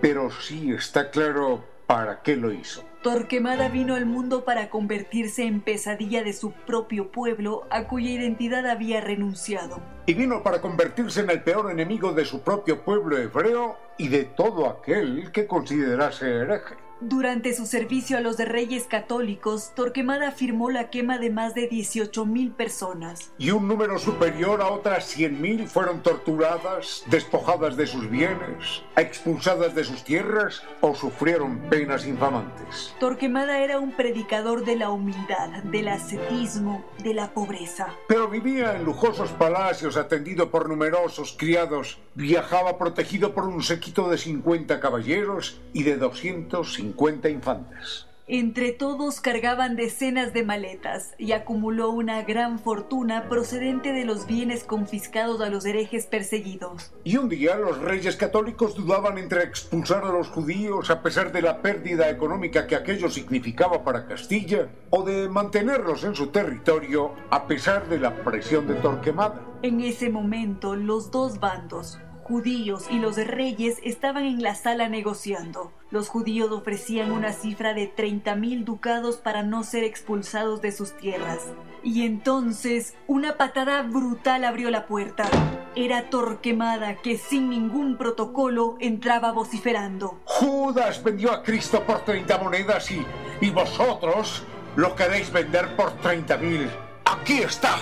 pero 0.00 0.30
sí 0.30 0.72
está 0.72 1.10
claro 1.10 1.64
para 1.86 2.22
qué 2.22 2.36
lo 2.36 2.52
hizo. 2.52 2.84
Torquemada 3.04 3.68
vino 3.68 3.96
al 3.96 4.06
mundo 4.06 4.46
para 4.46 4.70
convertirse 4.70 5.44
en 5.44 5.60
pesadilla 5.60 6.24
de 6.24 6.32
su 6.32 6.52
propio 6.52 7.12
pueblo, 7.12 7.66
a 7.68 7.86
cuya 7.86 8.08
identidad 8.08 8.64
había 8.66 9.02
renunciado. 9.02 9.78
Y 10.06 10.14
vino 10.14 10.42
para 10.42 10.62
convertirse 10.62 11.20
en 11.20 11.28
el 11.28 11.42
peor 11.42 11.70
enemigo 11.70 12.14
de 12.14 12.24
su 12.24 12.40
propio 12.40 12.82
pueblo 12.82 13.18
hebreo 13.18 13.76
y 13.98 14.08
de 14.08 14.24
todo 14.24 14.70
aquel 14.70 15.30
que 15.32 15.46
considerase 15.46 16.30
hereje. 16.30 16.76
Durante 17.06 17.52
su 17.52 17.66
servicio 17.66 18.16
a 18.16 18.22
los 18.22 18.38
de 18.38 18.46
reyes 18.46 18.84
católicos, 18.84 19.72
Torquemada 19.76 20.30
firmó 20.30 20.70
la 20.70 20.88
quema 20.88 21.18
de 21.18 21.28
más 21.28 21.54
de 21.54 21.68
18.000 21.68 22.54
personas. 22.54 23.30
Y 23.36 23.50
un 23.50 23.68
número 23.68 23.98
superior 23.98 24.62
a 24.62 24.68
otras 24.68 25.14
100.000 25.14 25.66
fueron 25.66 26.02
torturadas, 26.02 27.04
despojadas 27.10 27.76
de 27.76 27.86
sus 27.86 28.08
bienes, 28.08 28.84
expulsadas 28.96 29.74
de 29.74 29.84
sus 29.84 30.02
tierras 30.02 30.62
o 30.80 30.94
sufrieron 30.94 31.58
penas 31.68 32.06
infamantes. 32.06 32.94
Torquemada 32.98 33.58
era 33.58 33.78
un 33.78 33.92
predicador 33.92 34.64
de 34.64 34.76
la 34.76 34.88
humildad, 34.88 35.62
del 35.64 35.88
ascetismo, 35.88 36.86
de 37.02 37.12
la 37.12 37.34
pobreza. 37.34 37.88
Pero 38.08 38.28
vivía 38.28 38.76
en 38.76 38.84
lujosos 38.84 39.30
palacios 39.32 39.98
atendido 39.98 40.50
por 40.50 40.70
numerosos 40.70 41.36
criados, 41.38 41.98
viajaba 42.14 42.78
protegido 42.78 43.34
por 43.34 43.44
un 43.44 43.62
séquito 43.62 44.08
de 44.08 44.16
50 44.16 44.80
caballeros 44.80 45.60
y 45.74 45.82
de 45.82 45.98
250 45.98 46.93
infantes. 47.30 48.06
Entre 48.26 48.72
todos 48.72 49.20
cargaban 49.20 49.76
decenas 49.76 50.32
de 50.32 50.44
maletas 50.44 51.12
y 51.18 51.32
acumuló 51.32 51.90
una 51.90 52.22
gran 52.22 52.58
fortuna 52.58 53.28
procedente 53.28 53.92
de 53.92 54.06
los 54.06 54.26
bienes 54.26 54.64
confiscados 54.64 55.42
a 55.42 55.50
los 55.50 55.66
herejes 55.66 56.06
perseguidos. 56.06 56.90
Y 57.04 57.18
un 57.18 57.28
día 57.28 57.56
los 57.56 57.82
reyes 57.82 58.16
católicos 58.16 58.76
dudaban 58.76 59.18
entre 59.18 59.42
expulsar 59.42 60.04
a 60.04 60.10
los 60.10 60.28
judíos 60.28 60.88
a 60.88 61.02
pesar 61.02 61.32
de 61.32 61.42
la 61.42 61.60
pérdida 61.60 62.08
económica 62.08 62.66
que 62.66 62.76
aquello 62.76 63.10
significaba 63.10 63.84
para 63.84 64.06
Castilla 64.06 64.70
o 64.88 65.02
de 65.02 65.28
mantenerlos 65.28 66.02
en 66.04 66.14
su 66.14 66.28
territorio 66.28 67.12
a 67.28 67.46
pesar 67.46 67.90
de 67.90 68.00
la 68.00 68.24
presión 68.24 68.66
de 68.66 68.76
Torquemada. 68.76 69.42
En 69.60 69.82
ese 69.82 70.08
momento 70.08 70.76
los 70.76 71.10
dos 71.10 71.40
bandos, 71.40 71.98
judíos 72.24 72.86
y 72.90 72.98
los 72.98 73.16
reyes 73.16 73.78
estaban 73.84 74.24
en 74.24 74.42
la 74.42 74.54
sala 74.54 74.88
negociando. 74.88 75.72
Los 75.90 76.08
judíos 76.08 76.50
ofrecían 76.50 77.12
una 77.12 77.32
cifra 77.32 77.74
de 77.74 77.86
30 77.86 78.34
mil 78.34 78.64
ducados 78.64 79.18
para 79.18 79.42
no 79.42 79.62
ser 79.62 79.84
expulsados 79.84 80.60
de 80.60 80.72
sus 80.72 80.96
tierras. 80.96 81.40
Y 81.82 82.04
entonces 82.06 82.94
una 83.06 83.36
patada 83.36 83.82
brutal 83.82 84.44
abrió 84.44 84.70
la 84.70 84.86
puerta. 84.86 85.28
Era 85.76 86.08
Torquemada 86.08 86.96
que 86.96 87.18
sin 87.18 87.50
ningún 87.50 87.98
protocolo 87.98 88.76
entraba 88.80 89.32
vociferando. 89.32 90.20
Judas 90.24 91.02
vendió 91.04 91.30
a 91.30 91.42
Cristo 91.42 91.84
por 91.84 92.00
30 92.04 92.38
monedas 92.38 92.90
y, 92.90 93.04
y 93.40 93.50
vosotros 93.50 94.42
lo 94.76 94.96
queréis 94.96 95.30
vender 95.30 95.76
por 95.76 95.92
30 95.98 96.36
mil. 96.38 96.70
Aquí 97.04 97.38
está. 97.38 97.76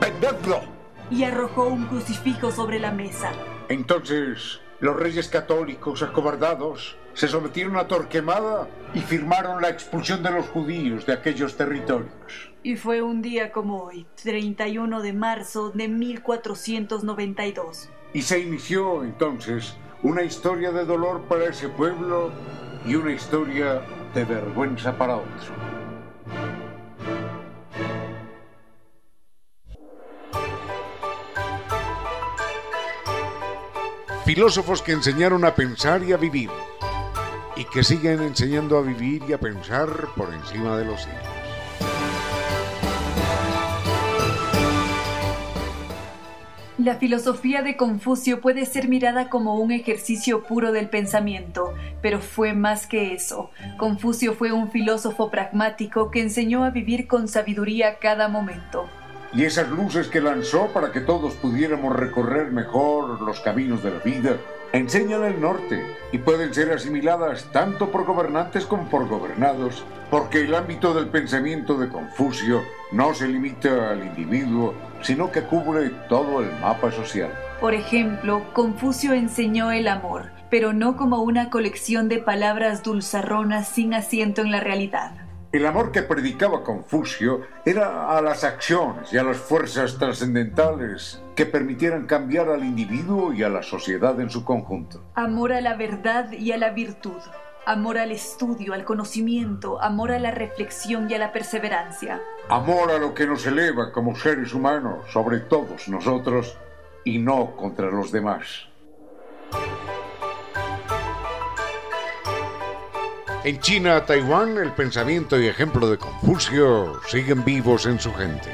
Vendedlo 0.00 0.75
y 1.10 1.24
arrojó 1.24 1.66
un 1.66 1.86
crucifijo 1.86 2.50
sobre 2.50 2.78
la 2.78 2.92
mesa. 2.92 3.32
Entonces, 3.68 4.60
los 4.80 4.96
reyes 4.96 5.28
católicos 5.28 6.02
acobardados 6.02 6.96
se 7.14 7.28
sometieron 7.28 7.78
a 7.78 7.88
Torquemada 7.88 8.68
y 8.92 9.00
firmaron 9.00 9.62
la 9.62 9.70
expulsión 9.70 10.22
de 10.22 10.30
los 10.30 10.46
judíos 10.48 11.06
de 11.06 11.14
aquellos 11.14 11.56
territorios. 11.56 12.50
Y 12.62 12.76
fue 12.76 13.00
un 13.00 13.22
día 13.22 13.52
como 13.52 13.84
hoy, 13.84 14.06
31 14.22 15.00
de 15.00 15.12
marzo 15.14 15.70
de 15.70 15.88
1492. 15.88 17.88
Y 18.12 18.22
se 18.22 18.40
inició 18.40 19.02
entonces 19.02 19.76
una 20.02 20.22
historia 20.22 20.72
de 20.72 20.84
dolor 20.84 21.22
para 21.22 21.46
ese 21.46 21.68
pueblo 21.68 22.30
y 22.84 22.96
una 22.96 23.12
historia 23.12 23.80
de 24.14 24.24
vergüenza 24.24 24.96
para 24.96 25.16
otro. 25.16 25.75
Filósofos 34.26 34.82
que 34.82 34.90
enseñaron 34.90 35.44
a 35.44 35.54
pensar 35.54 36.02
y 36.02 36.12
a 36.12 36.16
vivir, 36.16 36.50
y 37.54 37.64
que 37.66 37.84
siguen 37.84 38.20
enseñando 38.20 38.76
a 38.76 38.82
vivir 38.82 39.22
y 39.28 39.32
a 39.32 39.38
pensar 39.38 39.88
por 40.16 40.34
encima 40.34 40.76
de 40.76 40.84
los 40.84 41.00
siglos. 41.00 41.22
La 46.76 46.96
filosofía 46.96 47.62
de 47.62 47.76
Confucio 47.76 48.40
puede 48.40 48.66
ser 48.66 48.88
mirada 48.88 49.28
como 49.28 49.60
un 49.60 49.70
ejercicio 49.70 50.42
puro 50.42 50.72
del 50.72 50.88
pensamiento, 50.88 51.72
pero 52.02 52.20
fue 52.20 52.52
más 52.52 52.88
que 52.88 53.14
eso. 53.14 53.52
Confucio 53.76 54.34
fue 54.34 54.50
un 54.50 54.72
filósofo 54.72 55.30
pragmático 55.30 56.10
que 56.10 56.20
enseñó 56.20 56.64
a 56.64 56.70
vivir 56.70 57.06
con 57.06 57.28
sabiduría 57.28 58.00
cada 58.00 58.26
momento 58.26 58.88
y 59.32 59.44
esas 59.44 59.68
luces 59.70 60.08
que 60.08 60.20
lanzó 60.20 60.68
para 60.68 60.92
que 60.92 61.00
todos 61.00 61.34
pudiéramos 61.34 61.94
recorrer 61.94 62.50
mejor 62.52 63.20
los 63.20 63.40
caminos 63.40 63.82
de 63.82 63.90
la 63.90 63.98
vida, 63.98 64.36
enseñan 64.72 65.24
el 65.24 65.40
norte 65.40 65.82
y 66.12 66.18
pueden 66.18 66.52
ser 66.54 66.72
asimiladas 66.72 67.44
tanto 67.52 67.90
por 67.90 68.04
gobernantes 68.04 68.66
como 68.66 68.88
por 68.88 69.08
gobernados, 69.08 69.84
porque 70.10 70.42
el 70.42 70.54
ámbito 70.54 70.94
del 70.94 71.08
pensamiento 71.08 71.76
de 71.78 71.88
Confucio 71.88 72.62
no 72.92 73.14
se 73.14 73.28
limita 73.28 73.90
al 73.90 74.04
individuo, 74.04 74.74
sino 75.02 75.30
que 75.30 75.42
cubre 75.42 75.90
todo 76.08 76.40
el 76.40 76.50
mapa 76.60 76.90
social. 76.92 77.30
Por 77.60 77.74
ejemplo, 77.74 78.44
Confucio 78.52 79.14
enseñó 79.14 79.72
el 79.72 79.88
amor, 79.88 80.30
pero 80.50 80.72
no 80.72 80.96
como 80.96 81.22
una 81.22 81.50
colección 81.50 82.08
de 82.08 82.18
palabras 82.18 82.82
dulzarronas 82.82 83.68
sin 83.68 83.94
asiento 83.94 84.42
en 84.42 84.50
la 84.50 84.60
realidad 84.60 85.25
el 85.56 85.66
amor 85.66 85.92
que 85.92 86.02
predicaba 86.02 86.62
Confucio 86.62 87.42
era 87.64 88.16
a 88.16 88.20
las 88.22 88.44
acciones 88.44 89.12
y 89.12 89.18
a 89.18 89.22
las 89.22 89.36
fuerzas 89.36 89.98
trascendentales 89.98 91.22
que 91.34 91.46
permitieran 91.46 92.06
cambiar 92.06 92.48
al 92.48 92.64
individuo 92.64 93.32
y 93.32 93.42
a 93.42 93.48
la 93.48 93.62
sociedad 93.62 94.20
en 94.20 94.30
su 94.30 94.44
conjunto. 94.44 95.02
Amor 95.14 95.52
a 95.52 95.60
la 95.60 95.74
verdad 95.76 96.32
y 96.32 96.52
a 96.52 96.58
la 96.58 96.70
virtud. 96.70 97.20
Amor 97.66 97.98
al 97.98 98.12
estudio, 98.12 98.74
al 98.74 98.84
conocimiento, 98.84 99.82
amor 99.82 100.12
a 100.12 100.20
la 100.20 100.30
reflexión 100.30 101.10
y 101.10 101.14
a 101.14 101.18
la 101.18 101.32
perseverancia. 101.32 102.20
Amor 102.48 102.92
a 102.92 102.98
lo 102.98 103.12
que 103.12 103.26
nos 103.26 103.44
eleva 103.46 103.90
como 103.92 104.14
seres 104.14 104.54
humanos 104.54 105.04
sobre 105.12 105.40
todos 105.40 105.88
nosotros 105.88 106.56
y 107.04 107.18
no 107.18 107.56
contra 107.56 107.90
los 107.90 108.12
demás. 108.12 108.68
En 113.46 113.60
China, 113.60 114.04
Taiwán, 114.04 114.58
el 114.58 114.72
pensamiento 114.72 115.40
y 115.40 115.46
ejemplo 115.46 115.88
de 115.88 115.98
Confucio 115.98 117.00
siguen 117.06 117.44
vivos 117.44 117.86
en 117.86 118.00
su 118.00 118.12
gente. 118.12 118.50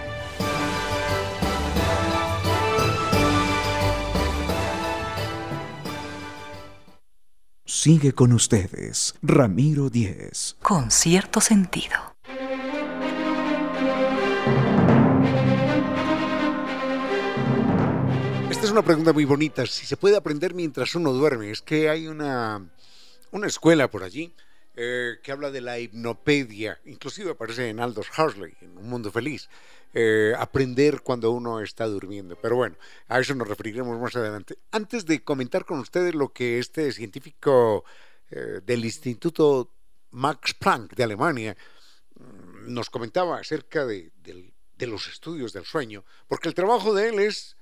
Sigue 7.65 8.13
con 8.13 8.35
ustedes, 8.35 9.15
Ramiro 9.23 9.89
Díez. 9.89 10.57
Con 10.61 10.91
cierto 10.91 11.41
sentido. 11.41 11.97
Esta 18.51 18.67
es 18.67 18.71
una 18.71 18.83
pregunta 18.83 19.15
muy 19.15 19.25
bonita. 19.25 19.65
Si 19.65 19.87
se 19.87 19.97
puede 19.97 20.19
aprender 20.19 20.53
mientras 20.53 20.95
uno 20.95 21.15
duerme. 21.15 21.51
Es 21.51 21.63
que 21.63 21.89
hay 21.89 22.09
una, 22.09 22.69
una 23.31 23.47
escuela 23.47 23.91
por 23.91 24.03
allí 24.03 24.35
eh, 24.75 25.19
que 25.23 25.33
habla 25.33 25.51
de 25.51 25.61
la 25.61 25.79
hipnopedia, 25.79 26.81
inclusive 26.87 27.33
aparece 27.33 27.69
en 27.69 27.81
Aldous 27.81 28.09
Huxley, 28.17 28.55
en 28.63 28.79
Un 28.79 28.89
Mundo 28.89 29.11
Feliz, 29.11 29.49
eh, 29.93 30.33
aprender 30.39 31.03
cuando 31.03 31.31
uno 31.31 31.61
está 31.61 31.87
durmiendo. 31.87 32.37
Pero 32.41 32.57
bueno, 32.57 32.77
a 33.09 33.21
eso 33.21 33.35
nos 33.35 33.49
referiremos 33.49 34.01
más 34.01 34.17
adelante. 34.17 34.57
Antes 34.71 35.05
de 35.05 35.23
comentar 35.23 35.67
con 35.67 35.79
ustedes 35.79 36.15
lo 36.15 36.33
que 36.33 36.59
este 36.59 36.91
científico 36.93 37.85
eh, 38.31 38.61
del 38.65 38.85
Instituto 38.85 39.71
Max 40.13 40.55
Planck 40.55 40.95
de 40.95 41.05
Alemania 41.05 41.57
mm, 42.15 42.73
nos 42.73 42.89
comentaba 42.89 43.39
acerca 43.39 43.85
de, 43.85 44.11
los 44.79 45.07
estudios 45.07 45.53
del 45.53 45.65
sueño, 45.65 46.05
porque 46.27 46.49
el 46.49 46.55
trabajo 46.55 46.93
de 46.93 47.11
él 47.11 47.21
es 47.21 47.57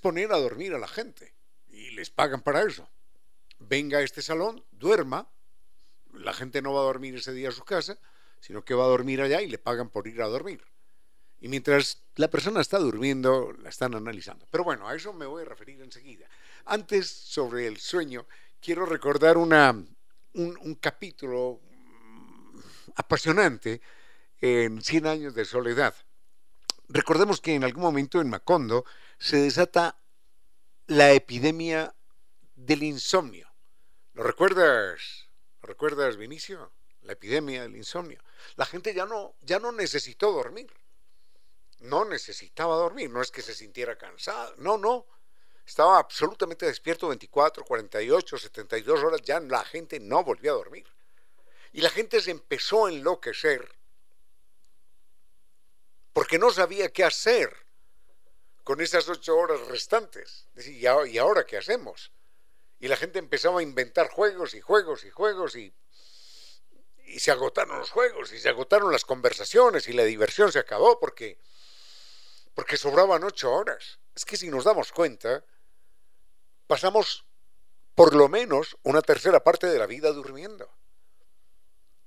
poner 0.00 0.32
a 0.32 0.38
dormir 0.38 0.74
a 0.74 0.78
la 0.78 0.88
gente 0.88 1.36
y 1.68 1.90
les 1.90 2.10
pagan 2.10 2.40
para 2.40 2.62
eso. 2.62 2.88
Venga 3.58 3.98
a 3.98 4.02
este 4.02 4.22
salón, 4.22 4.64
duerma, 4.72 5.28
la 6.18 6.32
gente 6.32 6.62
no 6.62 6.72
va 6.72 6.80
a 6.80 6.84
dormir 6.84 7.16
ese 7.16 7.32
día 7.32 7.50
a 7.50 7.52
su 7.52 7.64
casa, 7.64 7.98
sino 8.40 8.64
que 8.64 8.74
va 8.74 8.84
a 8.84 8.88
dormir 8.88 9.20
allá 9.20 9.42
y 9.42 9.48
le 9.48 9.58
pagan 9.58 9.90
por 9.90 10.06
ir 10.06 10.22
a 10.22 10.26
dormir. 10.26 10.62
Y 11.40 11.48
mientras 11.48 12.02
la 12.16 12.28
persona 12.28 12.60
está 12.60 12.78
durmiendo, 12.78 13.52
la 13.62 13.68
están 13.68 13.94
analizando. 13.94 14.46
Pero 14.50 14.64
bueno, 14.64 14.88
a 14.88 14.94
eso 14.94 15.12
me 15.12 15.26
voy 15.26 15.42
a 15.42 15.46
referir 15.46 15.80
enseguida. 15.82 16.26
Antes, 16.64 17.08
sobre 17.08 17.66
el 17.66 17.78
sueño, 17.78 18.26
quiero 18.60 18.86
recordar 18.86 19.36
una, 19.36 19.70
un, 19.70 20.58
un 20.60 20.74
capítulo 20.76 21.60
apasionante 22.94 23.80
en 24.40 24.80
Cien 24.82 25.06
años 25.06 25.34
de 25.34 25.44
soledad. 25.44 25.94
Recordemos 26.88 27.40
que 27.40 27.54
en 27.54 27.64
algún 27.64 27.82
momento 27.82 28.20
en 28.20 28.30
Macondo 28.30 28.84
se 29.18 29.36
desata 29.36 29.98
la 30.86 31.12
epidemia 31.12 31.94
del 32.54 32.82
insomnio. 32.82 33.48
¿Lo 34.14 34.22
recuerdas? 34.22 35.25
¿Lo 35.66 35.72
recuerdas, 35.72 36.16
Vinicio? 36.16 36.70
La 37.02 37.14
epidemia 37.14 37.62
del 37.62 37.74
insomnio. 37.74 38.22
La 38.54 38.66
gente 38.66 38.94
ya 38.94 39.04
no, 39.04 39.34
ya 39.40 39.58
no 39.58 39.72
necesitó 39.72 40.30
dormir. 40.30 40.72
No 41.80 42.04
necesitaba 42.04 42.76
dormir. 42.76 43.10
No 43.10 43.20
es 43.20 43.32
que 43.32 43.42
se 43.42 43.52
sintiera 43.52 43.98
cansada. 43.98 44.54
No, 44.58 44.78
no. 44.78 45.06
Estaba 45.66 45.98
absolutamente 45.98 46.66
despierto 46.66 47.08
24, 47.08 47.64
48, 47.64 48.38
72 48.38 49.02
horas. 49.02 49.22
Ya 49.22 49.40
la 49.40 49.64
gente 49.64 49.98
no 49.98 50.22
volvió 50.22 50.52
a 50.52 50.56
dormir. 50.56 50.86
Y 51.72 51.80
la 51.80 51.90
gente 51.90 52.20
se 52.20 52.30
empezó 52.30 52.86
a 52.86 52.92
enloquecer 52.92 53.68
porque 56.12 56.38
no 56.38 56.52
sabía 56.52 56.92
qué 56.92 57.02
hacer 57.02 57.52
con 58.62 58.80
esas 58.80 59.08
ocho 59.08 59.36
horas 59.36 59.66
restantes. 59.66 60.46
¿y 60.64 60.86
ahora 60.86 61.44
qué 61.44 61.56
hacemos? 61.56 62.12
Y 62.78 62.88
la 62.88 62.96
gente 62.96 63.18
empezaba 63.18 63.60
a 63.60 63.62
inventar 63.62 64.08
juegos 64.08 64.54
y 64.54 64.60
juegos 64.60 65.04
y 65.04 65.10
juegos 65.10 65.56
y, 65.56 65.72
y 67.06 67.20
se 67.20 67.30
agotaron 67.30 67.78
los 67.78 67.90
juegos 67.90 68.32
y 68.32 68.38
se 68.38 68.48
agotaron 68.48 68.92
las 68.92 69.04
conversaciones 69.04 69.88
y 69.88 69.92
la 69.92 70.04
diversión 70.04 70.52
se 70.52 70.58
acabó 70.58 70.98
porque, 71.00 71.38
porque 72.54 72.76
sobraban 72.76 73.24
ocho 73.24 73.52
horas. 73.52 73.98
Es 74.14 74.24
que 74.24 74.36
si 74.36 74.48
nos 74.48 74.64
damos 74.64 74.92
cuenta, 74.92 75.44
pasamos 76.66 77.24
por 77.94 78.14
lo 78.14 78.28
menos 78.28 78.76
una 78.82 79.00
tercera 79.02 79.42
parte 79.42 79.66
de 79.66 79.78
la 79.78 79.86
vida 79.86 80.12
durmiendo. 80.12 80.70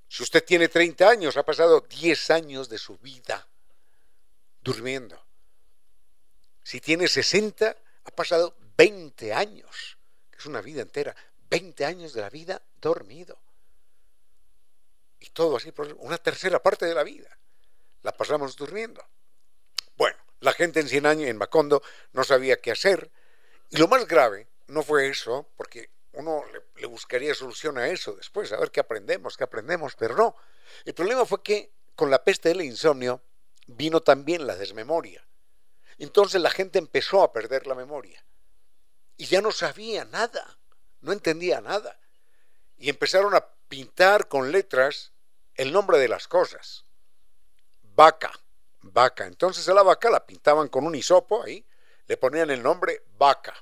Si 0.08 0.24
usted 0.24 0.44
tiene 0.44 0.68
30 0.68 1.08
años, 1.08 1.38
ha 1.38 1.44
pasado 1.44 1.82
10 1.82 2.32
años 2.32 2.68
de 2.68 2.80
su 2.80 2.98
vida 2.98 3.48
durmiendo. 4.62 5.24
Si 6.64 6.82
tiene 6.82 7.08
60, 7.08 7.76
ha 8.04 8.12
pasado 8.12 8.56
20 8.78 9.34
años, 9.34 9.99
es 10.40 10.46
una 10.46 10.62
vida 10.62 10.82
entera, 10.82 11.16
20 11.50 11.86
años 11.86 12.14
de 12.14 12.22
la 12.22 12.30
vida 12.30 12.62
dormido. 12.80 13.38
Y 15.20 15.30
todo 15.32 15.58
así, 15.58 15.74
una 15.98 16.18
tercera 16.18 16.62
parte 16.64 16.86
de 16.86 16.94
la 16.94 17.04
vida 17.04 17.38
la 18.04 18.14
pasamos 18.14 18.56
durmiendo. 18.56 19.06
Bueno, 19.98 20.18
la 20.40 20.54
gente 20.54 20.80
en 20.80 20.88
100 20.88 21.06
años 21.06 21.30
en 21.30 21.38
Macondo 21.38 21.84
no 22.14 22.24
sabía 22.24 22.62
qué 22.62 22.72
hacer. 22.72 23.12
Y 23.70 23.78
lo 23.78 23.90
más 23.90 24.08
grave 24.08 24.48
no 24.68 24.82
fue 24.82 25.10
eso, 25.10 25.50
porque 25.58 25.90
uno 26.14 26.44
le, 26.54 26.62
le, 26.82 26.88
buscaría 26.88 27.36
solución 27.36 27.78
a 27.78 27.90
eso 27.90 28.14
después, 28.14 28.52
a 28.54 28.58
ver 28.58 28.72
qué 28.72 28.80
aprendemos, 28.80 29.36
qué 29.36 29.44
aprendemos, 29.44 29.96
pero 29.98 30.16
no. 30.16 30.36
El 30.86 30.94
problema 30.94 31.26
fue 31.26 31.44
que 31.44 31.72
con 31.96 32.10
la 32.10 32.24
peste 32.24 32.50
del 32.50 32.62
insomnio 32.62 33.22
vino 33.68 34.02
también 34.02 34.48
la 34.48 34.56
desmemoria. 34.56 35.26
Entonces 35.98 36.42
la 36.42 36.50
gente 36.50 36.80
empezó 36.80 37.22
a 37.22 37.34
perder 37.34 37.68
la 37.68 37.76
memoria. 37.76 38.24
Y 39.20 39.26
ya 39.26 39.42
no 39.42 39.52
sabía 39.52 40.06
nada, 40.06 40.58
no 41.02 41.12
entendía 41.12 41.62
nada. 41.62 42.00
Y 42.80 42.90
empezaron 42.90 43.36
a 43.36 43.46
pintar 43.68 44.30
con 44.30 44.52
letras 44.52 45.12
el 45.56 45.72
nombre 45.72 46.00
de 46.00 46.08
las 46.08 46.28
cosas. 46.28 46.86
Vaca, 47.84 48.32
vaca. 48.82 49.28
Entonces 49.28 49.70
a 49.70 49.76
la 49.76 49.84
vaca 49.84 50.10
la 50.10 50.26
pintaban 50.26 50.70
con 50.70 50.88
un 50.88 50.96
hisopo 50.96 51.44
ahí, 51.44 51.64
le 52.08 52.18
ponían 52.18 52.50
el 52.50 52.64
nombre 52.64 53.04
vaca. 53.18 53.54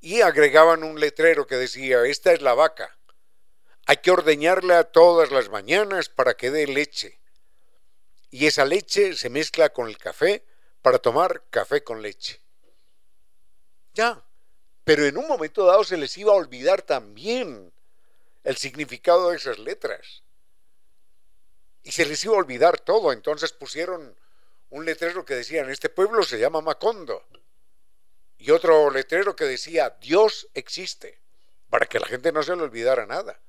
Y 0.00 0.20
agregaban 0.20 0.84
un 0.84 1.00
letrero 1.00 1.46
que 1.46 1.56
decía, 1.56 2.04
esta 2.04 2.32
es 2.32 2.42
la 2.42 2.54
vaca. 2.54 2.96
Hay 3.86 3.96
que 3.96 4.10
ordeñarla 4.10 4.84
todas 4.84 5.32
las 5.32 5.48
mañanas 5.48 6.08
para 6.10 6.34
que 6.34 6.50
dé 6.52 6.68
leche 6.68 7.22
y 8.32 8.46
esa 8.46 8.64
leche 8.64 9.14
se 9.14 9.28
mezcla 9.28 9.68
con 9.74 9.88
el 9.88 9.98
café 9.98 10.44
para 10.80 10.98
tomar 10.98 11.44
café 11.50 11.84
con 11.84 12.00
leche. 12.00 12.41
Ya, 13.94 14.22
pero 14.84 15.06
en 15.06 15.16
un 15.16 15.28
momento 15.28 15.66
dado 15.66 15.84
se 15.84 15.96
les 15.96 16.16
iba 16.18 16.32
a 16.32 16.36
olvidar 16.36 16.82
también 16.82 17.72
el 18.44 18.56
significado 18.56 19.30
de 19.30 19.36
esas 19.36 19.58
letras. 19.58 20.22
Y 21.82 21.92
se 21.92 22.06
les 22.06 22.24
iba 22.24 22.34
a 22.34 22.38
olvidar 22.38 22.80
todo, 22.80 23.12
entonces 23.12 23.52
pusieron 23.52 24.16
un 24.70 24.84
letrero 24.84 25.24
que 25.24 25.34
decía, 25.34 25.62
en 25.62 25.70
este 25.70 25.88
pueblo 25.88 26.22
se 26.22 26.38
llama 26.38 26.60
Macondo. 26.60 27.24
Y 28.38 28.50
otro 28.50 28.90
letrero 28.90 29.36
que 29.36 29.44
decía, 29.44 29.90
Dios 30.00 30.48
existe, 30.54 31.20
para 31.70 31.86
que 31.86 32.00
la 32.00 32.06
gente 32.06 32.32
no 32.32 32.42
se 32.42 32.56
le 32.56 32.62
olvidara 32.62 33.06
nada. 33.06 33.40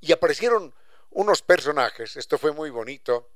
Y 0.00 0.12
aparecieron 0.12 0.74
unos 1.10 1.42
personajes, 1.42 2.16
esto 2.16 2.38
fue 2.38 2.52
muy 2.52 2.70
bonito, 2.70 3.30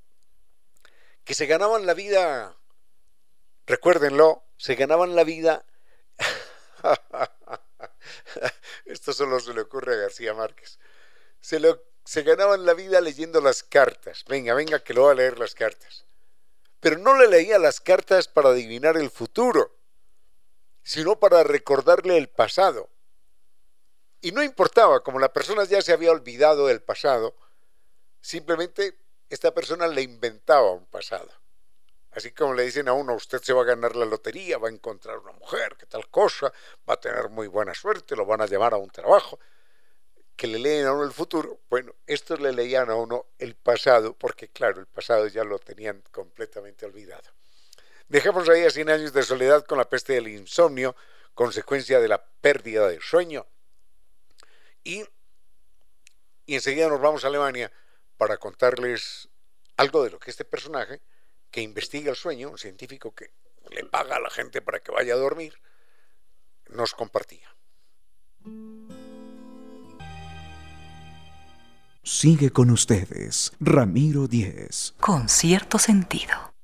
que 1.24 1.34
se 1.34 1.46
ganaban 1.46 1.86
la 1.86 1.94
vida, 1.94 2.56
recuérdenlo, 3.66 4.42
se 4.56 4.74
ganaban 4.74 5.14
la 5.14 5.24
vida. 5.24 5.64
Esto 8.84 9.12
solo 9.12 9.40
se 9.40 9.54
le 9.54 9.62
ocurre 9.62 9.94
a 9.94 9.98
García 9.98 10.34
Márquez. 10.34 10.78
Se, 11.40 11.60
se 12.04 12.22
ganaban 12.22 12.66
la 12.66 12.74
vida 12.74 13.00
leyendo 13.00 13.40
las 13.40 13.62
cartas. 13.62 14.24
Venga, 14.28 14.54
venga, 14.54 14.80
que 14.80 14.94
lo 14.94 15.04
va 15.04 15.12
a 15.12 15.14
leer 15.14 15.38
las 15.38 15.54
cartas. 15.54 16.04
Pero 16.80 16.98
no 16.98 17.18
le 17.18 17.28
leía 17.28 17.58
las 17.58 17.80
cartas 17.80 18.28
para 18.28 18.50
adivinar 18.50 18.96
el 18.96 19.10
futuro, 19.10 19.74
sino 20.82 21.18
para 21.18 21.42
recordarle 21.42 22.16
el 22.16 22.28
pasado. 22.28 22.88
Y 24.20 24.32
no 24.32 24.42
importaba, 24.42 25.02
como 25.02 25.18
la 25.18 25.32
persona 25.32 25.64
ya 25.64 25.82
se 25.82 25.92
había 25.92 26.10
olvidado 26.10 26.66
del 26.66 26.80
pasado, 26.80 27.34
simplemente 28.20 28.96
esta 29.28 29.52
persona 29.52 29.86
le 29.86 30.02
inventaba 30.02 30.72
un 30.72 30.86
pasado. 30.86 31.28
Así 32.12 32.32
como 32.32 32.54
le 32.54 32.64
dicen 32.64 32.88
a 32.88 32.94
uno, 32.94 33.14
usted 33.14 33.40
se 33.42 33.52
va 33.52 33.62
a 33.62 33.66
ganar 33.66 33.94
la 33.94 34.06
lotería, 34.06 34.58
va 34.58 34.68
a 34.68 34.72
encontrar 34.72 35.18
una 35.18 35.32
mujer, 35.32 35.76
que 35.76 35.86
tal 35.86 36.08
cosa, 36.08 36.52
va 36.88 36.94
a 36.94 37.00
tener 37.00 37.28
muy 37.28 37.48
buena 37.48 37.74
suerte, 37.74 38.16
lo 38.16 38.24
van 38.24 38.40
a 38.40 38.46
llevar 38.46 38.72
a 38.72 38.78
un 38.78 38.90
trabajo, 38.90 39.38
que 40.34 40.46
le 40.46 40.58
leen 40.58 40.86
a 40.86 40.92
uno 40.92 41.04
el 41.04 41.12
futuro. 41.12 41.60
Bueno, 41.68 41.94
estos 42.06 42.40
le 42.40 42.52
leían 42.52 42.90
a 42.90 42.94
uno 42.94 43.26
el 43.38 43.54
pasado, 43.56 44.14
porque 44.14 44.48
claro, 44.48 44.80
el 44.80 44.86
pasado 44.86 45.26
ya 45.26 45.44
lo 45.44 45.58
tenían 45.58 46.02
completamente 46.10 46.86
olvidado. 46.86 47.30
Dejamos 48.08 48.48
ahí 48.48 48.64
a 48.64 48.70
100 48.70 48.88
años 48.88 49.12
de 49.12 49.22
soledad 49.22 49.64
con 49.66 49.76
la 49.76 49.88
peste 49.88 50.14
del 50.14 50.28
insomnio, 50.28 50.96
consecuencia 51.34 52.00
de 52.00 52.08
la 52.08 52.24
pérdida 52.40 52.88
del 52.88 53.02
sueño. 53.02 53.46
Y, 54.82 55.04
y 56.46 56.54
enseguida 56.54 56.88
nos 56.88 57.00
vamos 57.00 57.24
a 57.24 57.26
Alemania 57.26 57.70
para 58.16 58.38
contarles 58.38 59.28
algo 59.76 60.02
de 60.02 60.10
lo 60.10 60.18
que 60.18 60.30
este 60.30 60.44
personaje, 60.44 61.02
que 61.50 61.60
investiga 61.60 62.10
el 62.10 62.16
sueño, 62.16 62.50
un 62.50 62.58
científico 62.58 63.14
que 63.14 63.30
le 63.70 63.84
paga 63.84 64.16
a 64.16 64.20
la 64.20 64.30
gente 64.30 64.62
para 64.62 64.80
que 64.80 64.92
vaya 64.92 65.14
a 65.14 65.18
dormir, 65.18 65.54
nos 66.68 66.94
compartía. 66.94 67.48
Sigue 72.02 72.50
con 72.50 72.70
ustedes, 72.70 73.52
Ramiro 73.60 74.28
Díez. 74.28 74.94
Con 74.98 75.28
cierto 75.28 75.78
sentido. 75.78 76.54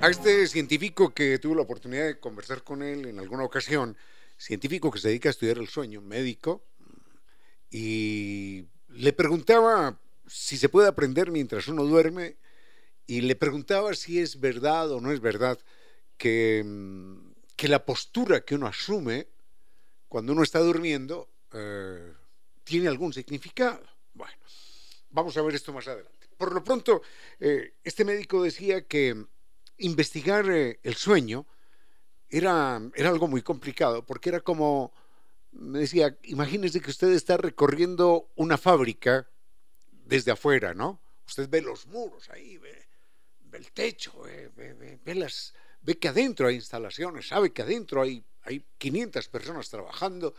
A 0.00 0.08
este 0.08 0.46
científico 0.46 1.12
que 1.12 1.38
tuve 1.38 1.56
la 1.56 1.60
oportunidad 1.60 2.06
de 2.06 2.18
conversar 2.18 2.64
con 2.64 2.82
él 2.82 3.04
en 3.04 3.18
alguna 3.18 3.44
ocasión, 3.44 3.98
científico 4.38 4.90
que 4.90 4.98
se 4.98 5.08
dedica 5.08 5.28
a 5.28 5.32
estudiar 5.32 5.58
el 5.58 5.68
sueño, 5.68 6.00
médico, 6.00 6.64
y 7.70 8.64
le 8.88 9.12
preguntaba 9.12 10.00
si 10.26 10.56
se 10.56 10.70
puede 10.70 10.88
aprender 10.88 11.30
mientras 11.30 11.68
uno 11.68 11.84
duerme, 11.84 12.38
y 13.06 13.20
le 13.20 13.36
preguntaba 13.36 13.92
si 13.92 14.20
es 14.20 14.40
verdad 14.40 14.90
o 14.90 15.02
no 15.02 15.12
es 15.12 15.20
verdad 15.20 15.58
que, 16.16 16.64
que 17.54 17.68
la 17.68 17.84
postura 17.84 18.40
que 18.42 18.54
uno 18.54 18.68
asume 18.68 19.28
cuando 20.08 20.32
uno 20.32 20.42
está 20.42 20.60
durmiendo 20.60 21.28
eh, 21.52 22.14
tiene 22.64 22.88
algún 22.88 23.12
significado. 23.12 23.82
Bueno, 24.14 24.32
vamos 25.10 25.36
a 25.36 25.42
ver 25.42 25.56
esto 25.56 25.74
más 25.74 25.86
adelante. 25.88 26.26
Por 26.38 26.54
lo 26.54 26.64
pronto, 26.64 27.02
eh, 27.38 27.74
este 27.84 28.06
médico 28.06 28.42
decía 28.42 28.86
que 28.86 29.26
investigar 29.80 30.48
eh, 30.50 30.78
el 30.82 30.94
sueño 30.94 31.46
era, 32.28 32.80
era 32.94 33.08
algo 33.08 33.28
muy 33.28 33.42
complicado, 33.42 34.04
porque 34.04 34.28
era 34.28 34.40
como, 34.40 34.92
me 35.52 35.80
decía, 35.80 36.16
imagínese 36.24 36.80
que 36.80 36.90
usted 36.90 37.10
está 37.12 37.36
recorriendo 37.36 38.30
una 38.36 38.56
fábrica 38.56 39.28
desde 40.04 40.30
afuera, 40.30 40.74
¿no? 40.74 41.00
Usted 41.26 41.48
ve 41.48 41.62
los 41.62 41.86
muros 41.86 42.30
ahí, 42.30 42.58
ve, 42.58 42.86
el 43.52 43.72
techo, 43.72 44.12
ve, 44.22 45.14
las, 45.14 45.54
ve 45.82 45.98
que 45.98 46.08
adentro 46.08 46.46
hay 46.46 46.56
instalaciones, 46.56 47.28
sabe 47.28 47.52
que 47.52 47.62
adentro 47.62 48.02
hay, 48.02 48.24
hay 48.42 48.64
500 48.78 49.28
personas 49.28 49.68
trabajando, 49.68 50.34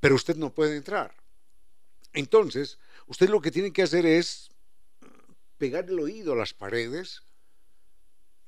pero 0.00 0.14
usted 0.14 0.36
no 0.36 0.54
puede 0.54 0.76
entrar. 0.76 1.14
Entonces, 2.12 2.78
usted 3.06 3.28
lo 3.28 3.40
que 3.40 3.50
tiene 3.50 3.72
que 3.72 3.82
hacer 3.82 4.06
es 4.06 4.50
pegar 5.58 5.84
el 5.88 6.00
oído 6.00 6.32
a 6.32 6.36
las 6.36 6.54
paredes 6.54 7.22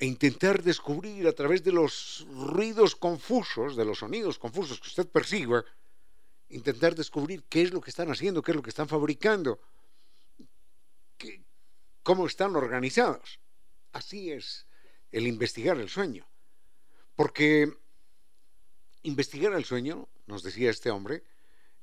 e 0.01 0.07
intentar 0.07 0.63
descubrir 0.63 1.29
a 1.29 1.33
través 1.33 1.63
de 1.63 1.73
los 1.73 2.27
ruidos 2.33 2.97
confusos, 2.97 3.77
de 3.77 3.85
los 3.85 3.99
sonidos 3.99 4.39
confusos 4.39 4.81
que 4.81 4.89
usted 4.89 5.07
perciba, 5.07 5.63
intentar 6.49 6.95
descubrir 6.95 7.45
qué 7.51 7.61
es 7.63 7.71
lo 7.71 7.83
que 7.83 7.91
están 7.91 8.11
haciendo, 8.11 8.41
qué 8.41 8.53
es 8.53 8.57
lo 8.57 8.63
que 8.63 8.71
están 8.71 8.89
fabricando, 8.89 9.61
cómo 12.03 12.27
están 12.27 12.57
organizados. 12.57 13.39
Así 13.93 14.33
es 14.33 14.67
el 15.13 15.27
investigar 15.27 15.77
el 15.79 15.91
sueño. 15.91 16.27
Porque 17.15 17.71
investigar 19.03 19.53
el 19.53 19.67
sueño, 19.67 20.09
nos 20.27 20.43
decía 20.43 20.71
este 20.71 20.91
hombre, 20.91 21.25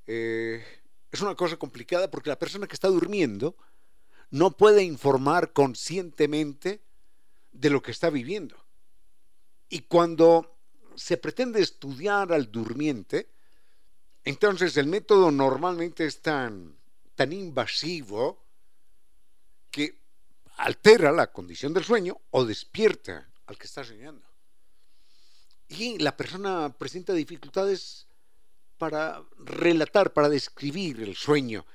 eh, 0.08 0.66
es 1.12 1.22
una 1.22 1.36
cosa 1.36 1.58
complicada 1.58 2.10
porque 2.10 2.32
la 2.32 2.40
persona 2.40 2.66
que 2.66 2.74
está 2.74 2.88
durmiendo 2.88 3.56
no 4.32 4.58
puede 4.58 4.82
informar 4.84 5.54
conscientemente 5.54 6.82
de 7.58 7.70
lo 7.70 7.82
que 7.82 7.92
está 7.92 8.10
viviendo. 8.10 8.56
Y 9.70 9.82
cuando 9.82 10.60
se 10.96 11.18
pretende 11.18 11.62
estudiar 11.62 12.32
al 12.32 12.52
durmiente, 12.52 13.30
entonces 14.24 14.78
el 14.78 14.88
método 14.88 15.32
normalmente 15.32 16.06
es 16.06 16.22
tan, 16.22 16.78
tan 17.16 17.34
invasivo 17.34 18.44
que 19.72 20.00
altera 20.58 21.12
la 21.12 21.32
condición 21.32 21.74
del 21.74 21.84
sueño 21.84 22.20
o 22.32 22.46
despierta 22.46 23.30
al 23.48 23.58
que 23.58 23.68
está 23.68 23.84
soñando. 23.84 24.28
Y 25.70 25.98
la 25.98 26.16
persona 26.16 26.74
presenta 26.78 27.14
dificultades 27.14 28.08
para 28.78 29.24
relatar, 29.38 30.14
para 30.14 30.30
describir 30.30 31.02
el 31.02 31.16
sueño. 31.16 31.66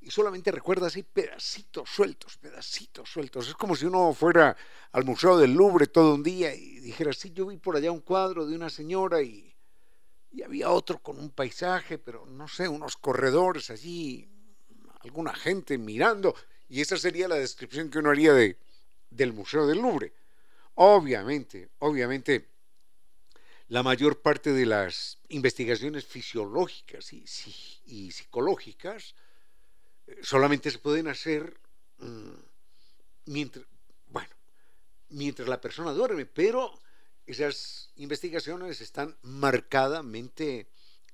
Y 0.00 0.10
solamente 0.10 0.50
recuerda 0.50 0.86
así 0.86 1.02
pedacitos 1.02 1.88
sueltos, 1.90 2.38
pedacitos 2.38 3.08
sueltos. 3.08 3.48
Es 3.48 3.54
como 3.54 3.76
si 3.76 3.84
uno 3.84 4.14
fuera 4.14 4.56
al 4.92 5.04
Museo 5.04 5.36
del 5.36 5.52
Louvre 5.52 5.86
todo 5.86 6.14
un 6.14 6.22
día 6.22 6.54
y 6.54 6.80
dijera, 6.80 7.12
sí, 7.12 7.32
yo 7.32 7.46
vi 7.46 7.58
por 7.58 7.76
allá 7.76 7.92
un 7.92 8.00
cuadro 8.00 8.46
de 8.46 8.56
una 8.56 8.70
señora 8.70 9.20
y, 9.22 9.54
y 10.32 10.42
había 10.42 10.70
otro 10.70 10.98
con 11.00 11.18
un 11.18 11.30
paisaje, 11.30 11.98
pero 11.98 12.24
no 12.26 12.48
sé, 12.48 12.66
unos 12.66 12.96
corredores 12.96 13.70
allí, 13.70 14.28
alguna 15.00 15.34
gente 15.34 15.76
mirando. 15.76 16.34
Y 16.68 16.80
esa 16.80 16.96
sería 16.96 17.28
la 17.28 17.36
descripción 17.36 17.90
que 17.90 17.98
uno 17.98 18.10
haría 18.10 18.32
de, 18.32 18.56
del 19.10 19.32
Museo 19.32 19.66
del 19.66 19.82
Louvre. 19.82 20.12
Obviamente, 20.74 21.68
obviamente, 21.80 22.48
la 23.68 23.82
mayor 23.82 24.20
parte 24.20 24.52
de 24.52 24.66
las 24.66 25.18
investigaciones 25.28 26.04
fisiológicas 26.04 27.12
y, 27.12 28.10
psicológicas 28.10 29.10
eh, 29.10 29.14
solamente 30.22 30.70
se 30.70 30.78
pueden 30.78 31.08
hacer 31.08 31.58
mm, 31.98 32.34
mientras, 33.26 33.64
bueno, 34.08 34.34
mientras 35.10 35.48
la 35.48 35.60
persona 35.60 35.92
duerme, 35.92 36.26
pero 36.26 36.78
esas 37.26 37.90
investigaciones 37.96 38.80
están 38.80 39.16
marcadamente 39.22 40.66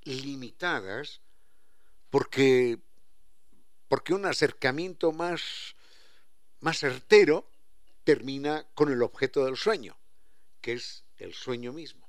limitadas 0.04 1.20
porque 2.10 2.78
porque 3.88 4.14
un 4.14 4.26
acercamiento 4.26 5.12
más, 5.12 5.76
más 6.60 6.78
certero 6.78 7.48
termina 8.04 8.66
con 8.74 8.90
el 8.92 9.02
objeto 9.02 9.44
del 9.44 9.56
sueño, 9.56 9.96
que 10.60 10.74
es 10.74 11.04
el 11.18 11.34
sueño 11.34 11.72
mismo. 11.72 12.08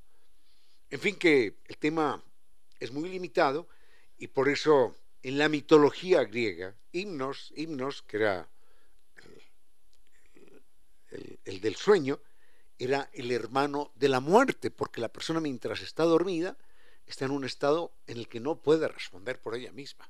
En 0.90 1.00
fin, 1.00 1.16
que 1.16 1.58
el 1.66 1.78
tema 1.78 2.24
es 2.80 2.92
muy 2.92 3.10
limitado 3.10 3.68
y 4.18 4.28
por 4.28 4.50
eso 4.50 4.96
en 5.28 5.38
la 5.38 5.50
mitología 5.50 6.24
griega, 6.24 6.74
himnos, 6.94 7.52
himnos, 7.54 8.02
que 8.04 8.16
era 8.16 8.50
el, 11.10 11.40
el 11.44 11.60
del 11.60 11.76
sueño, 11.76 12.22
era 12.80 13.10
el 13.12 13.34
hermano 13.34 13.92
de 13.96 14.08
la 14.08 14.22
muerte, 14.22 14.72
porque 14.72 15.02
la 15.02 15.12
persona 15.12 15.42
mientras 15.42 15.82
está 15.82 16.04
dormida 16.04 16.58
está 17.06 17.26
en 17.26 17.32
un 17.32 17.44
estado 17.44 17.92
en 18.08 18.20
el 18.20 18.30
que 18.30 18.40
no 18.40 18.62
puede 18.62 18.88
responder 18.88 19.42
por 19.42 19.54
ella 19.54 19.74
misma. 19.74 20.10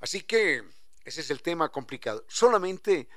Así 0.00 0.22
que 0.22 0.64
ese 1.04 1.20
es 1.20 1.30
el 1.30 1.40
tema 1.40 1.68
complicado. 1.68 2.24
Solamente 2.26 3.08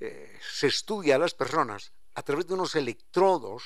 eh, 0.00 0.40
se 0.40 0.66
estudia 0.66 1.14
a 1.14 1.18
las 1.20 1.34
personas 1.34 1.92
a 2.14 2.22
través 2.24 2.48
de 2.48 2.54
unos 2.54 2.74
electrodos 2.74 3.62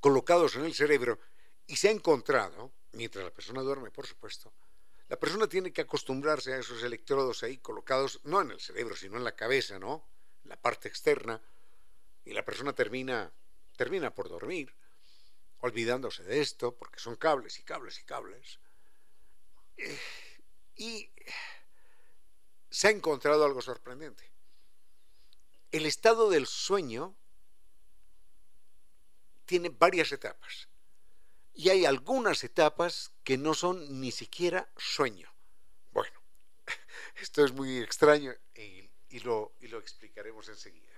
colocados 0.00 0.56
en 0.56 0.64
el 0.64 0.72
cerebro 0.72 1.18
y 1.66 1.76
se 1.76 1.88
ha 1.88 1.92
encontrado, 1.92 2.72
mientras 2.92 3.22
la 3.22 3.30
persona 3.30 3.60
duerme, 3.60 3.90
por 3.90 4.06
supuesto, 4.06 4.50
la 5.08 5.18
persona 5.18 5.46
tiene 5.46 5.72
que 5.72 5.82
acostumbrarse 5.82 6.54
a 6.54 6.58
esos 6.58 6.82
electrodos 6.82 7.42
ahí 7.42 7.58
colocados, 7.58 8.20
no 8.24 8.40
en 8.40 8.52
el 8.52 8.60
cerebro, 8.60 8.96
sino 8.96 9.16
en 9.16 9.24
la 9.24 9.36
cabeza, 9.36 9.78
¿no? 9.78 10.06
La 10.44 10.56
parte 10.56 10.88
externa, 10.88 11.40
y 12.24 12.32
la 12.32 12.44
persona 12.44 12.72
termina, 12.72 13.32
termina 13.76 14.14
por 14.14 14.28
dormir, 14.28 14.74
olvidándose 15.60 16.22
de 16.22 16.40
esto, 16.40 16.74
porque 16.74 17.00
son 17.00 17.16
cables 17.16 17.58
y 17.58 17.62
cables 17.62 17.98
y 18.00 18.04
cables. 18.04 18.58
Eh, 19.76 19.98
y 20.76 21.10
se 22.70 22.88
ha 22.88 22.90
encontrado 22.90 23.44
algo 23.44 23.62
sorprendente. 23.62 24.30
El 25.70 25.86
estado 25.86 26.30
del 26.30 26.46
sueño 26.46 27.14
tiene 29.44 29.68
varias 29.68 30.12
etapas. 30.12 30.68
Y 31.52 31.68
hay 31.68 31.84
algunas 31.84 32.42
etapas 32.42 33.13
que 33.24 33.38
no 33.38 33.54
son 33.54 34.00
ni 34.00 34.12
siquiera 34.12 34.68
sueño. 34.76 35.28
Bueno, 35.90 36.20
esto 37.20 37.44
es 37.44 37.52
muy 37.52 37.78
extraño 37.78 38.32
y, 38.54 39.18
lo, 39.20 39.54
y 39.60 39.68
lo 39.68 39.78
explicaremos 39.78 40.48
enseguida. 40.48 40.92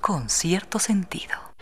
Con 0.00 0.30
cierto 0.30 0.78
sentido. 0.78 1.56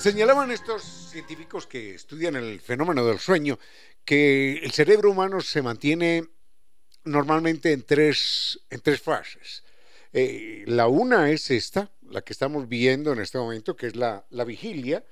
Señalaban 0.00 0.50
estos 0.50 0.82
científicos 1.10 1.66
que 1.66 1.94
estudian 1.94 2.34
el 2.34 2.60
fenómeno 2.60 3.04
del 3.04 3.18
sueño 3.18 3.58
que 4.02 4.54
el 4.62 4.72
cerebro 4.72 5.10
humano 5.10 5.42
se 5.42 5.60
mantiene 5.60 6.26
normalmente 7.04 7.72
en 7.72 7.82
tres, 7.82 8.58
en 8.70 8.80
tres 8.80 9.02
fases. 9.02 9.62
Eh, 10.14 10.64
la 10.66 10.88
una 10.88 11.30
es 11.30 11.50
esta, 11.50 11.90
la 12.08 12.22
que 12.22 12.32
estamos 12.32 12.66
viendo 12.66 13.12
en 13.12 13.20
este 13.20 13.36
momento, 13.36 13.76
que 13.76 13.88
es 13.88 13.96
la, 13.96 14.24
la 14.30 14.44
vigilia, 14.44 15.04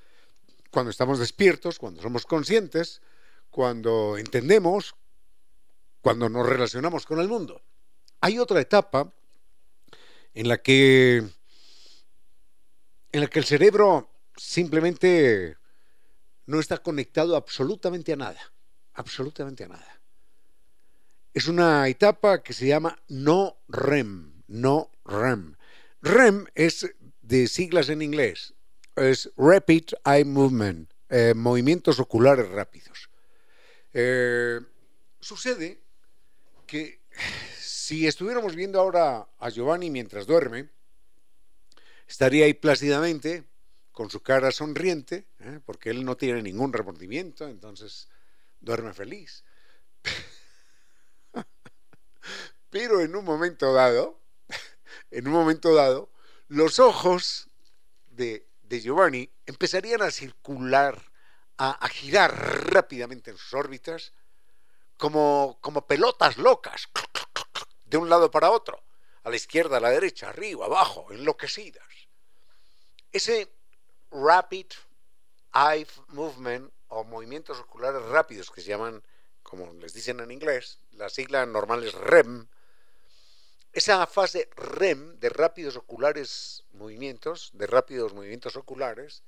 cuando 0.70 0.91
estamos 0.91 1.18
despiertos, 1.18 1.78
cuando 1.78 2.01
somos 2.01 2.24
conscientes, 2.24 3.03
cuando 3.51 4.16
entendemos, 4.16 4.95
cuando 6.01 6.30
nos 6.30 6.47
relacionamos 6.47 7.05
con 7.05 7.20
el 7.20 7.28
mundo. 7.28 7.61
Hay 8.22 8.39
otra 8.39 8.61
etapa 8.61 9.12
en 10.32 10.49
la 10.49 10.59
que 10.62 11.24
en 13.11 13.20
la 13.20 13.26
que 13.26 13.39
el 13.39 13.45
cerebro 13.45 14.17
simplemente 14.39 15.57
no 16.47 16.61
está 16.61 16.78
conectado 16.78 17.36
absolutamente 17.36 18.12
a 18.12 18.16
nada, 18.16 18.41
absolutamente 18.95 19.64
a 19.64 19.68
nada. 19.68 20.01
Es 21.34 21.47
una 21.47 21.86
etapa 21.89 22.43
que 22.43 22.53
se 22.53 22.66
llama 22.66 22.99
no 23.09 23.59
REM, 23.68 24.43
no 24.47 24.91
REM. 25.05 25.57
REM 26.01 26.47
es 26.55 26.95
de 27.20 27.47
siglas 27.49 27.91
en 27.91 28.03
inglés, 28.03 28.55
es 28.97 29.30
Rapid 29.36 29.91
Eye 30.05 30.24
Movement, 30.24 30.91
eh, 31.11 31.34
movimientos 31.34 32.01
oculares 32.01 32.49
rápidos. 32.49 33.11
Eh, 33.93 34.61
sucede 35.20 35.82
que 36.66 37.01
si 37.59 38.07
estuviéramos 38.07 38.55
viendo 38.55 38.80
ahora 38.80 39.28
a 39.39 39.51
Giovanni 39.51 39.91
mientras 39.91 40.26
duerme, 40.26 40.70
estaría 42.07 42.45
ahí 42.47 42.55
plácidamente, 42.55 43.47
con 43.99 44.11
su 44.11 44.22
cara 44.22 44.53
sonriente, 44.53 45.26
¿eh? 45.40 45.59
porque 45.66 45.90
él 45.90 46.05
no 46.05 46.16
tiene 46.16 46.40
ningún 46.40 46.72
remordimiento, 46.72 47.49
entonces 47.49 48.09
duerme 48.61 48.94
feliz. 48.94 49.42
Pero 52.70 53.01
en 53.01 53.16
un 53.16 53.24
momento 53.24 53.72
dado, 53.72 54.20
en 55.11 55.26
un 55.26 55.32
momento 55.32 55.74
dado, 55.74 56.12
los 56.46 56.78
ojos 56.78 57.49
de, 58.07 58.46
Giovanni 58.70 59.28
empezarían 59.46 60.03
a 60.03 60.12
circular, 60.12 61.03
a, 61.57 61.72
a 61.72 61.88
girar 61.88 62.70
rápidamente 62.72 63.32
en 63.32 63.36
sus 63.36 63.53
órbitas, 63.53 64.12
como, 64.96 65.59
como 65.61 65.88
pelotas 65.88 66.38
locas, 66.38 66.88
de 67.84 67.96
un 67.96 68.09
lado 68.09 68.30
para 68.30 68.53
otro, 68.53 68.80
a 69.24 69.30
la 69.30 69.34
izquierda, 69.34 69.78
a 69.78 69.80
la 69.80 69.90
derecha, 69.90 70.28
arriba, 70.28 70.66
abajo, 70.66 71.11
enloquecidas. 71.11 71.82
Ese 73.11 73.57
rapid 74.11 74.66
eye 75.54 75.86
movement 76.09 76.72
o 76.88 77.04
movimientos 77.04 77.59
oculares 77.59 78.02
rápidos 78.02 78.50
que 78.50 78.61
se 78.61 78.68
llaman, 78.68 79.02
como 79.42 79.72
les 79.74 79.92
dicen 79.92 80.20
en 80.20 80.30
inglés, 80.30 80.80
la 80.92 81.09
sigla 81.09 81.46
normal 81.46 81.84
es 81.84 81.94
REM, 81.94 82.48
esa 83.72 84.06
fase 84.06 84.48
REM 84.56 85.20
de 85.20 85.28
rápidos 85.28 85.76
oculares 85.76 86.64
movimientos, 86.72 87.50
de 87.52 87.66
rápidos 87.66 88.14
movimientos 88.14 88.56
oculares, 88.56 89.22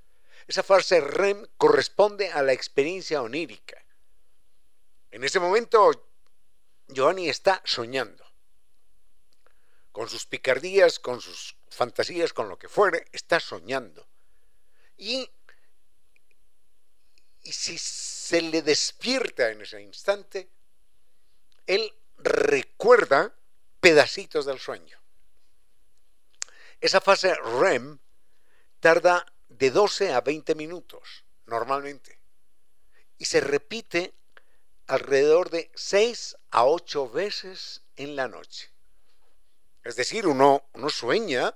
esa 0.48 0.62
fase 0.62 1.00
REM 1.00 1.46
corresponde 1.56 2.30
a 2.30 2.42
la 2.42 2.52
experiencia 2.52 3.22
onírica. 3.22 3.84
En 5.10 5.24
ese 5.24 5.38
momento, 5.38 5.90
Giovanni 6.88 7.28
está 7.28 7.60
soñando. 7.64 8.24
Con 9.92 10.08
sus 10.08 10.26
picardías, 10.26 10.98
con 10.98 11.20
sus 11.20 11.56
fantasías, 11.68 12.32
con 12.32 12.48
lo 12.48 12.58
que 12.58 12.68
fuere, 12.68 13.06
está 13.12 13.40
soñando. 13.40 14.08
Y, 15.00 15.26
si 17.42 17.78
se 17.78 18.42
le 18.42 18.60
despierta 18.60 19.50
en 19.50 19.62
ese 19.62 19.80
instante, 19.80 20.50
él 21.66 21.90
recuerda 22.18 23.34
pedacitos 23.80 24.44
del 24.44 24.58
sueño. 24.58 24.98
Esa 26.82 27.00
fase 27.00 27.34
REM 27.34 27.98
tarda 28.78 29.24
de 29.48 29.70
12 29.70 30.12
a 30.12 30.20
20 30.20 30.54
minutos 30.54 31.24
normalmente 31.46 32.20
y 33.16 33.24
se 33.24 33.40
repite 33.40 34.12
alrededor 34.86 35.48
de 35.48 35.70
6 35.74 36.36
a 36.50 36.66
8 36.66 37.08
veces 37.08 37.82
en 37.96 38.16
la 38.16 38.28
noche. 38.28 38.70
Es 39.82 39.96
decir, 39.96 40.26
uno, 40.26 40.68
uno 40.74 40.90
sueña, 40.90 41.54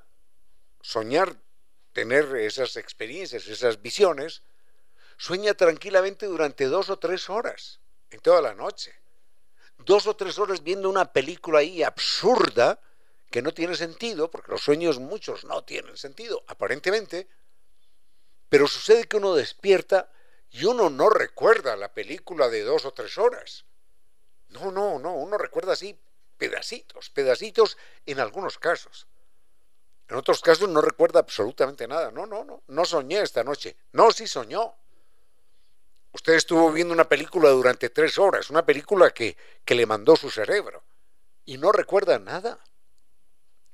soñar, 0.80 1.43
tener 1.94 2.36
esas 2.36 2.76
experiencias, 2.76 3.46
esas 3.46 3.80
visiones, 3.80 4.42
sueña 5.16 5.54
tranquilamente 5.54 6.26
durante 6.26 6.66
dos 6.66 6.90
o 6.90 6.98
tres 6.98 7.30
horas 7.30 7.80
en 8.10 8.20
toda 8.20 8.42
la 8.42 8.54
noche 8.54 8.94
dos 9.78 10.06
o 10.06 10.16
tres 10.16 10.38
horas 10.38 10.62
viendo 10.62 10.88
una 10.88 11.12
película 11.12 11.60
ahí 11.60 11.82
absurda 11.82 12.80
que 13.30 13.42
no 13.42 13.52
tiene 13.52 13.74
sentido, 13.74 14.30
porque 14.30 14.52
los 14.52 14.62
sueños 14.62 14.98
muchos 14.98 15.44
no 15.44 15.64
tienen 15.64 15.96
sentido, 15.96 16.44
aparentemente, 16.46 17.26
pero 18.48 18.68
sucede 18.68 19.04
que 19.04 19.16
uno 19.16 19.34
despierta 19.34 20.10
y 20.50 20.64
uno 20.64 20.88
no 20.88 21.10
recuerda 21.10 21.74
la 21.76 21.92
película 21.92 22.48
de 22.48 22.62
dos 22.62 22.84
o 22.84 22.92
tres 22.92 23.18
horas. 23.18 23.64
No, 24.48 24.70
no, 24.70 25.00
no, 25.00 25.14
uno 25.14 25.36
recuerda 25.36 25.72
así 25.72 25.98
pedacitos, 26.38 27.10
pedacitos 27.10 27.76
en 28.06 28.20
algunos 28.20 28.58
casos. 28.58 29.08
En 30.08 30.16
otros 30.16 30.40
casos 30.40 30.68
no 30.68 30.80
recuerda 30.80 31.20
absolutamente 31.20 31.88
nada. 31.88 32.10
No, 32.10 32.26
no, 32.26 32.44
no, 32.44 32.62
no 32.66 32.84
soñé 32.84 33.20
esta 33.20 33.42
noche. 33.42 33.76
No, 33.92 34.10
sí 34.10 34.26
soñó. 34.26 34.74
Usted 36.14 36.34
estuvo 36.34 36.70
viendo 36.70 36.94
una 36.94 37.08
película 37.08 37.48
durante 37.50 37.90
tres 37.90 38.18
horas, 38.18 38.48
una 38.48 38.64
película 38.64 39.10
que, 39.10 39.36
le 39.66 39.84
mandó 39.84 40.14
su 40.14 40.30
cerebro, 40.30 40.84
y 41.44 41.58
no 41.58 41.72
recuerda 41.72 42.20
nada. 42.20 42.60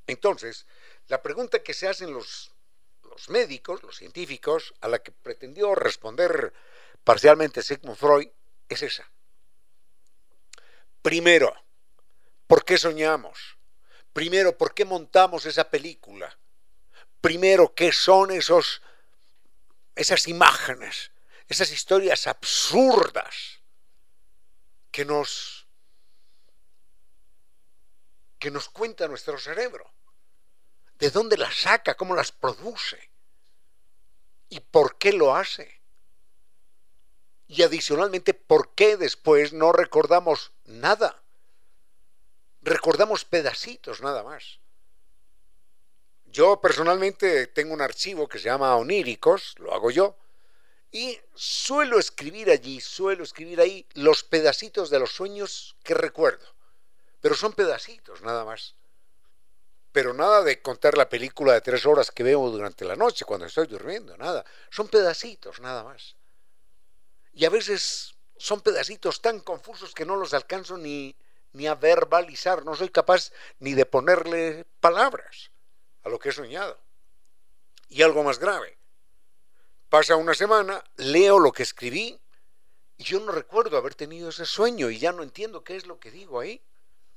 Entonces, 0.07 0.67
la 1.09 1.21
pregunta 1.21 1.63
que 1.63 1.75
se 1.75 1.87
hacen 1.87 2.15
los, 2.15 2.51
los 3.03 3.29
médicos, 3.29 3.83
los 3.83 3.97
científicos, 3.97 4.73
a 4.81 4.89
la 4.89 5.01
que 5.01 5.13
pretendió 5.13 5.75
responder 5.75 6.55
parcialmente 7.05 7.63
Sigmund 7.63 7.99
Freud, 7.99 8.29
es 8.71 8.83
esa. 8.83 9.11
Primero, 11.03 11.53
¿por 12.47 12.65
qué 12.65 12.79
soñamos? 12.79 13.59
Primero, 14.13 14.57
¿por 14.57 14.75
qué 14.75 14.85
montamos 14.85 15.47
esa 15.47 15.71
película? 15.71 16.39
Primero, 17.21 17.75
¿qué 17.75 17.93
son 17.93 18.31
esos, 18.31 18.83
esas 19.95 20.27
imágenes? 20.29 21.11
esas 21.51 21.73
historias 21.73 22.29
absurdas 22.29 23.61
que 24.93 25.05
nos 25.05 25.67
que 28.39 28.51
nos 28.51 28.71
cuenta 28.71 29.07
nuestro 29.07 29.37
cerebro. 29.39 29.93
¿De 30.99 31.11
dónde 31.11 31.37
las 31.37 31.55
saca? 31.57 31.95
¿Cómo 31.95 32.15
las 32.15 32.33
produce? 32.33 33.11
¿Y 34.49 34.61
por 34.61 34.97
qué 34.97 35.13
lo 35.13 35.37
hace? 35.37 35.83
Y 37.49 37.63
adicionalmente, 37.63 38.33
¿por 38.33 38.75
qué 38.75 38.97
después 38.97 39.53
no 39.53 39.73
recordamos 39.73 40.53
nada? 40.65 41.23
Recordamos 42.63 43.25
pedacitos 43.25 44.01
nada 44.01 44.23
más. 44.23 44.61
Yo 46.27 46.61
personalmente 46.61 47.49
tengo 47.49 47.75
un 47.75 47.81
archivo 47.81 48.29
que 48.29 48.39
se 48.39 48.45
llama 48.45 48.77
Oníricos, 48.77 49.55
lo 49.59 49.75
hago 49.75 49.91
yo, 49.91 50.17
y 50.93 51.19
suelo 51.35 51.99
escribir 51.99 52.51
allí, 52.51 52.81
suelo 52.81 53.25
escribir 53.25 53.61
ahí 53.61 53.87
los 53.95 54.23
pedacitos 54.25 54.91
de 54.91 54.99
los 54.99 55.11
sueños 55.11 55.77
que 55.83 55.95
recuerdo. 55.95 56.47
Pero 57.21 57.35
son 57.35 57.53
pedacitos 57.53 58.23
nada 58.23 58.45
más. 58.45 58.75
Pero 59.93 60.15
nada 60.15 60.43
de 60.43 60.63
contar 60.63 60.97
la 60.97 61.09
película 61.09 61.53
de 61.55 61.61
tres 61.61 61.85
horas 61.85 62.11
que 62.11 62.23
veo 62.23 62.49
durante 62.51 62.85
la 62.85 62.97
noche 62.97 63.25
cuando 63.25 63.47
estoy 63.47 63.67
durmiendo, 63.67 64.17
nada. 64.17 64.45
Son 64.71 64.89
pedacitos 64.89 65.61
nada 65.61 65.83
más. 65.83 66.17
Y 67.33 67.45
a 67.45 67.51
veces 67.51 68.15
son 68.37 68.61
pedacitos 68.61 69.21
tan 69.21 69.41
confusos 69.41 69.95
que 69.95 70.05
no 70.05 70.17
los 70.17 70.33
alcanzo 70.33 70.79
ni, 70.79 71.17
ni 71.53 71.67
a 71.67 71.75
verbalizar. 71.75 72.65
No 72.65 72.75
soy 72.75 72.91
capaz 72.91 73.33
ni 73.59 73.75
de 73.75 73.87
ponerle 73.87 74.67
palabras 74.81 75.51
a 76.03 76.09
lo 76.09 76.19
que 76.19 76.31
he 76.31 76.33
soñado. 76.33 76.79
Y 77.89 78.03
algo 78.03 78.23
más 78.23 78.39
grave 78.39 78.81
Pasa 79.91 80.15
una 80.15 80.35
semana, 80.35 80.85
leo 80.99 81.41
lo 81.41 81.51
que 81.51 81.65
escribí 81.65 82.17
y 82.97 83.03
yo 83.03 83.19
no 83.19 83.33
recuerdo 83.33 83.77
haber 83.77 83.97
tenido 83.97 84.29
ese 84.29 84.47
sueño 84.47 84.89
y 84.89 85.01
ya 85.01 85.11
no 85.11 85.25
entiendo 85.25 85.65
qué 85.65 85.75
es 85.75 85.85
lo 85.85 85.99
que 85.99 86.13
digo 86.13 86.39
ahí. 86.39 86.63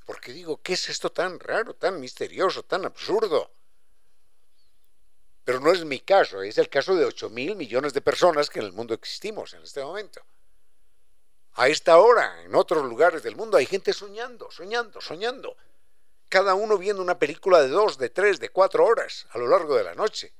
Porque 0.07 0.33
digo, 0.33 0.59
¿qué 0.59 0.73
es 0.73 0.89
esto 0.89 1.11
tan 1.11 1.39
raro, 1.39 1.75
tan 1.75 1.99
misterioso, 1.99 2.63
tan 2.63 2.83
absurdo? 2.85 3.51
Pero 5.45 5.59
no 5.59 5.71
es 5.71 5.85
mi 5.85 5.99
caso, 5.99 6.41
es 6.41 6.57
el 6.57 6.67
caso 6.67 6.95
de 6.95 7.05
8 7.05 7.29
mil 7.29 7.55
millones 7.55 7.93
de 7.93 8.01
personas 8.01 8.49
que 8.49 8.57
en 8.57 8.65
el 8.65 8.73
mundo 8.73 8.95
existimos 8.95 9.53
en 9.53 9.61
este 9.61 9.83
momento. 9.83 10.21
A 11.55 11.67
esta 11.67 11.97
hora, 11.97 12.43
en 12.43 12.55
otros 12.55 12.83
lugares 12.85 13.23
del 13.23 13.35
mundo, 13.35 13.57
hay 13.57 13.65
gente 13.65 13.93
soñando, 13.93 14.49
soñando, 14.51 15.01
soñando. 15.01 15.55
Cada 16.29 16.55
uno 16.55 16.77
viendo 16.77 17.01
una 17.01 17.19
película 17.19 17.61
de 17.61 17.67
dos, 17.67 17.97
de 17.97 18.09
tres, 18.09 18.39
de 18.39 18.49
cuatro 18.49 18.85
horas 18.85 19.27
a 19.31 19.37
lo 19.37 19.47
largo 19.47 19.75
de 19.75 19.83
la 19.83 19.93
noche 19.93 20.33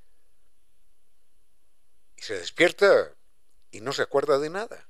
se 2.23 2.39
despierta 2.39 3.13
y 3.69 3.81
no 3.81 3.91
se 3.91 4.01
acuerda 4.01 4.39
de 4.39 4.49
nada, 4.49 4.87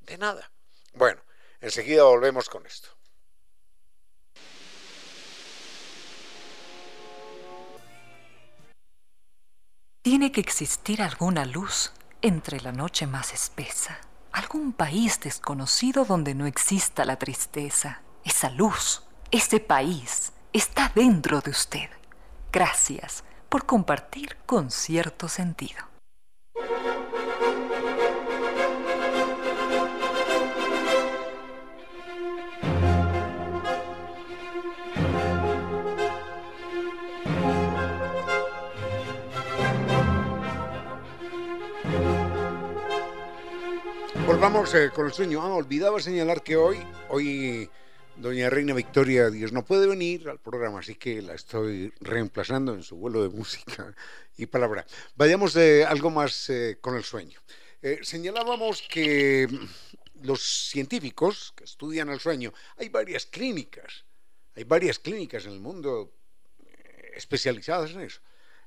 de 0.00 0.16
nada. 0.16 0.52
Bueno, 0.92 1.20
enseguida 1.60 2.04
volvemos 2.04 2.48
con 2.48 2.64
esto. 2.66 2.88
Tiene 10.02 10.30
que 10.30 10.40
existir 10.40 11.02
alguna 11.02 11.44
luz 11.44 11.92
entre 12.22 12.60
la 12.60 12.70
noche 12.70 13.08
más 13.08 13.34
espesa, 13.34 14.00
algún 14.32 14.72
país 14.72 15.20
desconocido 15.20 16.04
donde 16.04 16.34
no 16.34 16.46
exista 16.46 17.04
la 17.04 17.16
tristeza. 17.16 18.02
Esa 18.24 18.50
luz, 18.50 19.02
ese 19.30 19.60
país, 19.60 20.32
está 20.52 20.92
dentro 20.94 21.40
de 21.40 21.50
usted. 21.50 21.90
Gracias 22.52 23.24
por 23.48 23.66
compartir 23.66 24.36
con 24.46 24.70
cierto 24.70 25.28
sentido. 25.28 25.88
Volvamos 44.28 44.74
eh, 44.74 44.90
con 44.94 45.06
el 45.06 45.12
sueño. 45.14 45.40
Ah, 45.40 45.54
olvidaba 45.54 45.98
señalar 46.00 46.42
que 46.42 46.54
hoy, 46.54 46.76
hoy 47.08 47.70
doña 48.14 48.50
Reina 48.50 48.74
Victoria 48.74 49.30
Díaz 49.30 49.52
no 49.52 49.64
puede 49.64 49.86
venir 49.86 50.28
al 50.28 50.38
programa, 50.38 50.80
así 50.80 50.96
que 50.96 51.22
la 51.22 51.32
estoy 51.32 51.94
reemplazando 52.00 52.74
en 52.74 52.82
su 52.82 52.96
vuelo 52.96 53.22
de 53.22 53.30
música 53.30 53.94
y 54.36 54.44
palabra. 54.44 54.84
Vayamos 55.16 55.54
de 55.54 55.86
algo 55.86 56.10
más 56.10 56.50
eh, 56.50 56.76
con 56.78 56.94
el 56.94 57.04
sueño. 57.04 57.40
Eh, 57.80 58.00
señalábamos 58.02 58.82
que 58.82 59.48
los 60.20 60.42
científicos 60.42 61.54
que 61.56 61.64
estudian 61.64 62.10
el 62.10 62.20
sueño, 62.20 62.52
hay 62.76 62.90
varias 62.90 63.24
clínicas, 63.24 64.04
hay 64.54 64.64
varias 64.64 64.98
clínicas 64.98 65.46
en 65.46 65.52
el 65.52 65.60
mundo 65.60 66.12
especializadas 67.14 67.92
en 67.92 68.02
eso, 68.02 68.20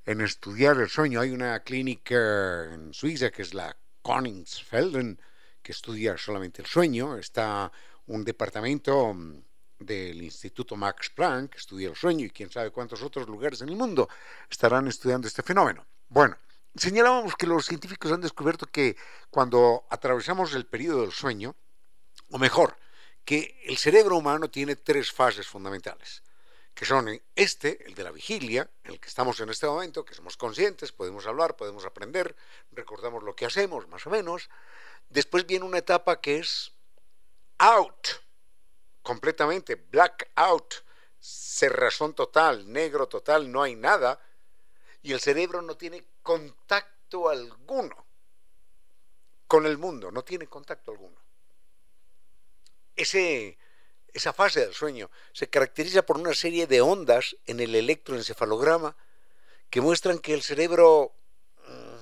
en 0.07 0.21
estudiar 0.21 0.77
el 0.77 0.89
sueño. 0.89 1.21
Hay 1.21 1.29
una 1.29 1.59
clínica 1.61 2.73
en 2.73 2.95
Suiza 2.95 3.29
que 3.29 3.43
es 3.43 3.53
la 3.53 3.77
Koningsfelden, 4.01 5.19
que 5.61 5.71
estudia 5.71 6.17
solamente 6.17 6.61
el 6.61 6.67
sueño, 6.67 7.17
está 7.17 7.71
un 8.07 8.23
departamento 8.23 9.13
mm, 9.13 9.43
del 9.79 10.21
Instituto 10.21 10.75
Max 10.75 11.09
Planck 11.09 11.51
que 11.51 11.57
estudia 11.57 11.89
el 11.89 11.95
sueño 11.95 12.25
y 12.25 12.29
quién 12.29 12.51
sabe 12.51 12.71
cuántos 12.71 13.01
otros 13.01 13.27
lugares 13.27 13.61
en 13.61 13.69
el 13.69 13.75
mundo 13.75 14.07
estarán 14.49 14.87
estudiando 14.87 15.27
este 15.27 15.43
fenómeno. 15.43 15.85
Bueno, 16.09 16.37
señalábamos 16.75 17.35
que 17.35 17.47
los 17.47 17.65
científicos 17.65 18.11
han 18.11 18.21
descubierto 18.21 18.65
que 18.67 18.95
cuando 19.29 19.85
atravesamos 19.89 20.53
el 20.53 20.65
periodo 20.65 21.01
del 21.01 21.11
sueño, 21.11 21.55
o 22.29 22.37
mejor, 22.37 22.77
que 23.25 23.61
el 23.65 23.77
cerebro 23.77 24.17
humano 24.17 24.49
tiene 24.49 24.75
tres 24.75 25.11
fases 25.11 25.47
fundamentales, 25.47 26.23
que 26.73 26.85
son 26.85 27.21
este, 27.35 27.85
el 27.85 27.93
de 27.93 28.03
la 28.03 28.11
vigilia, 28.11 28.69
en 28.83 28.93
el 28.93 28.99
que 28.99 29.09
estamos 29.09 29.39
en 29.39 29.49
este 29.49 29.67
momento, 29.67 30.05
que 30.05 30.15
somos 30.15 30.37
conscientes, 30.37 30.91
podemos 30.91 31.25
hablar, 31.27 31.55
podemos 31.55 31.85
aprender, 31.85 32.35
recordamos 32.71 33.23
lo 33.23 33.35
que 33.35 33.45
hacemos, 33.45 33.87
más 33.87 34.07
o 34.07 34.09
menos. 34.09 34.49
Después 35.11 35.45
viene 35.45 35.65
una 35.65 35.79
etapa 35.79 36.21
que 36.21 36.39
es 36.39 36.71
out, 37.57 38.07
completamente, 39.01 39.75
black 39.75 40.31
out, 40.35 40.73
cerrazón 41.19 42.13
total, 42.13 42.71
negro 42.71 43.07
total, 43.07 43.51
no 43.51 43.61
hay 43.61 43.75
nada, 43.75 44.21
y 45.03 45.11
el 45.11 45.19
cerebro 45.19 45.61
no 45.61 45.75
tiene 45.75 46.05
contacto 46.23 47.27
alguno 47.27 48.05
con 49.47 49.65
el 49.65 49.77
mundo, 49.77 50.11
no 50.11 50.23
tiene 50.23 50.47
contacto 50.47 50.91
alguno. 50.91 51.17
Ese, 52.95 53.57
esa 54.13 54.31
fase 54.31 54.61
del 54.61 54.73
sueño 54.73 55.11
se 55.33 55.49
caracteriza 55.49 56.03
por 56.03 56.17
una 56.17 56.33
serie 56.33 56.67
de 56.67 56.79
ondas 56.79 57.35
en 57.47 57.59
el 57.59 57.75
electroencefalograma 57.75 58.95
que 59.69 59.81
muestran 59.81 60.19
que 60.19 60.33
el 60.33 60.41
cerebro 60.41 61.13
mm, 61.67 62.01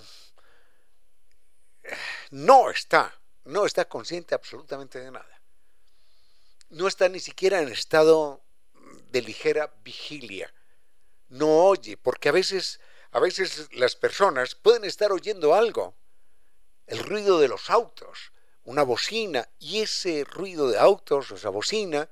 no 2.29 2.69
está, 2.69 3.19
no 3.45 3.65
está 3.65 3.85
consciente 3.85 4.35
absolutamente 4.35 4.99
de 4.99 5.11
nada. 5.11 5.41
No 6.69 6.87
está 6.87 7.09
ni 7.09 7.19
siquiera 7.19 7.61
en 7.61 7.69
estado 7.69 8.41
de 9.11 9.21
ligera 9.21 9.73
vigilia. 9.83 10.53
No 11.29 11.65
oye, 11.65 11.97
porque 11.97 12.29
a 12.29 12.31
veces, 12.31 12.79
a 13.11 13.19
veces 13.19 13.69
las 13.73 13.95
personas 13.95 14.55
pueden 14.55 14.85
estar 14.85 15.11
oyendo 15.11 15.55
algo, 15.55 15.95
el 16.87 16.99
ruido 16.99 17.39
de 17.39 17.47
los 17.47 17.69
autos, 17.69 18.31
una 18.63 18.83
bocina, 18.83 19.49
y 19.57 19.81
ese 19.81 20.23
ruido 20.23 20.69
de 20.69 20.77
autos, 20.77 21.31
esa 21.31 21.49
bocina, 21.49 22.09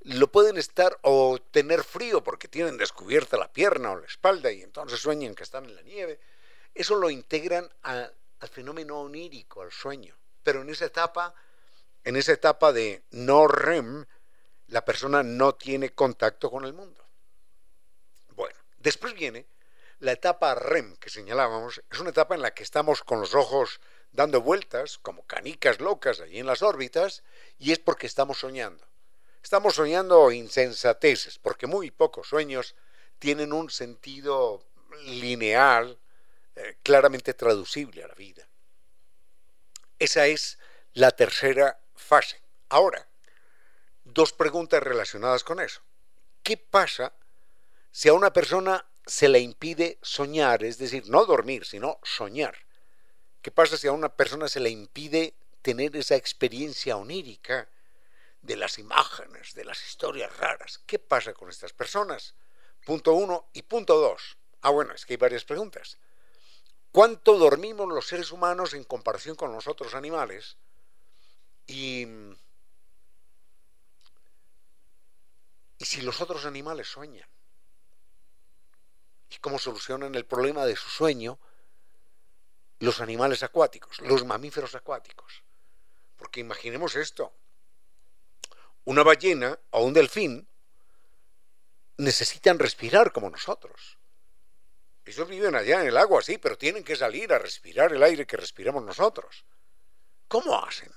lo 0.00 0.30
pueden 0.30 0.56
estar 0.56 0.98
o 1.02 1.38
tener 1.50 1.82
frío 1.82 2.22
porque 2.22 2.48
tienen 2.48 2.76
descubierta 2.76 3.36
la 3.36 3.52
pierna 3.52 3.92
o 3.92 3.98
la 3.98 4.06
espalda 4.06 4.52
y 4.52 4.62
entonces 4.62 5.00
sueñan 5.00 5.34
que 5.34 5.42
están 5.42 5.64
en 5.64 5.74
la 5.74 5.82
nieve. 5.82 6.20
Eso 6.74 6.94
lo 6.94 7.10
integran 7.10 7.68
al 8.40 8.48
fenómeno 8.48 9.00
onírico, 9.00 9.62
al 9.62 9.72
sueño. 9.72 10.16
Pero 10.42 10.62
en 10.62 10.70
esa 10.70 10.86
etapa, 10.86 11.34
en 12.04 12.16
esa 12.16 12.32
etapa 12.32 12.72
de 12.72 13.02
no 13.10 13.48
REM, 13.48 14.06
la 14.68 14.84
persona 14.84 15.22
no 15.22 15.54
tiene 15.54 15.90
contacto 15.90 16.50
con 16.50 16.64
el 16.64 16.72
mundo. 16.72 17.04
Bueno, 18.34 18.56
después 18.78 19.14
viene 19.14 19.46
la 19.98 20.12
etapa 20.12 20.54
REM 20.54 20.96
que 20.96 21.10
señalábamos, 21.10 21.82
es 21.90 22.00
una 22.00 22.10
etapa 22.10 22.34
en 22.34 22.42
la 22.42 22.52
que 22.52 22.62
estamos 22.62 23.02
con 23.02 23.20
los 23.20 23.34
ojos 23.34 23.80
dando 24.12 24.40
vueltas 24.40 24.98
como 24.98 25.26
canicas 25.26 25.80
locas 25.80 26.20
allí 26.20 26.38
en 26.38 26.46
las 26.46 26.62
órbitas 26.62 27.22
y 27.58 27.72
es 27.72 27.78
porque 27.78 28.06
estamos 28.06 28.38
soñando. 28.40 28.84
Estamos 29.42 29.76
soñando 29.76 30.32
insensateces, 30.32 31.38
porque 31.38 31.66
muy 31.66 31.90
pocos 31.92 32.28
sueños 32.28 32.74
tienen 33.18 33.52
un 33.52 33.70
sentido 33.70 34.62
lineal, 35.04 35.98
eh, 36.56 36.78
claramente 36.82 37.34
traducible 37.34 38.02
a 38.02 38.08
la 38.08 38.14
vida. 38.14 38.48
Esa 39.98 40.26
es 40.26 40.58
la 40.94 41.10
tercera 41.10 41.78
fase. 41.94 42.40
Ahora, 42.68 43.06
dos 44.04 44.32
preguntas 44.32 44.82
relacionadas 44.82 45.44
con 45.44 45.60
eso. 45.60 45.82
¿Qué 46.42 46.56
pasa 46.56 47.12
si 47.90 48.08
a 48.08 48.14
una 48.14 48.32
persona 48.32 48.86
se 49.04 49.28
le 49.28 49.40
impide 49.40 49.98
soñar, 50.02 50.64
es 50.64 50.78
decir, 50.78 51.08
no 51.08 51.24
dormir, 51.26 51.64
sino 51.64 51.98
soñar? 52.02 52.56
¿Qué 53.42 53.50
pasa 53.50 53.76
si 53.76 53.86
a 53.86 53.92
una 53.92 54.08
persona 54.08 54.48
se 54.48 54.60
le 54.60 54.70
impide 54.70 55.34
tener 55.62 55.94
esa 55.96 56.16
experiencia 56.16 56.96
onírica 56.96 57.68
de 58.40 58.56
las 58.56 58.78
imágenes, 58.78 59.54
de 59.54 59.64
las 59.64 59.84
historias 59.86 60.36
raras? 60.36 60.80
¿Qué 60.86 60.98
pasa 60.98 61.32
con 61.32 61.50
estas 61.50 61.72
personas? 61.72 62.34
Punto 62.84 63.12
uno 63.12 63.48
y 63.52 63.62
punto 63.62 63.98
dos. 63.98 64.38
Ah, 64.62 64.70
bueno, 64.70 64.94
es 64.94 65.04
que 65.04 65.14
hay 65.14 65.18
varias 65.18 65.44
preguntas. 65.44 65.98
¿Cuánto 66.96 67.36
dormimos 67.36 67.86
los 67.88 68.06
seres 68.06 68.32
humanos 68.32 68.72
en 68.72 68.82
comparación 68.82 69.36
con 69.36 69.52
los 69.52 69.66
otros 69.66 69.94
animales? 69.94 70.56
Y, 71.66 72.06
y 75.76 75.84
si 75.84 76.00
los 76.00 76.22
otros 76.22 76.46
animales 76.46 76.88
sueñan. 76.88 77.28
¿Y 79.28 79.36
cómo 79.40 79.58
solucionan 79.58 80.14
el 80.14 80.24
problema 80.24 80.64
de 80.64 80.74
su 80.74 80.88
sueño 80.88 81.38
los 82.78 83.02
animales 83.02 83.42
acuáticos, 83.42 84.00
los 84.00 84.24
mamíferos 84.24 84.74
acuáticos. 84.74 85.42
Porque 86.16 86.40
imaginemos 86.40 86.96
esto, 86.96 87.30
una 88.86 89.02
ballena 89.02 89.58
o 89.68 89.84
un 89.84 89.92
delfín 89.92 90.48
necesitan 91.98 92.58
respirar 92.58 93.12
como 93.12 93.28
nosotros. 93.28 93.98
Ellos 95.06 95.28
viven 95.28 95.54
allá 95.54 95.80
en 95.80 95.86
el 95.86 95.96
agua, 95.96 96.20
sí, 96.20 96.36
pero 96.36 96.58
tienen 96.58 96.82
que 96.82 96.96
salir 96.96 97.32
a 97.32 97.38
respirar 97.38 97.92
el 97.92 98.02
aire 98.02 98.26
que 98.26 98.36
respiramos 98.36 98.82
nosotros. 98.82 99.44
¿Cómo 100.26 100.58
hacen? 100.64 100.90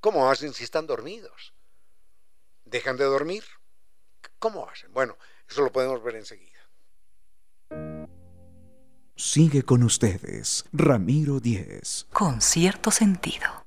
¿Cómo 0.00 0.28
hacen 0.28 0.52
si 0.52 0.64
están 0.64 0.88
dormidos? 0.88 1.54
¿Dejan 2.64 2.96
de 2.96 3.04
dormir? 3.04 3.44
¿Cómo 4.40 4.68
hacen? 4.68 4.92
Bueno, 4.92 5.16
eso 5.48 5.62
lo 5.62 5.70
podemos 5.70 6.02
ver 6.02 6.16
enseguida. 6.16 6.50
Sigue 9.14 9.62
con 9.62 9.84
ustedes, 9.84 10.64
Ramiro 10.72 11.38
Díez. 11.38 12.06
Con 12.12 12.40
cierto 12.40 12.90
sentido. 12.90 13.61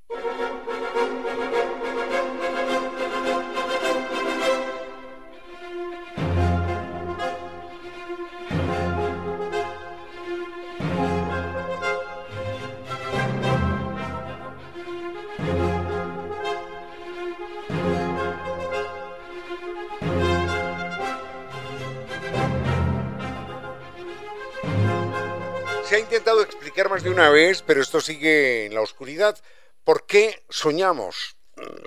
Ha 25.96 26.00
intentado 26.00 26.42
explicar 26.42 26.90
más 26.90 27.04
de 27.04 27.10
una 27.10 27.30
vez, 27.30 27.62
pero 27.62 27.82
esto 27.82 28.02
sigue 28.02 28.66
en 28.66 28.74
la 28.74 28.82
oscuridad. 28.82 29.38
¿Por 29.86 30.06
qué 30.06 30.44
soñamos 30.50 31.38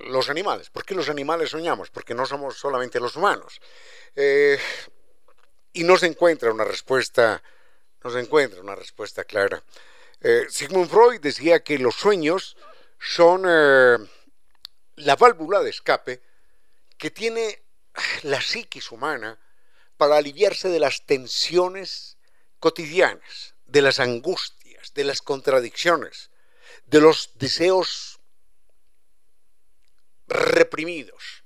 los 0.06 0.30
animales? 0.30 0.70
¿Por 0.70 0.86
qué 0.86 0.94
los 0.94 1.10
animales 1.10 1.50
soñamos? 1.50 1.90
Porque 1.90 2.14
no 2.14 2.24
somos 2.24 2.56
solamente 2.56 3.00
los 3.00 3.16
humanos. 3.16 3.60
Eh, 4.16 4.58
y 5.74 5.84
no 5.84 5.98
se 5.98 6.06
encuentra 6.06 6.50
una 6.50 6.64
respuesta, 6.64 7.42
no 8.02 8.10
se 8.10 8.20
encuentra 8.20 8.62
una 8.62 8.74
respuesta 8.74 9.24
clara. 9.24 9.62
Eh, 10.22 10.46
Sigmund 10.48 10.88
Freud 10.88 11.20
decía 11.20 11.62
que 11.62 11.78
los 11.78 11.94
sueños 11.94 12.56
son 12.98 13.44
eh, 13.46 13.98
la 14.96 15.16
válvula 15.16 15.60
de 15.60 15.68
escape 15.68 16.22
que 16.96 17.10
tiene 17.10 17.62
la 18.22 18.40
psiquis 18.40 18.90
humana 18.90 19.38
para 19.98 20.16
aliviarse 20.16 20.70
de 20.70 20.80
las 20.80 21.04
tensiones 21.04 22.16
cotidianas, 22.58 23.54
de 23.68 23.82
las 23.82 24.00
angustias, 24.00 24.92
de 24.94 25.04
las 25.04 25.22
contradicciones, 25.22 26.30
de 26.86 27.00
los 27.00 27.30
deseos 27.34 28.18
reprimidos, 30.26 31.44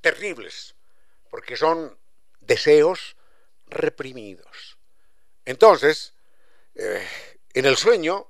terribles, 0.00 0.74
porque 1.30 1.56
son 1.56 1.96
deseos 2.40 3.16
reprimidos. 3.68 4.76
Entonces, 5.44 6.14
eh, 6.74 7.06
en 7.54 7.64
el 7.64 7.76
sueño 7.76 8.28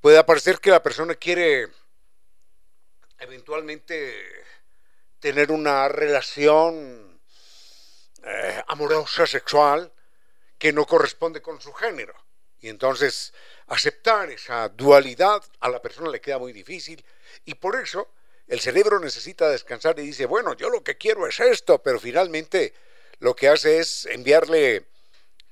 puede 0.00 0.18
aparecer 0.18 0.60
que 0.60 0.70
la 0.70 0.82
persona 0.82 1.14
quiere 1.14 1.68
eventualmente 3.18 4.44
tener 5.18 5.50
una 5.50 5.88
relación 5.88 7.20
eh, 8.22 8.62
amorosa, 8.68 9.26
sexual, 9.26 9.92
que 10.58 10.72
no 10.72 10.86
corresponde 10.86 11.40
con 11.40 11.60
su 11.60 11.72
género. 11.72 12.25
Y 12.66 12.68
entonces 12.68 13.32
aceptar 13.68 14.28
esa 14.28 14.68
dualidad 14.70 15.40
a 15.60 15.68
la 15.68 15.80
persona 15.80 16.10
le 16.10 16.20
queda 16.20 16.40
muy 16.40 16.52
difícil 16.52 17.04
y 17.44 17.54
por 17.54 17.80
eso 17.80 18.08
el 18.48 18.58
cerebro 18.58 18.98
necesita 18.98 19.48
descansar 19.48 19.96
y 20.00 20.02
dice, 20.02 20.26
bueno, 20.26 20.52
yo 20.54 20.68
lo 20.68 20.82
que 20.82 20.96
quiero 20.96 21.28
es 21.28 21.38
esto, 21.38 21.80
pero 21.80 22.00
finalmente 22.00 22.74
lo 23.20 23.36
que 23.36 23.48
hace 23.48 23.78
es 23.78 24.06
enviarle, 24.06 24.84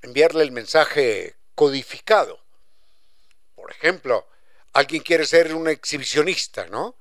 enviarle 0.02 0.42
el 0.42 0.50
mensaje 0.50 1.36
codificado. 1.54 2.40
Por 3.54 3.70
ejemplo, 3.70 4.26
alguien 4.72 5.04
quiere 5.04 5.24
ser 5.24 5.54
un 5.54 5.68
exhibicionista, 5.68 6.66
¿no? 6.66 6.96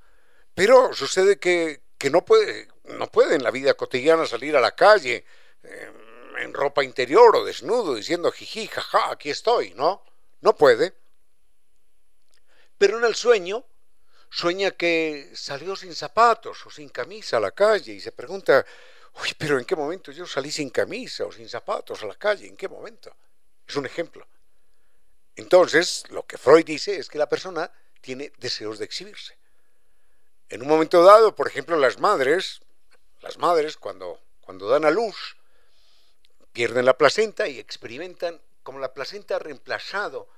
Pero 0.54 0.94
sucede 0.94 1.40
que, 1.40 1.80
que 1.98 2.08
no 2.08 2.24
puede, 2.24 2.68
no 2.84 3.08
puede 3.08 3.34
en 3.34 3.42
la 3.42 3.50
vida 3.50 3.74
cotidiana 3.74 4.26
salir 4.26 4.54
a 4.56 4.60
la 4.60 4.76
calle 4.76 5.24
eh, 5.64 6.03
en 6.38 6.52
ropa 6.52 6.84
interior 6.84 7.36
o 7.36 7.44
desnudo 7.44 7.94
diciendo 7.94 8.32
jiji, 8.32 8.66
jaja, 8.66 9.10
aquí 9.10 9.30
estoy, 9.30 9.74
¿no? 9.74 10.02
No 10.40 10.56
puede. 10.56 10.94
Pero 12.78 12.98
en 12.98 13.04
el 13.04 13.14
sueño 13.14 13.64
sueña 14.30 14.72
que 14.72 15.30
salió 15.34 15.76
sin 15.76 15.94
zapatos 15.94 16.66
o 16.66 16.70
sin 16.70 16.88
camisa 16.88 17.36
a 17.36 17.40
la 17.40 17.52
calle 17.52 17.92
y 17.92 18.00
se 18.00 18.12
pregunta, 18.12 18.66
uy, 19.22 19.32
pero 19.38 19.58
¿en 19.58 19.64
qué 19.64 19.76
momento 19.76 20.10
yo 20.10 20.26
salí 20.26 20.50
sin 20.50 20.70
camisa 20.70 21.24
o 21.24 21.32
sin 21.32 21.48
zapatos 21.48 22.02
a 22.02 22.06
la 22.06 22.16
calle? 22.16 22.46
¿En 22.46 22.56
qué 22.56 22.68
momento? 22.68 23.14
Es 23.66 23.76
un 23.76 23.86
ejemplo. 23.86 24.26
Entonces, 25.36 26.04
lo 26.10 26.26
que 26.26 26.38
Freud 26.38 26.64
dice 26.64 26.96
es 26.96 27.08
que 27.08 27.18
la 27.18 27.28
persona 27.28 27.70
tiene 28.00 28.32
deseos 28.38 28.78
de 28.78 28.84
exhibirse. 28.84 29.36
En 30.48 30.62
un 30.62 30.68
momento 30.68 31.02
dado, 31.02 31.34
por 31.34 31.48
ejemplo, 31.48 31.76
las 31.76 31.98
madres, 31.98 32.60
las 33.20 33.38
madres 33.38 33.76
cuando, 33.76 34.20
cuando 34.40 34.68
dan 34.68 34.84
a 34.84 34.90
luz, 34.90 35.36
pierden 36.54 36.86
la 36.86 36.96
placenta 36.96 37.48
y 37.48 37.58
experimentan 37.58 38.40
como 38.62 38.78
la 38.78 38.94
placenta 38.94 39.36
ha 39.36 39.38
reemplazado 39.40 40.28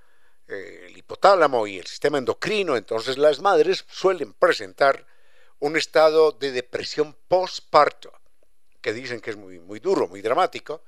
eh, 0.48 0.86
el 0.86 0.96
hipotálamo 0.96 1.66
y 1.66 1.78
el 1.78 1.86
sistema 1.86 2.18
endocrino, 2.18 2.76
entonces 2.76 3.18
las 3.18 3.40
madres 3.40 3.84
suelen 3.88 4.32
presentar 4.32 5.06
un 5.58 5.76
estado 5.76 6.32
de 6.32 6.52
depresión 6.52 7.14
postparto, 7.28 8.12
que 8.80 8.94
dicen 8.94 9.20
que 9.20 9.30
es 9.30 9.36
muy, 9.36 9.60
muy 9.60 9.78
duro, 9.78 10.08
muy 10.08 10.22
dramático, 10.22 10.82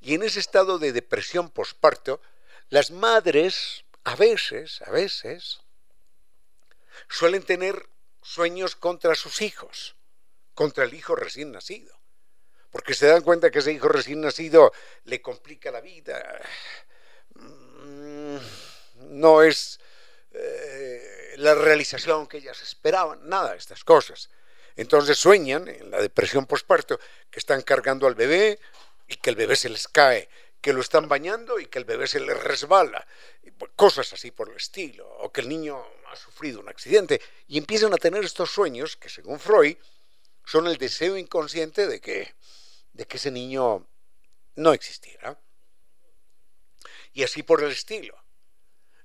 y 0.00 0.14
en 0.14 0.22
ese 0.22 0.40
estado 0.40 0.78
de 0.78 0.92
depresión 0.92 1.50
postparto, 1.50 2.20
las 2.70 2.90
madres 2.90 3.84
a 4.04 4.16
veces, 4.16 4.80
a 4.82 4.90
veces, 4.90 5.60
suelen 7.08 7.42
tener 7.42 7.86
sueños 8.22 8.76
contra 8.76 9.14
sus 9.14 9.42
hijos, 9.42 9.94
contra 10.54 10.84
el 10.84 10.94
hijo 10.94 11.16
recién 11.16 11.52
nacido, 11.52 11.99
porque 12.70 12.94
se 12.94 13.06
dan 13.06 13.22
cuenta 13.22 13.50
que 13.50 13.60
ese 13.60 13.72
hijo 13.72 13.88
recién 13.88 14.20
nacido 14.20 14.72
le 15.04 15.20
complica 15.20 15.70
la 15.70 15.80
vida, 15.80 16.40
mm, 17.34 18.36
no 19.18 19.42
es 19.42 19.80
eh, 20.32 21.34
la 21.36 21.54
realización 21.54 22.26
que 22.26 22.38
ellas 22.38 22.60
esperaban, 22.62 23.28
nada 23.28 23.52
de 23.52 23.58
estas 23.58 23.84
cosas. 23.84 24.30
Entonces 24.76 25.18
sueñan 25.18 25.68
en 25.68 25.90
la 25.90 26.00
depresión 26.00 26.46
postparto 26.46 26.98
que 27.30 27.38
están 27.38 27.62
cargando 27.62 28.06
al 28.06 28.14
bebé 28.14 28.58
y 29.08 29.16
que 29.16 29.30
el 29.30 29.36
bebé 29.36 29.56
se 29.56 29.68
les 29.68 29.88
cae 29.88 30.28
que 30.60 30.72
lo 30.72 30.80
están 30.80 31.08
bañando 31.08 31.58
y 31.58 31.66
que 31.66 31.78
el 31.78 31.84
bebé 31.84 32.06
se 32.06 32.20
le 32.20 32.34
resbala, 32.34 33.06
cosas 33.76 34.12
así 34.12 34.30
por 34.30 34.50
el 34.50 34.56
estilo, 34.56 35.08
o 35.20 35.32
que 35.32 35.40
el 35.40 35.48
niño 35.48 35.82
ha 36.10 36.16
sufrido 36.16 36.60
un 36.60 36.68
accidente, 36.68 37.20
y 37.48 37.58
empiezan 37.58 37.92
a 37.94 37.96
tener 37.96 38.24
estos 38.24 38.50
sueños 38.50 38.96
que 38.96 39.08
según 39.08 39.40
Freud 39.40 39.76
son 40.50 40.66
el 40.66 40.78
deseo 40.78 41.16
inconsciente 41.16 41.86
de 41.86 42.00
que, 42.00 42.34
de 42.92 43.06
que 43.06 43.18
ese 43.18 43.30
niño 43.30 43.86
no 44.56 44.72
existiera. 44.72 45.40
Y 47.12 47.22
así 47.22 47.44
por 47.44 47.62
el 47.62 47.70
estilo. 47.70 48.20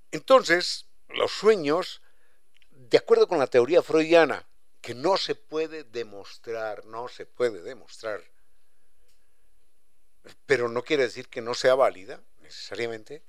Entonces, 0.09 0.87
los 1.09 1.31
sueños, 1.31 2.01
de 2.71 2.97
acuerdo 2.97 3.27
con 3.27 3.37
la 3.37 3.45
teoría 3.45 3.83
freudiana, 3.83 4.47
que 4.81 4.95
no 4.95 5.17
se 5.17 5.35
puede 5.35 5.83
demostrar, 5.83 6.83
no 6.85 7.07
se 7.09 7.27
puede 7.27 7.61
demostrar, 7.61 8.23
pero 10.47 10.67
no 10.67 10.83
quiere 10.83 11.03
decir 11.03 11.29
que 11.29 11.41
no 11.41 11.53
sea 11.53 11.75
válida, 11.75 12.23
necesariamente. 12.41 13.21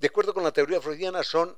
De 0.00 0.08
acuerdo 0.08 0.34
con 0.34 0.42
la 0.42 0.52
teoría 0.52 0.80
freudiana, 0.80 1.22
son 1.22 1.56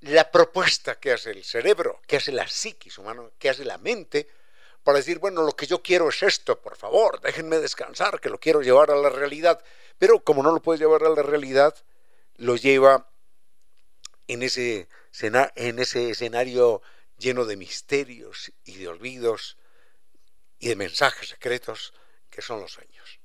la 0.00 0.30
propuesta 0.30 0.98
que 0.98 1.12
hace 1.12 1.32
el 1.32 1.44
cerebro, 1.44 2.00
que 2.06 2.16
hace 2.16 2.32
la 2.32 2.48
psiquis 2.48 2.96
humana, 2.96 3.28
que 3.38 3.50
hace 3.50 3.66
la 3.66 3.76
mente, 3.76 4.39
para 4.82 4.98
decir, 4.98 5.18
bueno, 5.18 5.42
lo 5.42 5.52
que 5.52 5.66
yo 5.66 5.82
quiero 5.82 6.08
es 6.08 6.22
esto, 6.22 6.60
por 6.60 6.76
favor, 6.76 7.20
déjenme 7.20 7.58
descansar, 7.58 8.20
que 8.20 8.30
lo 8.30 8.38
quiero 8.38 8.62
llevar 8.62 8.90
a 8.90 8.96
la 8.96 9.10
realidad. 9.10 9.62
Pero 9.98 10.24
como 10.24 10.42
no 10.42 10.52
lo 10.52 10.62
puede 10.62 10.78
llevar 10.78 11.04
a 11.04 11.10
la 11.10 11.22
realidad, 11.22 11.74
lo 12.36 12.56
lleva 12.56 13.10
en 14.26 14.42
ese, 14.42 14.88
en 15.56 15.78
ese 15.78 16.10
escenario 16.10 16.82
lleno 17.18 17.44
de 17.44 17.56
misterios 17.56 18.52
y 18.64 18.76
de 18.76 18.88
olvidos 18.88 19.58
y 20.58 20.68
de 20.68 20.76
mensajes 20.76 21.28
secretos 21.28 21.92
que 22.30 22.40
son 22.40 22.60
los 22.60 22.72
sueños. 22.72 23.20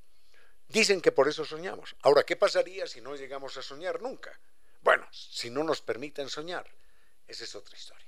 Dicen 0.68 0.99
que 0.99 1.11
por 1.11 1.27
eso 1.30 1.45
soñamos. 1.45 1.95
Ahora, 2.02 2.23
¿qué 2.23 2.36
pasaría 2.36 2.88
si 2.88 2.99
no 3.02 3.15
llegamos 3.15 3.56
a 3.57 3.61
soñar 3.61 4.02
nunca? 4.02 4.38
Bueno, 4.82 5.07
si 5.11 5.49
no 5.49 5.64
nos 5.64 5.82
permiten 5.82 6.27
soñar, 6.27 6.69
esa 7.27 7.44
es 7.44 7.56
otra 7.56 7.77
historia. 7.77 8.07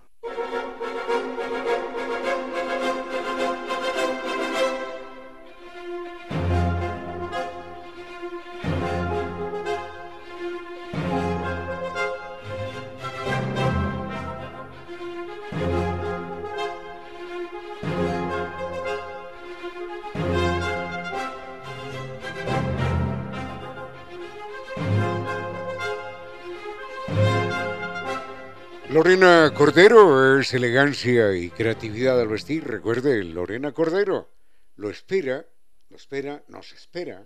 Lorena 28.91 29.53
Cordero 29.55 30.37
es 30.37 30.53
elegancia 30.53 31.33
y 31.33 31.49
creatividad 31.49 32.19
al 32.19 32.27
vestir. 32.27 32.65
Recuerde, 32.65 33.23
Lorena 33.23 33.71
Cordero 33.71 34.27
lo 34.75 34.89
espera, 34.89 35.45
lo 35.89 35.95
espera, 35.95 36.43
nos 36.49 36.73
espera 36.73 37.25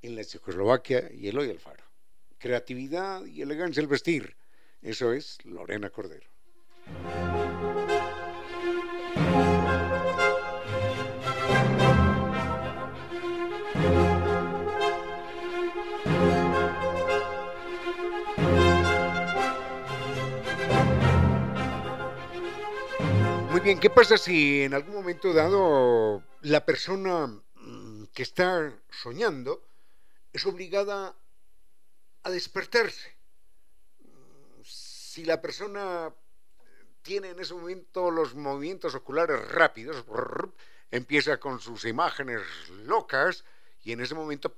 en 0.00 0.16
la 0.16 0.24
Checoslovaquia 0.24 1.10
y 1.12 1.28
Eloy 1.28 1.50
Alfaro. 1.50 1.84
Creatividad 2.38 3.26
y 3.26 3.42
elegancia 3.42 3.82
al 3.82 3.88
vestir. 3.88 4.34
Eso 4.80 5.12
es 5.12 5.36
Lorena 5.44 5.90
Cordero. 5.90 6.30
Bien, 23.62 23.78
¿qué 23.78 23.90
pasa 23.90 24.16
si 24.18 24.62
en 24.62 24.74
algún 24.74 24.94
momento 24.94 25.32
dado 25.32 26.24
la 26.40 26.64
persona 26.66 27.28
mm, 27.54 28.04
que 28.12 28.22
está 28.24 28.72
soñando 28.90 29.62
es 30.32 30.44
obligada 30.46 31.14
a 32.24 32.30
despertarse? 32.30 33.16
Si 34.64 35.24
la 35.24 35.40
persona 35.40 36.12
tiene 37.02 37.30
en 37.30 37.38
ese 37.38 37.54
momento 37.54 38.10
los 38.10 38.34
movimientos 38.34 38.96
oculares 38.96 39.46
rápidos, 39.48 40.04
empieza 40.90 41.38
con 41.38 41.60
sus 41.60 41.84
imágenes 41.84 42.42
locas 42.84 43.44
y 43.84 43.92
en 43.92 44.00
ese 44.00 44.14
momento 44.16 44.52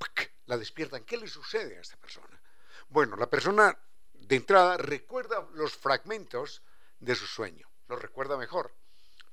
la 0.47 0.57
despiertan. 0.57 1.05
¿Qué 1.05 1.19
le 1.19 1.29
sucede 1.29 1.77
a 1.77 1.83
esta 1.83 1.97
persona? 1.97 2.41
Bueno, 2.89 3.17
la 3.17 3.29
persona 3.29 3.79
de 4.15 4.37
entrada 4.37 4.79
recuerda 4.79 5.47
los 5.55 5.75
fragmentos 5.77 6.63
de 7.01 7.15
su 7.15 7.27
sueño, 7.27 7.69
los 7.89 8.01
recuerda 8.01 8.39
mejor. 8.39 8.73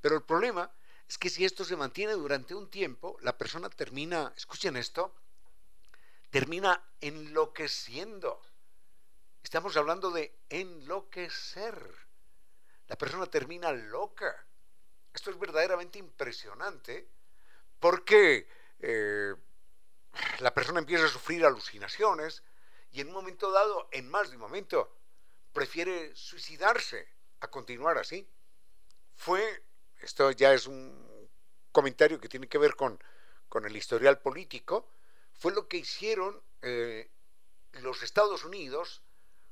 Pero 0.01 0.15
el 0.15 0.23
problema 0.23 0.71
es 1.07 1.17
que 1.17 1.29
si 1.29 1.45
esto 1.45 1.63
se 1.63 1.75
mantiene 1.75 2.13
durante 2.13 2.55
un 2.55 2.69
tiempo, 2.69 3.17
la 3.21 3.37
persona 3.37 3.69
termina, 3.69 4.33
escuchen 4.35 4.75
esto, 4.75 5.13
termina 6.29 6.83
enloqueciendo. 6.99 8.41
Estamos 9.43 9.77
hablando 9.77 10.11
de 10.11 10.33
enloquecer. 10.49 11.77
La 12.87 12.97
persona 12.97 13.25
termina 13.27 13.71
loca. 13.71 14.45
Esto 15.13 15.29
es 15.29 15.39
verdaderamente 15.39 15.99
impresionante 15.99 17.07
porque 17.79 18.47
eh, 18.79 19.35
la 20.39 20.53
persona 20.53 20.79
empieza 20.79 21.05
a 21.05 21.09
sufrir 21.09 21.45
alucinaciones 21.45 22.43
y 22.91 23.01
en 23.01 23.07
un 23.07 23.13
momento 23.13 23.51
dado, 23.51 23.89
en 23.91 24.09
más 24.09 24.29
de 24.29 24.35
un 24.35 24.41
momento, 24.41 24.95
prefiere 25.53 26.15
suicidarse 26.15 27.07
a 27.39 27.49
continuar 27.49 27.97
así. 27.97 28.27
Fue 29.15 29.63
esto 30.01 30.31
ya 30.31 30.53
es 30.53 30.67
un 30.67 31.29
comentario 31.71 32.19
que 32.19 32.29
tiene 32.29 32.47
que 32.47 32.57
ver 32.57 32.75
con, 32.75 32.99
el 33.65 33.75
historial 33.75 34.19
político, 34.19 34.87
fue 35.33 35.53
lo 35.53 35.67
que 35.67 35.77
hicieron 35.77 36.41
eh, 36.61 37.09
los 37.73 38.03
Estados 38.03 38.43
Unidos 38.45 39.01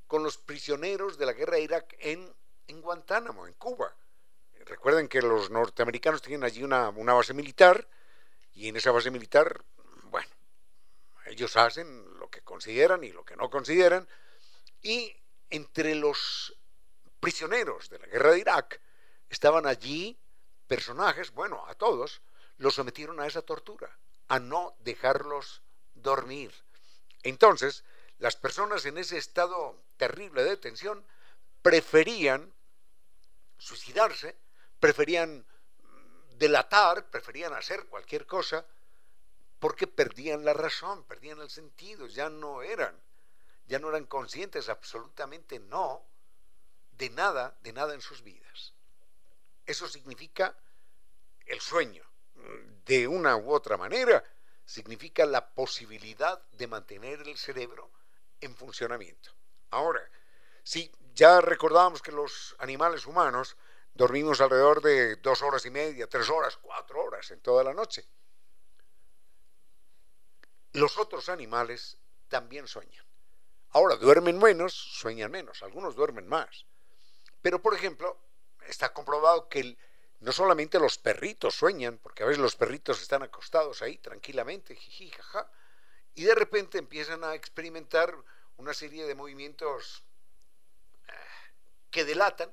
con 0.08 0.24
los 0.24 0.38
prisioneros 0.38 1.18
de 1.18 1.26
la 1.26 1.34
guerra 1.34 1.56
de 1.56 1.64
Irak 1.64 1.96
en, 2.00 2.34
en 2.68 2.82
Guantánamo, 2.82 3.46
en 3.46 3.54
Cuba. 3.54 3.96
recuerden 4.66 5.08
que 5.08 5.22
los 5.22 5.50
norteamericanos 5.50 6.22
tienen 6.22 6.44
allí 6.44 6.64
una, 6.64 6.90
una 6.90 7.14
base 7.14 7.34
militar 7.34 7.88
y 8.54 8.70
en 8.70 8.78
esa 8.78 8.92
base 8.92 9.12
militar, 9.12 9.64
bueno, 10.06 10.30
ellos 11.26 11.56
hacen 11.58 12.18
lo 12.20 12.30
que 12.30 12.42
consideran 12.42 13.04
y 13.04 13.12
lo 13.12 13.24
que 13.24 13.36
no 13.36 13.50
consideran 13.50 14.08
y 14.82 15.16
entre 15.50 15.96
los 15.96 16.58
prisioneros 17.20 17.90
de 17.90 18.00
la 18.00 18.08
guerra 18.08 18.32
de 18.32 18.40
Irak 18.40 18.82
estaban 19.30 19.66
allí 19.66 20.18
personajes, 20.70 21.32
bueno, 21.32 21.66
a 21.68 21.74
todos, 21.74 22.22
los 22.60 22.76
sometieron 22.76 23.20
a 23.20 23.26
esa 23.26 23.42
tortura, 23.42 23.90
a 24.28 24.40
no 24.40 24.76
dejarlos 24.80 25.64
dormir. 25.96 26.54
Entonces, 27.24 27.84
las 28.20 28.36
personas 28.36 28.86
en 28.86 29.00
ese 29.00 29.18
estado 29.18 29.82
terrible 29.98 30.44
de 30.44 30.58
tensión 30.58 31.04
preferían 31.64 32.54
suicidarse, 33.58 34.38
preferían 34.80 35.44
delatar, 36.38 37.10
preferían 37.10 37.54
hacer 37.54 37.88
cualquier 37.88 38.28
cosa, 38.28 38.64
porque 39.60 39.88
perdían 39.88 40.46
la 40.46 40.54
razón, 40.54 41.04
perdían 41.06 41.42
el 41.42 41.50
sentido, 41.50 42.06
ya 42.06 42.30
no 42.30 42.62
eran, 42.62 42.96
ya 43.68 43.80
no 43.80 43.90
eran 43.90 44.06
conscientes 44.06 44.70
absolutamente 44.70 45.60
no 45.60 46.06
de 46.92 47.10
nada, 47.10 47.58
de 47.64 47.74
nada 47.74 47.96
en 47.96 48.02
sus 48.02 48.22
vidas. 48.22 48.74
Eso 49.70 49.88
significa 49.88 50.58
el 51.46 51.62
sueño. 51.62 52.04
De 52.88 53.08
una 53.08 53.36
u 53.36 53.54
otra 53.54 53.78
manera, 53.78 54.24
significa 54.66 55.28
la 55.28 55.48
posibilidad 55.48 56.42
de 56.54 56.66
mantener 56.66 57.22
el 57.22 57.38
cerebro 57.38 57.92
en 58.42 58.56
funcionamiento. 58.56 59.32
Ahora, 59.70 60.02
si 60.64 60.92
ya 61.14 61.40
recordábamos 61.40 62.02
que 62.02 62.12
los 62.12 62.56
animales 62.58 63.06
humanos 63.06 63.58
dormimos 63.94 64.42
alrededor 64.42 64.82
de 64.82 65.18
dos 65.18 65.44
horas 65.44 65.64
y 65.68 65.70
media, 65.70 66.08
tres 66.08 66.32
horas, 66.32 66.58
cuatro 66.58 67.04
horas 67.04 67.30
en 67.30 67.40
toda 67.40 67.64
la 67.64 67.76
noche. 67.76 68.04
Los 70.74 70.98
otros 70.98 71.30
animales 71.30 71.96
también 72.28 72.68
sueñan. 72.68 73.06
Ahora, 73.70 73.98
duermen 73.98 74.40
menos, 74.40 74.74
sueñan 74.74 75.30
menos, 75.30 75.62
algunos 75.62 75.96
duermen 75.96 76.28
más. 76.28 76.66
Pero, 77.44 77.62
por 77.62 77.76
ejemplo, 77.76 78.29
está 78.68 78.94
comprobado 78.94 79.48
que 79.50 79.78
no 80.20 80.32
solamente 80.32 80.80
los 80.80 80.98
perritos 80.98 81.56
sueñan, 81.56 81.98
porque 81.98 82.24
a 82.24 82.26
veces 82.26 82.42
los 82.42 82.56
perritos 82.56 83.02
están 83.02 83.24
acostados 83.24 83.82
ahí 83.82 83.98
tranquilamente, 83.98 84.76
jiji, 84.76 85.12
jaja, 85.12 85.50
y 86.16 86.24
de 86.24 86.36
repente 86.36 86.78
empiezan 86.78 87.24
a 87.24 87.36
experimentar 87.36 88.16
una 88.58 88.74
serie 88.74 89.06
de 89.06 89.16
movimientos 89.16 90.04
eh, 91.08 91.14
que 91.90 92.04
delatan 92.04 92.52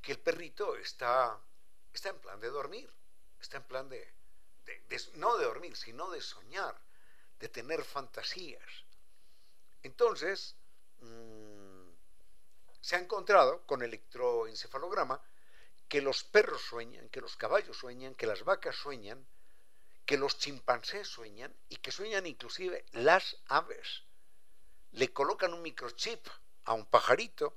que 0.00 0.12
el 0.12 0.18
perrito 0.18 0.76
está, 0.76 1.38
está 1.92 2.10
en 2.10 2.18
plan 2.18 2.40
de 2.40 2.48
dormir, 2.48 2.90
está 3.40 3.58
en 3.58 3.64
plan 3.64 3.88
de, 3.88 4.14
no 5.14 5.36
de 5.36 5.44
dormir, 5.44 5.76
sino 5.76 6.10
de 6.10 6.20
soñar, 6.20 6.78
de 7.38 7.48
tener 7.48 7.84
fantasías. 7.84 8.84
Entonces, 9.82 10.56
mm, 11.00 11.90
se 12.80 12.96
ha 12.96 12.98
encontrado 12.98 13.66
con 13.66 13.82
electroencefalograma 13.82 15.20
que 15.88 16.00
los 16.00 16.24
perros 16.24 16.62
sueñan, 16.62 17.08
que 17.08 17.20
los 17.20 17.36
caballos 17.36 17.76
sueñan, 17.76 18.14
que 18.14 18.26
las 18.26 18.44
vacas 18.44 18.76
sueñan, 18.76 19.26
que 20.06 20.18
los 20.18 20.38
chimpancés 20.38 21.08
sueñan 21.08 21.54
y 21.68 21.76
que 21.76 21.92
sueñan 21.92 22.26
inclusive 22.26 22.84
las 22.92 23.36
aves. 23.46 24.02
Le 24.92 25.12
colocan 25.12 25.54
un 25.54 25.62
microchip 25.62 26.26
a 26.64 26.74
un 26.74 26.86
pajarito, 26.86 27.56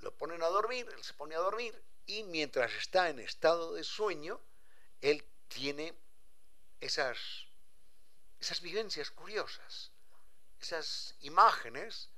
lo 0.00 0.14
ponen 0.16 0.42
a 0.42 0.46
dormir, 0.46 0.88
él 0.94 1.02
se 1.02 1.14
pone 1.14 1.34
a 1.34 1.38
dormir 1.38 1.80
y 2.06 2.22
mientras 2.24 2.72
está 2.74 3.10
en 3.10 3.18
estado 3.18 3.74
de 3.74 3.84
sueño, 3.84 4.40
él 5.00 5.24
tiene 5.48 5.94
esas, 6.80 7.18
esas 8.40 8.60
vivencias 8.60 9.10
curiosas, 9.10 9.92
esas 10.60 11.14
imágenes 11.20 12.10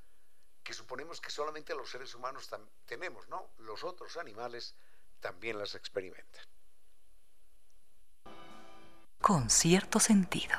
que 0.63 0.75
suponemos 0.75 1.21
que 1.21 1.31
solamente 1.31 1.75
los 1.75 1.91
seres 1.91 2.15
humanos 2.15 2.49
tenemos, 2.87 3.29
¿no? 3.29 3.51
Los 3.59 3.83
otros 3.83 4.17
animales 4.17 4.75
también 5.21 5.59
las 5.59 5.75
experimentan. 5.75 6.45
Con 9.21 9.51
cierto 9.51 10.01
sentido. 10.01 10.57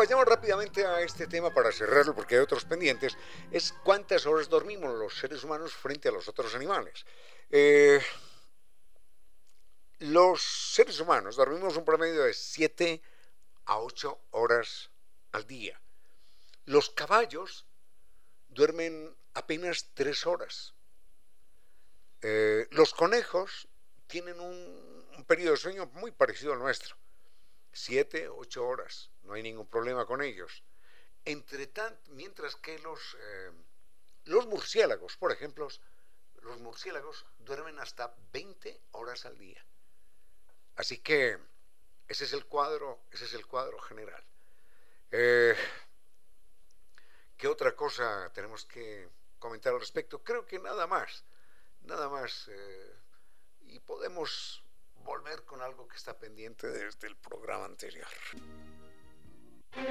Vayamos 0.00 0.24
rápidamente 0.24 0.86
a 0.86 1.02
este 1.02 1.26
tema 1.26 1.52
para 1.52 1.70
cerrarlo 1.70 2.14
porque 2.14 2.34
hay 2.34 2.40
otros 2.40 2.64
pendientes, 2.64 3.18
es 3.50 3.74
cuántas 3.84 4.24
horas 4.24 4.48
dormimos 4.48 4.98
los 4.98 5.14
seres 5.18 5.44
humanos 5.44 5.74
frente 5.74 6.08
a 6.08 6.12
los 6.12 6.26
otros 6.26 6.54
animales. 6.54 7.04
Eh, 7.50 8.00
los 9.98 10.40
seres 10.40 10.98
humanos 11.00 11.36
dormimos 11.36 11.76
un 11.76 11.84
promedio 11.84 12.22
de 12.22 12.32
7 12.32 13.02
a 13.66 13.78
8 13.78 14.18
horas 14.30 14.88
al 15.32 15.46
día. 15.46 15.78
Los 16.64 16.88
caballos 16.88 17.66
duermen 18.48 19.14
apenas 19.34 19.90
3 19.92 20.26
horas. 20.26 20.72
Eh, 22.22 22.66
los 22.70 22.94
conejos 22.94 23.68
tienen 24.06 24.40
un, 24.40 25.06
un 25.14 25.24
periodo 25.26 25.50
de 25.52 25.58
sueño 25.58 25.86
muy 25.92 26.10
parecido 26.10 26.54
al 26.54 26.58
nuestro, 26.58 26.96
7, 27.72 28.30
8 28.30 28.66
horas 28.66 29.10
no 29.30 29.36
hay 29.36 29.44
ningún 29.44 29.68
problema 29.68 30.04
con 30.06 30.22
ellos. 30.22 30.64
Entre 31.24 31.68
tanto, 31.68 32.10
mientras 32.10 32.56
que 32.56 32.80
los, 32.80 33.16
eh, 33.20 33.52
los 34.24 34.46
murciélagos, 34.46 35.16
por 35.16 35.30
ejemplo, 35.30 35.68
los 36.42 36.58
murciélagos 36.58 37.24
duermen 37.38 37.78
hasta 37.78 38.12
20 38.32 38.80
horas 38.90 39.26
al 39.26 39.38
día. 39.38 39.64
Así 40.74 40.98
que 40.98 41.38
ese 42.08 42.24
es 42.24 42.32
el 42.32 42.44
cuadro, 42.46 43.04
ese 43.12 43.26
es 43.26 43.34
el 43.34 43.46
cuadro 43.46 43.78
general. 43.78 44.24
Eh, 45.12 45.54
¿Qué 47.36 47.46
otra 47.46 47.76
cosa 47.76 48.32
tenemos 48.34 48.64
que 48.64 49.08
comentar 49.38 49.72
al 49.72 49.78
respecto? 49.78 50.24
Creo 50.24 50.44
que 50.44 50.58
nada 50.58 50.88
más, 50.88 51.24
nada 51.82 52.08
más. 52.08 52.48
Eh, 52.48 52.96
y 53.68 53.78
podemos 53.78 54.64
volver 55.04 55.44
con 55.44 55.62
algo 55.62 55.86
que 55.86 55.96
está 55.96 56.18
pendiente 56.18 56.66
desde 56.66 57.06
el 57.06 57.16
programa 57.16 57.66
anterior. 57.66 58.08
Ah, 59.72 59.86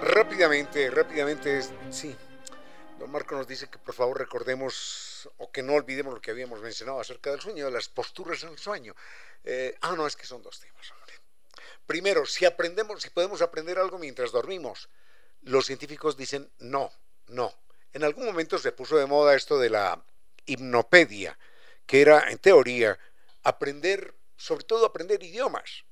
rápidamente, 0.00 0.90
rápidamente, 0.90 1.62
sí. 1.90 2.14
Don 2.98 3.10
Marco 3.10 3.34
nos 3.34 3.46
dice 3.46 3.68
que 3.68 3.78
por 3.78 3.94
favor 3.94 4.18
recordemos 4.18 5.30
o 5.38 5.50
que 5.50 5.62
no 5.62 5.72
olvidemos 5.72 6.12
lo 6.12 6.20
que 6.20 6.30
habíamos 6.30 6.60
mencionado 6.60 7.00
acerca 7.00 7.30
del 7.30 7.40
sueño, 7.40 7.64
de 7.64 7.70
las 7.70 7.88
posturas 7.88 8.42
en 8.42 8.50
el 8.50 8.58
sueño. 8.58 8.94
Eh, 9.42 9.74
ah, 9.80 9.94
no, 9.96 10.06
es 10.06 10.16
que 10.16 10.26
son 10.26 10.42
dos 10.42 10.60
temas. 10.60 10.92
Primero, 11.86 12.26
si 12.26 12.44
aprendemos, 12.44 13.02
si 13.02 13.10
podemos 13.10 13.40
aprender 13.40 13.78
algo 13.78 13.98
mientras 13.98 14.32
dormimos, 14.32 14.90
los 15.42 15.66
científicos 15.66 16.16
dicen 16.16 16.50
no, 16.58 16.90
no. 17.28 17.52
En 17.92 18.04
algún 18.04 18.26
momento 18.26 18.58
se 18.58 18.72
puso 18.72 18.96
de 18.96 19.06
moda 19.06 19.34
esto 19.34 19.58
de 19.58 19.70
la 19.70 20.04
hipnopedia, 20.46 21.38
que 21.86 22.00
era, 22.00 22.30
en 22.30 22.38
teoría, 22.38 22.98
aprender, 23.42 24.14
sobre 24.36 24.64
todo 24.64 24.86
aprender 24.86 25.22
idiomas, 25.22 25.84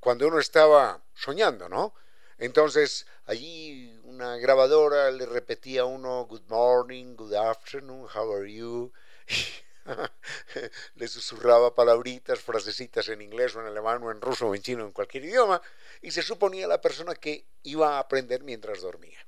cuando 0.00 0.28
uno 0.28 0.38
estaba 0.38 1.02
soñando, 1.14 1.68
¿no? 1.68 1.94
Entonces, 2.36 3.06
allí 3.24 3.98
una 4.04 4.36
grabadora 4.36 5.10
le 5.10 5.24
repetía 5.24 5.82
a 5.82 5.86
uno, 5.86 6.26
good 6.26 6.46
morning, 6.48 7.14
good 7.16 7.34
afternoon, 7.34 8.06
how 8.14 8.30
are 8.34 8.52
you? 8.52 8.92
le 10.94 11.08
susurraba 11.08 11.74
palabritas, 11.74 12.40
frasecitas 12.40 13.08
en 13.08 13.22
inglés 13.22 13.54
o 13.54 13.60
en 13.60 13.66
alemán 13.66 14.02
o 14.02 14.10
en 14.10 14.20
ruso 14.20 14.48
o 14.48 14.54
en 14.54 14.62
chino, 14.62 14.84
en 14.84 14.92
cualquier 14.92 15.24
idioma, 15.24 15.60
y 16.00 16.10
se 16.10 16.22
suponía 16.22 16.66
la 16.66 16.80
persona 16.80 17.14
que 17.14 17.46
iba 17.62 17.96
a 17.96 17.98
aprender 17.98 18.42
mientras 18.42 18.80
dormía. 18.80 19.18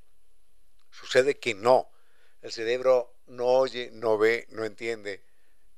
Sucede 0.97 1.39
que 1.39 1.55
no. 1.55 1.91
El 2.41 2.53
cerebro 2.53 3.17
no 3.27 3.47
oye, 3.47 3.91
no 3.93 4.17
ve, 4.17 4.47
no 4.51 4.65
entiende 4.65 5.23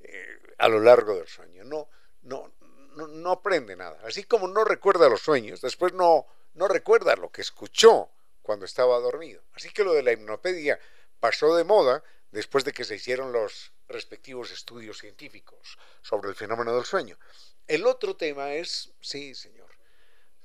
eh, 0.00 0.38
a 0.58 0.68
lo 0.68 0.80
largo 0.80 1.16
del 1.16 1.26
sueño. 1.26 1.64
No, 1.64 1.88
no, 2.22 2.52
no, 2.94 3.30
aprende 3.32 3.74
nada. 3.74 3.98
Así 4.04 4.24
como 4.24 4.46
no 4.46 4.64
recuerda 4.64 5.08
los 5.08 5.22
sueños, 5.22 5.60
después 5.60 5.92
no, 5.92 6.26
no 6.54 6.68
recuerda 6.68 7.16
lo 7.16 7.30
que 7.30 7.40
escuchó 7.40 8.10
cuando 8.42 8.64
estaba 8.64 8.98
dormido. 9.00 9.42
Así 9.54 9.70
que 9.70 9.82
lo 9.82 9.92
de 9.92 10.04
la 10.04 10.12
hipnopedia 10.12 10.78
pasó 11.18 11.56
de 11.56 11.64
moda 11.64 12.04
después 12.30 12.64
de 12.64 12.72
que 12.72 12.84
se 12.84 12.94
hicieron 12.94 13.32
los 13.32 13.72
respectivos 13.88 14.52
estudios 14.52 14.98
científicos 14.98 15.78
sobre 16.02 16.28
el 16.28 16.36
fenómeno 16.36 16.74
del 16.74 16.84
sueño. 16.84 17.18
El 17.66 17.86
otro 17.86 18.16
tema 18.16 18.52
es, 18.52 18.92
sí, 19.00 19.34
señor, 19.34 19.70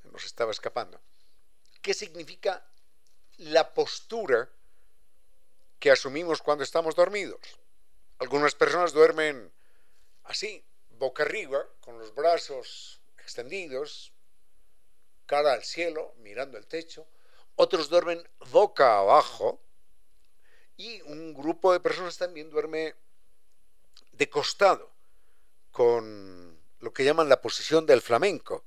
se 0.02 0.10
nos 0.10 0.26
estaba 0.26 0.52
escapando, 0.52 1.00
¿qué 1.82 1.94
significa 1.94 2.66
la 3.38 3.74
postura 3.74 4.50
que 5.84 5.92
asumimos 5.92 6.42
cuando 6.42 6.64
estamos 6.64 6.96
dormidos? 6.96 7.42
Algunas 8.20 8.56
personas 8.56 8.94
duermen 8.94 9.52
así, 10.24 10.64
boca 10.92 11.24
arriba, 11.24 11.68
con 11.82 12.00
los 12.00 12.16
brazos 12.16 13.02
extendidos, 13.18 14.14
cara 15.26 15.52
al 15.52 15.66
cielo, 15.66 16.14
mirando 16.20 16.58
el 16.58 16.68
techo. 16.68 17.06
Otros 17.58 17.90
duermen 17.90 18.26
boca 18.50 18.98
abajo. 18.98 19.60
Y 20.78 21.02
un 21.02 21.34
grupo 21.34 21.74
de 21.74 21.82
personas 21.82 22.18
también 22.18 22.50
duerme 22.50 22.96
de 24.14 24.30
costado, 24.30 24.90
con 25.72 26.58
lo 26.80 26.94
que 26.94 27.04
llaman 27.04 27.28
la 27.28 27.42
posición 27.42 27.86
del 27.86 28.02
flamenco, 28.02 28.64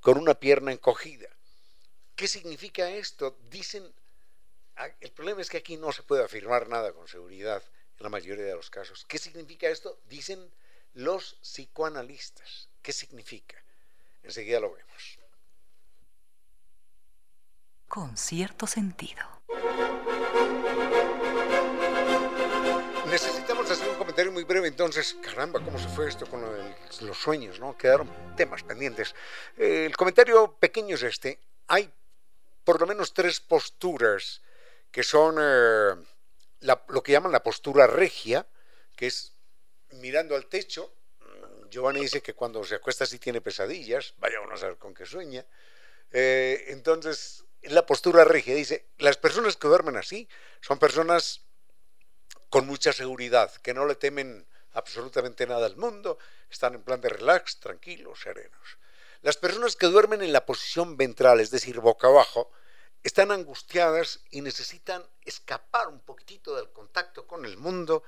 con 0.00 0.18
una 0.18 0.34
pierna 0.34 0.72
encogida. 0.72 1.28
¿Qué 2.16 2.26
significa 2.26 2.90
esto? 2.90 3.38
Dicen, 3.48 3.94
el 5.00 5.10
problema 5.12 5.40
es 5.40 5.50
que 5.50 5.58
aquí 5.58 5.76
no 5.76 5.92
se 5.92 6.02
puede 6.02 6.24
afirmar 6.24 6.68
nada 6.68 6.92
con 6.92 7.08
seguridad 7.08 7.62
en 7.98 8.04
la 8.04 8.08
mayoría 8.08 8.44
de 8.44 8.54
los 8.54 8.70
casos. 8.70 9.04
¿Qué 9.08 9.18
significa 9.18 9.68
esto? 9.68 9.98
Dicen 10.08 10.50
los 10.94 11.38
psicoanalistas. 11.42 12.68
¿Qué 12.82 12.92
significa? 12.92 13.62
Enseguida 14.22 14.60
lo 14.60 14.72
vemos. 14.72 15.18
Con 17.88 18.16
cierto 18.16 18.66
sentido. 18.66 19.24
Necesitamos 23.10 23.70
hacer 23.70 23.88
un 23.88 23.96
comentario 23.96 24.30
muy 24.30 24.44
breve 24.44 24.68
entonces. 24.68 25.16
Caramba, 25.22 25.64
¿cómo 25.64 25.78
se 25.78 25.88
fue 25.88 26.08
esto 26.08 26.26
con 26.26 26.42
los 27.00 27.16
sueños? 27.16 27.58
¿no? 27.58 27.76
Quedaron 27.76 28.10
temas 28.36 28.62
pendientes. 28.62 29.14
Eh, 29.56 29.86
el 29.86 29.96
comentario 29.96 30.52
pequeño 30.60 30.94
es 30.94 31.02
este. 31.02 31.40
Hay 31.66 31.90
por 32.64 32.80
lo 32.80 32.86
menos 32.86 33.14
tres 33.14 33.40
posturas 33.40 34.42
que 34.90 35.02
son 35.02 35.36
eh, 35.40 35.94
lo 36.60 37.02
que 37.02 37.12
llaman 37.12 37.32
la 37.32 37.42
postura 37.42 37.86
regia, 37.86 38.46
que 38.96 39.06
es 39.06 39.34
mirando 39.92 40.34
al 40.34 40.46
techo. 40.46 40.92
Giovanni 41.70 42.00
dice 42.00 42.22
que 42.22 42.34
cuando 42.34 42.64
se 42.64 42.76
acuesta 42.76 43.04
así 43.04 43.18
tiene 43.18 43.40
pesadillas, 43.40 44.14
vaya 44.18 44.40
uno 44.40 44.54
a 44.54 44.58
saber 44.58 44.78
con 44.78 44.94
qué 44.94 45.04
sueña. 45.04 45.44
Eh, 46.10 46.64
entonces, 46.68 47.44
la 47.62 47.84
postura 47.84 48.24
regia 48.24 48.54
dice, 48.54 48.86
las 48.98 49.16
personas 49.16 49.56
que 49.56 49.68
duermen 49.68 49.96
así 49.96 50.28
son 50.60 50.78
personas 50.78 51.42
con 52.48 52.66
mucha 52.66 52.92
seguridad, 52.92 53.52
que 53.62 53.74
no 53.74 53.86
le 53.86 53.94
temen 53.94 54.46
absolutamente 54.72 55.46
nada 55.46 55.66
al 55.66 55.76
mundo, 55.76 56.18
están 56.50 56.74
en 56.74 56.82
plan 56.82 57.00
de 57.00 57.10
relax, 57.10 57.60
tranquilos, 57.60 58.20
serenos. 58.20 58.78
Las 59.20 59.36
personas 59.36 59.76
que 59.76 59.86
duermen 59.86 60.22
en 60.22 60.32
la 60.32 60.46
posición 60.46 60.96
ventral, 60.96 61.40
es 61.40 61.50
decir, 61.50 61.80
boca 61.80 62.06
abajo, 62.06 62.50
están 63.02 63.30
angustiadas 63.30 64.20
y 64.30 64.40
necesitan 64.40 65.04
escapar 65.24 65.88
un 65.88 66.00
poquitito 66.00 66.56
del 66.56 66.70
contacto 66.70 67.26
con 67.26 67.44
el 67.44 67.56
mundo 67.56 68.02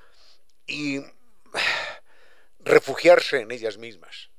y 0.67 1.01
refugiarse 2.61 3.41
en 3.41 3.51
ellas 3.51 3.79
mismas. 3.79 4.31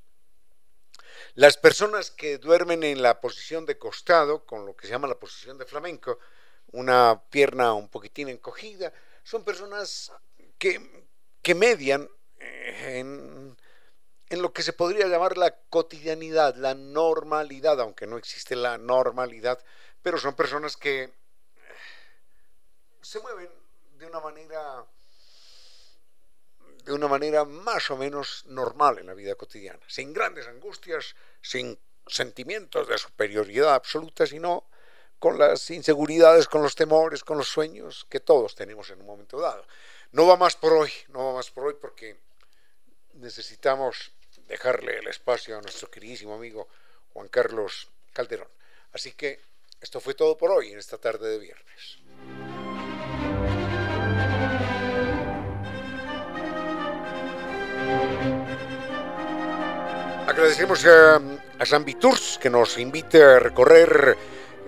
Las 1.34 1.56
personas 1.56 2.10
que 2.10 2.38
duermen 2.38 2.82
en 2.82 3.00
la 3.00 3.20
posición 3.20 3.64
de 3.64 3.78
costado, 3.78 4.44
con 4.44 4.66
lo 4.66 4.76
que 4.76 4.86
se 4.86 4.92
llama 4.92 5.08
la 5.08 5.18
posición 5.18 5.56
de 5.56 5.64
flamenco, 5.64 6.18
una 6.72 7.22
pierna 7.30 7.72
un 7.72 7.88
poquitín 7.88 8.28
encogida, 8.28 8.92
son 9.22 9.44
personas 9.44 10.12
que, 10.58 11.06
que 11.40 11.54
median 11.54 12.08
eh, 12.38 12.98
en, 12.98 13.56
en 14.28 14.42
lo 14.42 14.52
que 14.52 14.62
se 14.62 14.72
podría 14.72 15.06
llamar 15.06 15.38
la 15.38 15.54
cotidianidad, 15.70 16.56
la 16.56 16.74
normalidad, 16.74 17.80
aunque 17.80 18.06
no 18.06 18.18
existe 18.18 18.54
la 18.54 18.76
normalidad, 18.76 19.62
pero 20.02 20.18
son 20.18 20.34
personas 20.34 20.76
que 20.76 21.04
eh, 21.04 21.10
se 23.00 23.20
mueven 23.20 23.50
de 23.98 24.06
una 24.06 24.20
manera 24.20 24.84
de 26.84 26.92
una 26.92 27.06
manera 27.06 27.44
más 27.44 27.90
o 27.90 27.96
menos 27.96 28.44
normal 28.46 28.98
en 28.98 29.06
la 29.06 29.14
vida 29.14 29.36
cotidiana, 29.36 29.78
sin 29.86 30.12
grandes 30.12 30.48
angustias, 30.48 31.14
sin 31.40 31.78
sentimientos 32.08 32.88
de 32.88 32.98
superioridad 32.98 33.74
absoluta, 33.74 34.26
sino 34.26 34.64
con 35.20 35.38
las 35.38 35.70
inseguridades, 35.70 36.48
con 36.48 36.62
los 36.62 36.74
temores, 36.74 37.22
con 37.22 37.38
los 37.38 37.48
sueños 37.48 38.06
que 38.10 38.18
todos 38.18 38.56
tenemos 38.56 38.90
en 38.90 39.00
un 39.00 39.06
momento 39.06 39.38
dado. 39.38 39.64
No 40.10 40.26
va 40.26 40.36
más 40.36 40.56
por 40.56 40.72
hoy, 40.72 40.90
no 41.08 41.26
va 41.26 41.34
más 41.34 41.50
por 41.52 41.66
hoy 41.66 41.76
porque 41.80 42.18
necesitamos 43.14 44.10
dejarle 44.48 44.98
el 44.98 45.06
espacio 45.06 45.56
a 45.56 45.60
nuestro 45.60 45.88
queridísimo 45.90 46.34
amigo 46.34 46.68
Juan 47.12 47.28
Carlos 47.28 47.88
Calderón. 48.12 48.48
Así 48.92 49.12
que 49.12 49.40
esto 49.82 50.00
fue 50.00 50.14
todo 50.14 50.38
por 50.38 50.52
hoy 50.52 50.70
en 50.70 50.78
esta 50.78 50.96
tarde 50.96 51.28
de 51.28 51.38
viernes. 51.40 51.98
Agradecemos 60.28 60.86
a, 60.86 61.20
San 61.66 61.84
Viturs 61.84 62.38
que 62.40 62.48
nos 62.48 62.78
invita 62.78 63.36
a 63.36 63.38
recorrer 63.40 64.16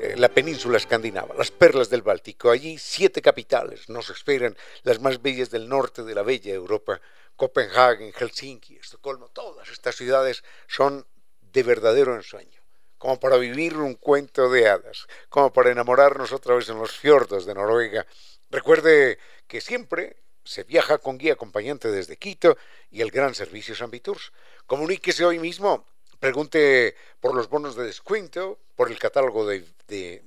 eh, 0.01 0.15
la 0.17 0.29
península 0.29 0.79
escandinava, 0.79 1.35
las 1.37 1.53
perlas 1.53 1.89
del 1.89 2.03
Báltico. 2.03 2.51
Allí 2.51 2.77
siete 2.77 3.23
capitales 3.23 3.89
nos 3.89 4.11
esperan, 4.11 4.57
las 4.83 5.01
más 5.01 5.23
bellas 5.23 5.51
del 5.51 5.69
norte 5.69 6.03
de 6.03 6.15
la 6.15 6.23
bella 6.23 6.53
Europa, 6.53 7.01
Copenhague, 7.37 8.13
Helsinki, 8.13 8.77
Estocolmo, 8.77 9.29
todas 9.29 9.71
estas 9.71 9.95
ciudades 9.95 10.43
son 10.67 11.07
de 11.41 11.63
verdadero 11.63 12.15
ensueño 12.17 12.64
como 13.05 13.21
para 13.21 13.37
vivir 13.37 13.77
un 13.77 13.97
cuento 13.97 14.49
de 14.49 14.67
hadas, 14.67 15.07
como 15.29 15.53
para 15.53 15.71
enamorarnos 15.71 16.33
otra 16.33 16.55
vez 16.55 16.71
en 16.71 16.79
los 16.79 16.93
fiordos 16.93 17.45
de 17.45 17.53
Noruega. 17.53 18.07
Recuerde 18.51 19.19
que 19.47 19.61
siempre 19.61 20.17
se 20.43 20.65
viaja 20.65 20.97
con 20.97 21.19
guía 21.19 21.35
acompañante 21.35 21.91
desde 21.91 22.17
Quito 22.17 22.57
y 22.91 23.03
el 23.03 23.11
gran 23.11 23.35
servicio 23.35 23.75
San 23.75 23.91
Viturs. 23.91 24.33
Comuníquese 24.65 25.23
hoy 25.23 25.39
mismo, 25.39 25.87
pregunte 26.19 26.97
por 27.21 27.35
los 27.35 27.51
bonos 27.51 27.77
de 27.77 27.85
descuento, 27.85 28.59
por 28.75 28.91
el 28.91 28.99
catálogo 28.99 29.47
de, 29.47 29.67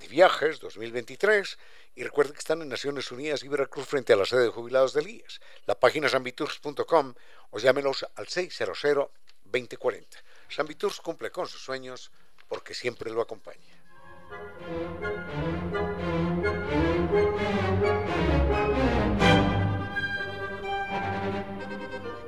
viajes 0.07 0.59
2023 0.59 1.57
y 1.95 2.03
recuerde 2.03 2.33
que 2.33 2.39
están 2.39 2.61
en 2.61 2.69
Naciones 2.69 3.11
Unidas 3.11 3.41
y 3.41 3.47
Veracruz 3.47 3.87
frente 3.87 4.13
a 4.13 4.17
la 4.17 4.25
sede 4.27 4.43
de 4.43 4.49
jubilados 4.49 4.93
del 4.93 5.07
IES. 5.07 5.41
La 5.65 5.79
página 5.79 6.09
sanviturs.com 6.09 7.15
o 7.49 7.57
llámenos 7.57 8.05
al 8.13 8.27
600 8.27 9.09
2040. 9.45 10.17
San 10.49 10.67
Viturs 10.67 10.99
cumple 11.01 11.31
con 11.31 11.47
sus 11.47 11.61
sueños 11.61 12.11
porque 12.47 12.73
siempre 12.73 13.11
lo 13.11 13.21
acompaña. 13.21 13.77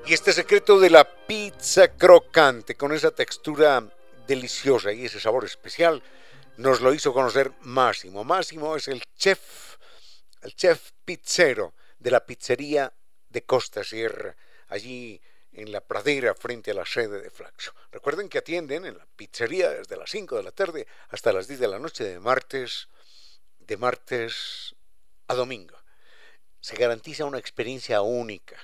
Y 0.06 0.14
este 0.14 0.34
secreto 0.34 0.80
de 0.80 0.90
la 0.90 1.04
pizza 1.28 1.90
crocante, 1.90 2.76
con 2.76 2.94
esa 2.94 3.12
textura 3.12 3.88
deliciosa 4.26 4.92
y 4.92 5.06
ese 5.06 5.20
sabor 5.20 5.46
especial, 5.46 6.02
nos 6.58 6.82
lo 6.82 6.94
hizo 6.94 7.14
conocer 7.14 7.52
Máximo. 7.62 8.24
Máximo 8.24 8.76
es 8.76 8.88
el 8.88 9.04
chef, 9.16 9.78
el 10.42 10.56
chef 10.56 10.92
pizzero 11.06 11.76
de 12.00 12.12
la 12.12 12.26
pizzería 12.26 12.92
de 13.30 13.44
Costa 13.44 13.84
Sierra, 13.84 14.36
allí 14.68 15.22
en 15.52 15.72
la 15.72 15.82
pradera 15.82 16.34
frente 16.36 16.72
a 16.72 16.74
la 16.74 16.86
sede 16.86 17.22
de 17.22 17.30
Flaxo. 17.30 17.74
Recuerden 17.92 18.30
que 18.30 18.38
atienden 18.38 18.86
en 18.86 18.98
la 18.98 19.06
pizzería 19.16 19.70
desde 19.70 19.98
las 19.98 20.10
5 20.10 20.38
de 20.38 20.44
la 20.44 20.52
tarde 20.52 20.88
hasta 21.10 21.34
las 21.34 21.48
10 21.48 21.60
de 21.60 21.68
la 21.68 21.80
noche 21.80 22.04
de 22.04 22.20
martes, 22.20 22.88
de 23.60 23.78
martes 23.78 24.76
a 25.28 25.34
domingo. 25.34 25.78
Se 26.60 26.76
garantiza 26.76 27.26
una 27.26 27.40
experiencia 27.40 28.02
única 28.02 28.58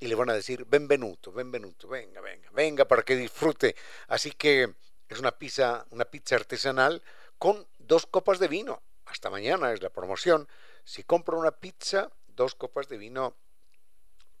y 0.00 0.06
le 0.06 0.14
van 0.14 0.30
a 0.30 0.34
decir, 0.34 0.64
benvenuto, 0.64 1.32
benvenuto, 1.32 1.88
venga, 1.88 2.20
venga, 2.20 2.50
venga 2.52 2.84
para 2.86 3.02
que 3.02 3.16
disfrute. 3.16 3.74
Así 4.06 4.32
que 4.32 4.74
es 5.08 5.18
una 5.18 5.32
pizza, 5.32 5.86
una 5.90 6.04
pizza 6.04 6.36
artesanal 6.36 7.02
con 7.38 7.66
dos 7.78 8.06
copas 8.06 8.38
de 8.38 8.48
vino. 8.48 8.82
Hasta 9.06 9.30
mañana 9.30 9.72
es 9.72 9.82
la 9.82 9.90
promoción. 9.90 10.48
Si 10.84 11.02
compra 11.02 11.36
una 11.36 11.52
pizza, 11.52 12.10
dos 12.28 12.54
copas 12.54 12.88
de 12.88 12.98
vino 12.98 13.34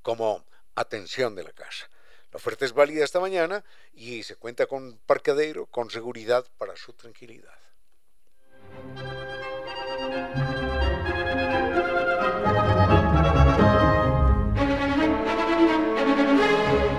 como 0.02 0.44
atención 0.80 1.34
de 1.34 1.44
la 1.44 1.52
casa. 1.52 1.88
La 2.30 2.36
oferta 2.36 2.64
es 2.64 2.72
válida 2.72 3.04
esta 3.04 3.20
mañana 3.20 3.64
y 3.94 4.22
se 4.22 4.36
cuenta 4.36 4.66
con 4.66 4.98
parqueadero, 5.06 5.66
con 5.66 5.90
seguridad 5.90 6.46
para 6.58 6.76
su 6.76 6.92
tranquilidad. 6.92 7.56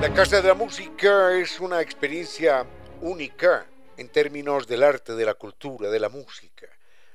La 0.01 0.13
Casa 0.15 0.41
de 0.41 0.47
la 0.47 0.55
Música 0.55 1.37
es 1.37 1.59
una 1.59 1.81
experiencia 1.81 2.65
única 3.01 3.67
en 3.97 4.09
términos 4.09 4.65
del 4.65 4.83
arte, 4.83 5.13
de 5.13 5.25
la 5.25 5.35
cultura, 5.35 5.89
de 5.89 5.99
la 5.99 6.09
música. 6.09 6.67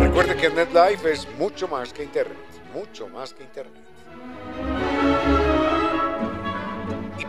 Recuerde 0.00 0.36
que 0.36 0.50
NetLife 0.50 1.12
es 1.12 1.28
mucho 1.38 1.66
más 1.66 1.92
que 1.92 2.04
Internet, 2.04 2.38
mucho 2.72 3.08
más 3.08 3.32
que 3.32 3.42
Internet. 3.42 3.93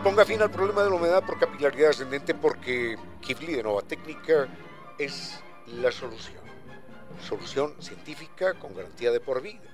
Ponga 0.06 0.24
fin 0.24 0.40
al 0.40 0.52
problema 0.52 0.84
de 0.84 0.90
la 0.90 0.94
humedad 0.94 1.26
por 1.26 1.36
capilaridad 1.36 1.90
ascendente 1.90 2.32
porque 2.32 2.96
Kivli 3.20 3.54
de 3.54 3.64
Nova 3.64 3.82
Técnica 3.82 4.46
es 5.00 5.40
la 5.66 5.90
solución. 5.90 6.44
Solución 7.26 7.74
científica 7.82 8.54
con 8.54 8.72
garantía 8.76 9.10
de 9.10 9.18
por 9.18 9.42
vida. 9.42 9.68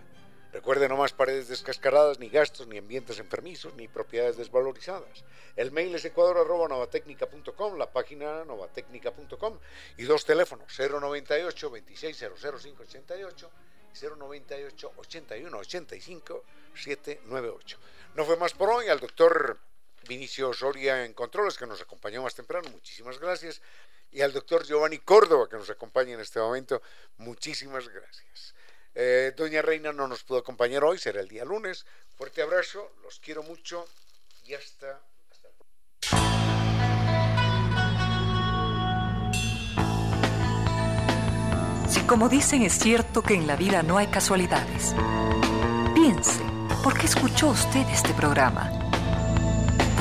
Recuerde, 0.51 0.89
no 0.89 0.97
más 0.97 1.13
paredes 1.13 1.49
descascaradas, 1.49 2.19
ni 2.19 2.31
gastos, 2.31 2.67
ni 2.67 2.79
ambientes 2.79 3.19
enfermizos, 3.19 3.75
ni 3.75 3.89
propiedades 3.89 4.39
desvalorizadas. 4.39 5.23
El 5.55 5.71
mail 5.71 5.95
es 5.95 6.07
ecuador.novatecnica.com, 6.07 7.77
la 7.77 7.93
página 7.93 8.43
novatecnica.com 8.47 9.59
y 9.99 10.05
dos 10.05 10.25
teléfonos, 10.25 10.67
098 10.79 11.71
2600588 11.71 13.51
y 13.93 14.07
098 14.17 14.93
81 14.97 15.59
85 15.59 16.45
798. 16.75 17.79
No 18.15 18.25
fue 18.25 18.39
más 18.39 18.55
por 18.55 18.71
hoy, 18.71 18.89
al 18.89 18.99
doctor 18.99 19.59
Vinicio 20.09 20.53
Soria 20.53 21.05
en 21.05 21.13
Controles, 21.13 21.57
que 21.57 21.67
nos 21.67 21.81
acompañó 21.81 22.23
más 22.23 22.35
temprano, 22.35 22.69
muchísimas 22.71 23.19
gracias. 23.19 23.61
Y 24.11 24.21
al 24.21 24.33
doctor 24.33 24.65
Giovanni 24.65 24.99
Córdoba, 24.99 25.49
que 25.49 25.57
nos 25.57 25.71
acompaña 25.71 26.15
en 26.15 26.21
este 26.21 26.39
momento, 26.39 26.83
muchísimas 27.17 27.89
gracias. 27.89 28.55
Eh, 28.95 29.33
Doña 29.35 29.63
Reina 29.63 29.93
no 29.93 30.07
nos 30.07 30.23
pudo 30.23 30.39
acompañar 30.39 30.85
hoy, 30.85 30.99
será 30.99 31.21
el 31.21 31.29
día 31.29 31.45
lunes. 31.45 31.87
Fuerte 32.17 32.43
abrazo, 32.43 32.93
los 33.03 33.19
quiero 33.21 33.43
mucho 33.43 33.87
y 34.45 34.55
hasta, 34.55 35.01
hasta 35.31 35.49
Si 41.89 42.01
como 42.07 42.29
dicen 42.29 42.63
es 42.63 42.79
cierto 42.79 43.23
que 43.23 43.35
en 43.35 43.47
la 43.47 43.57
vida 43.57 43.83
no 43.83 43.97
hay 43.97 44.09
casualidades, 44.09 44.95
piense, 45.95 46.43
¿por 46.85 46.99
qué 46.99 47.07
escuchó 47.07 47.49
usted 47.49 47.87
este 47.89 48.13
programa? 48.13 48.82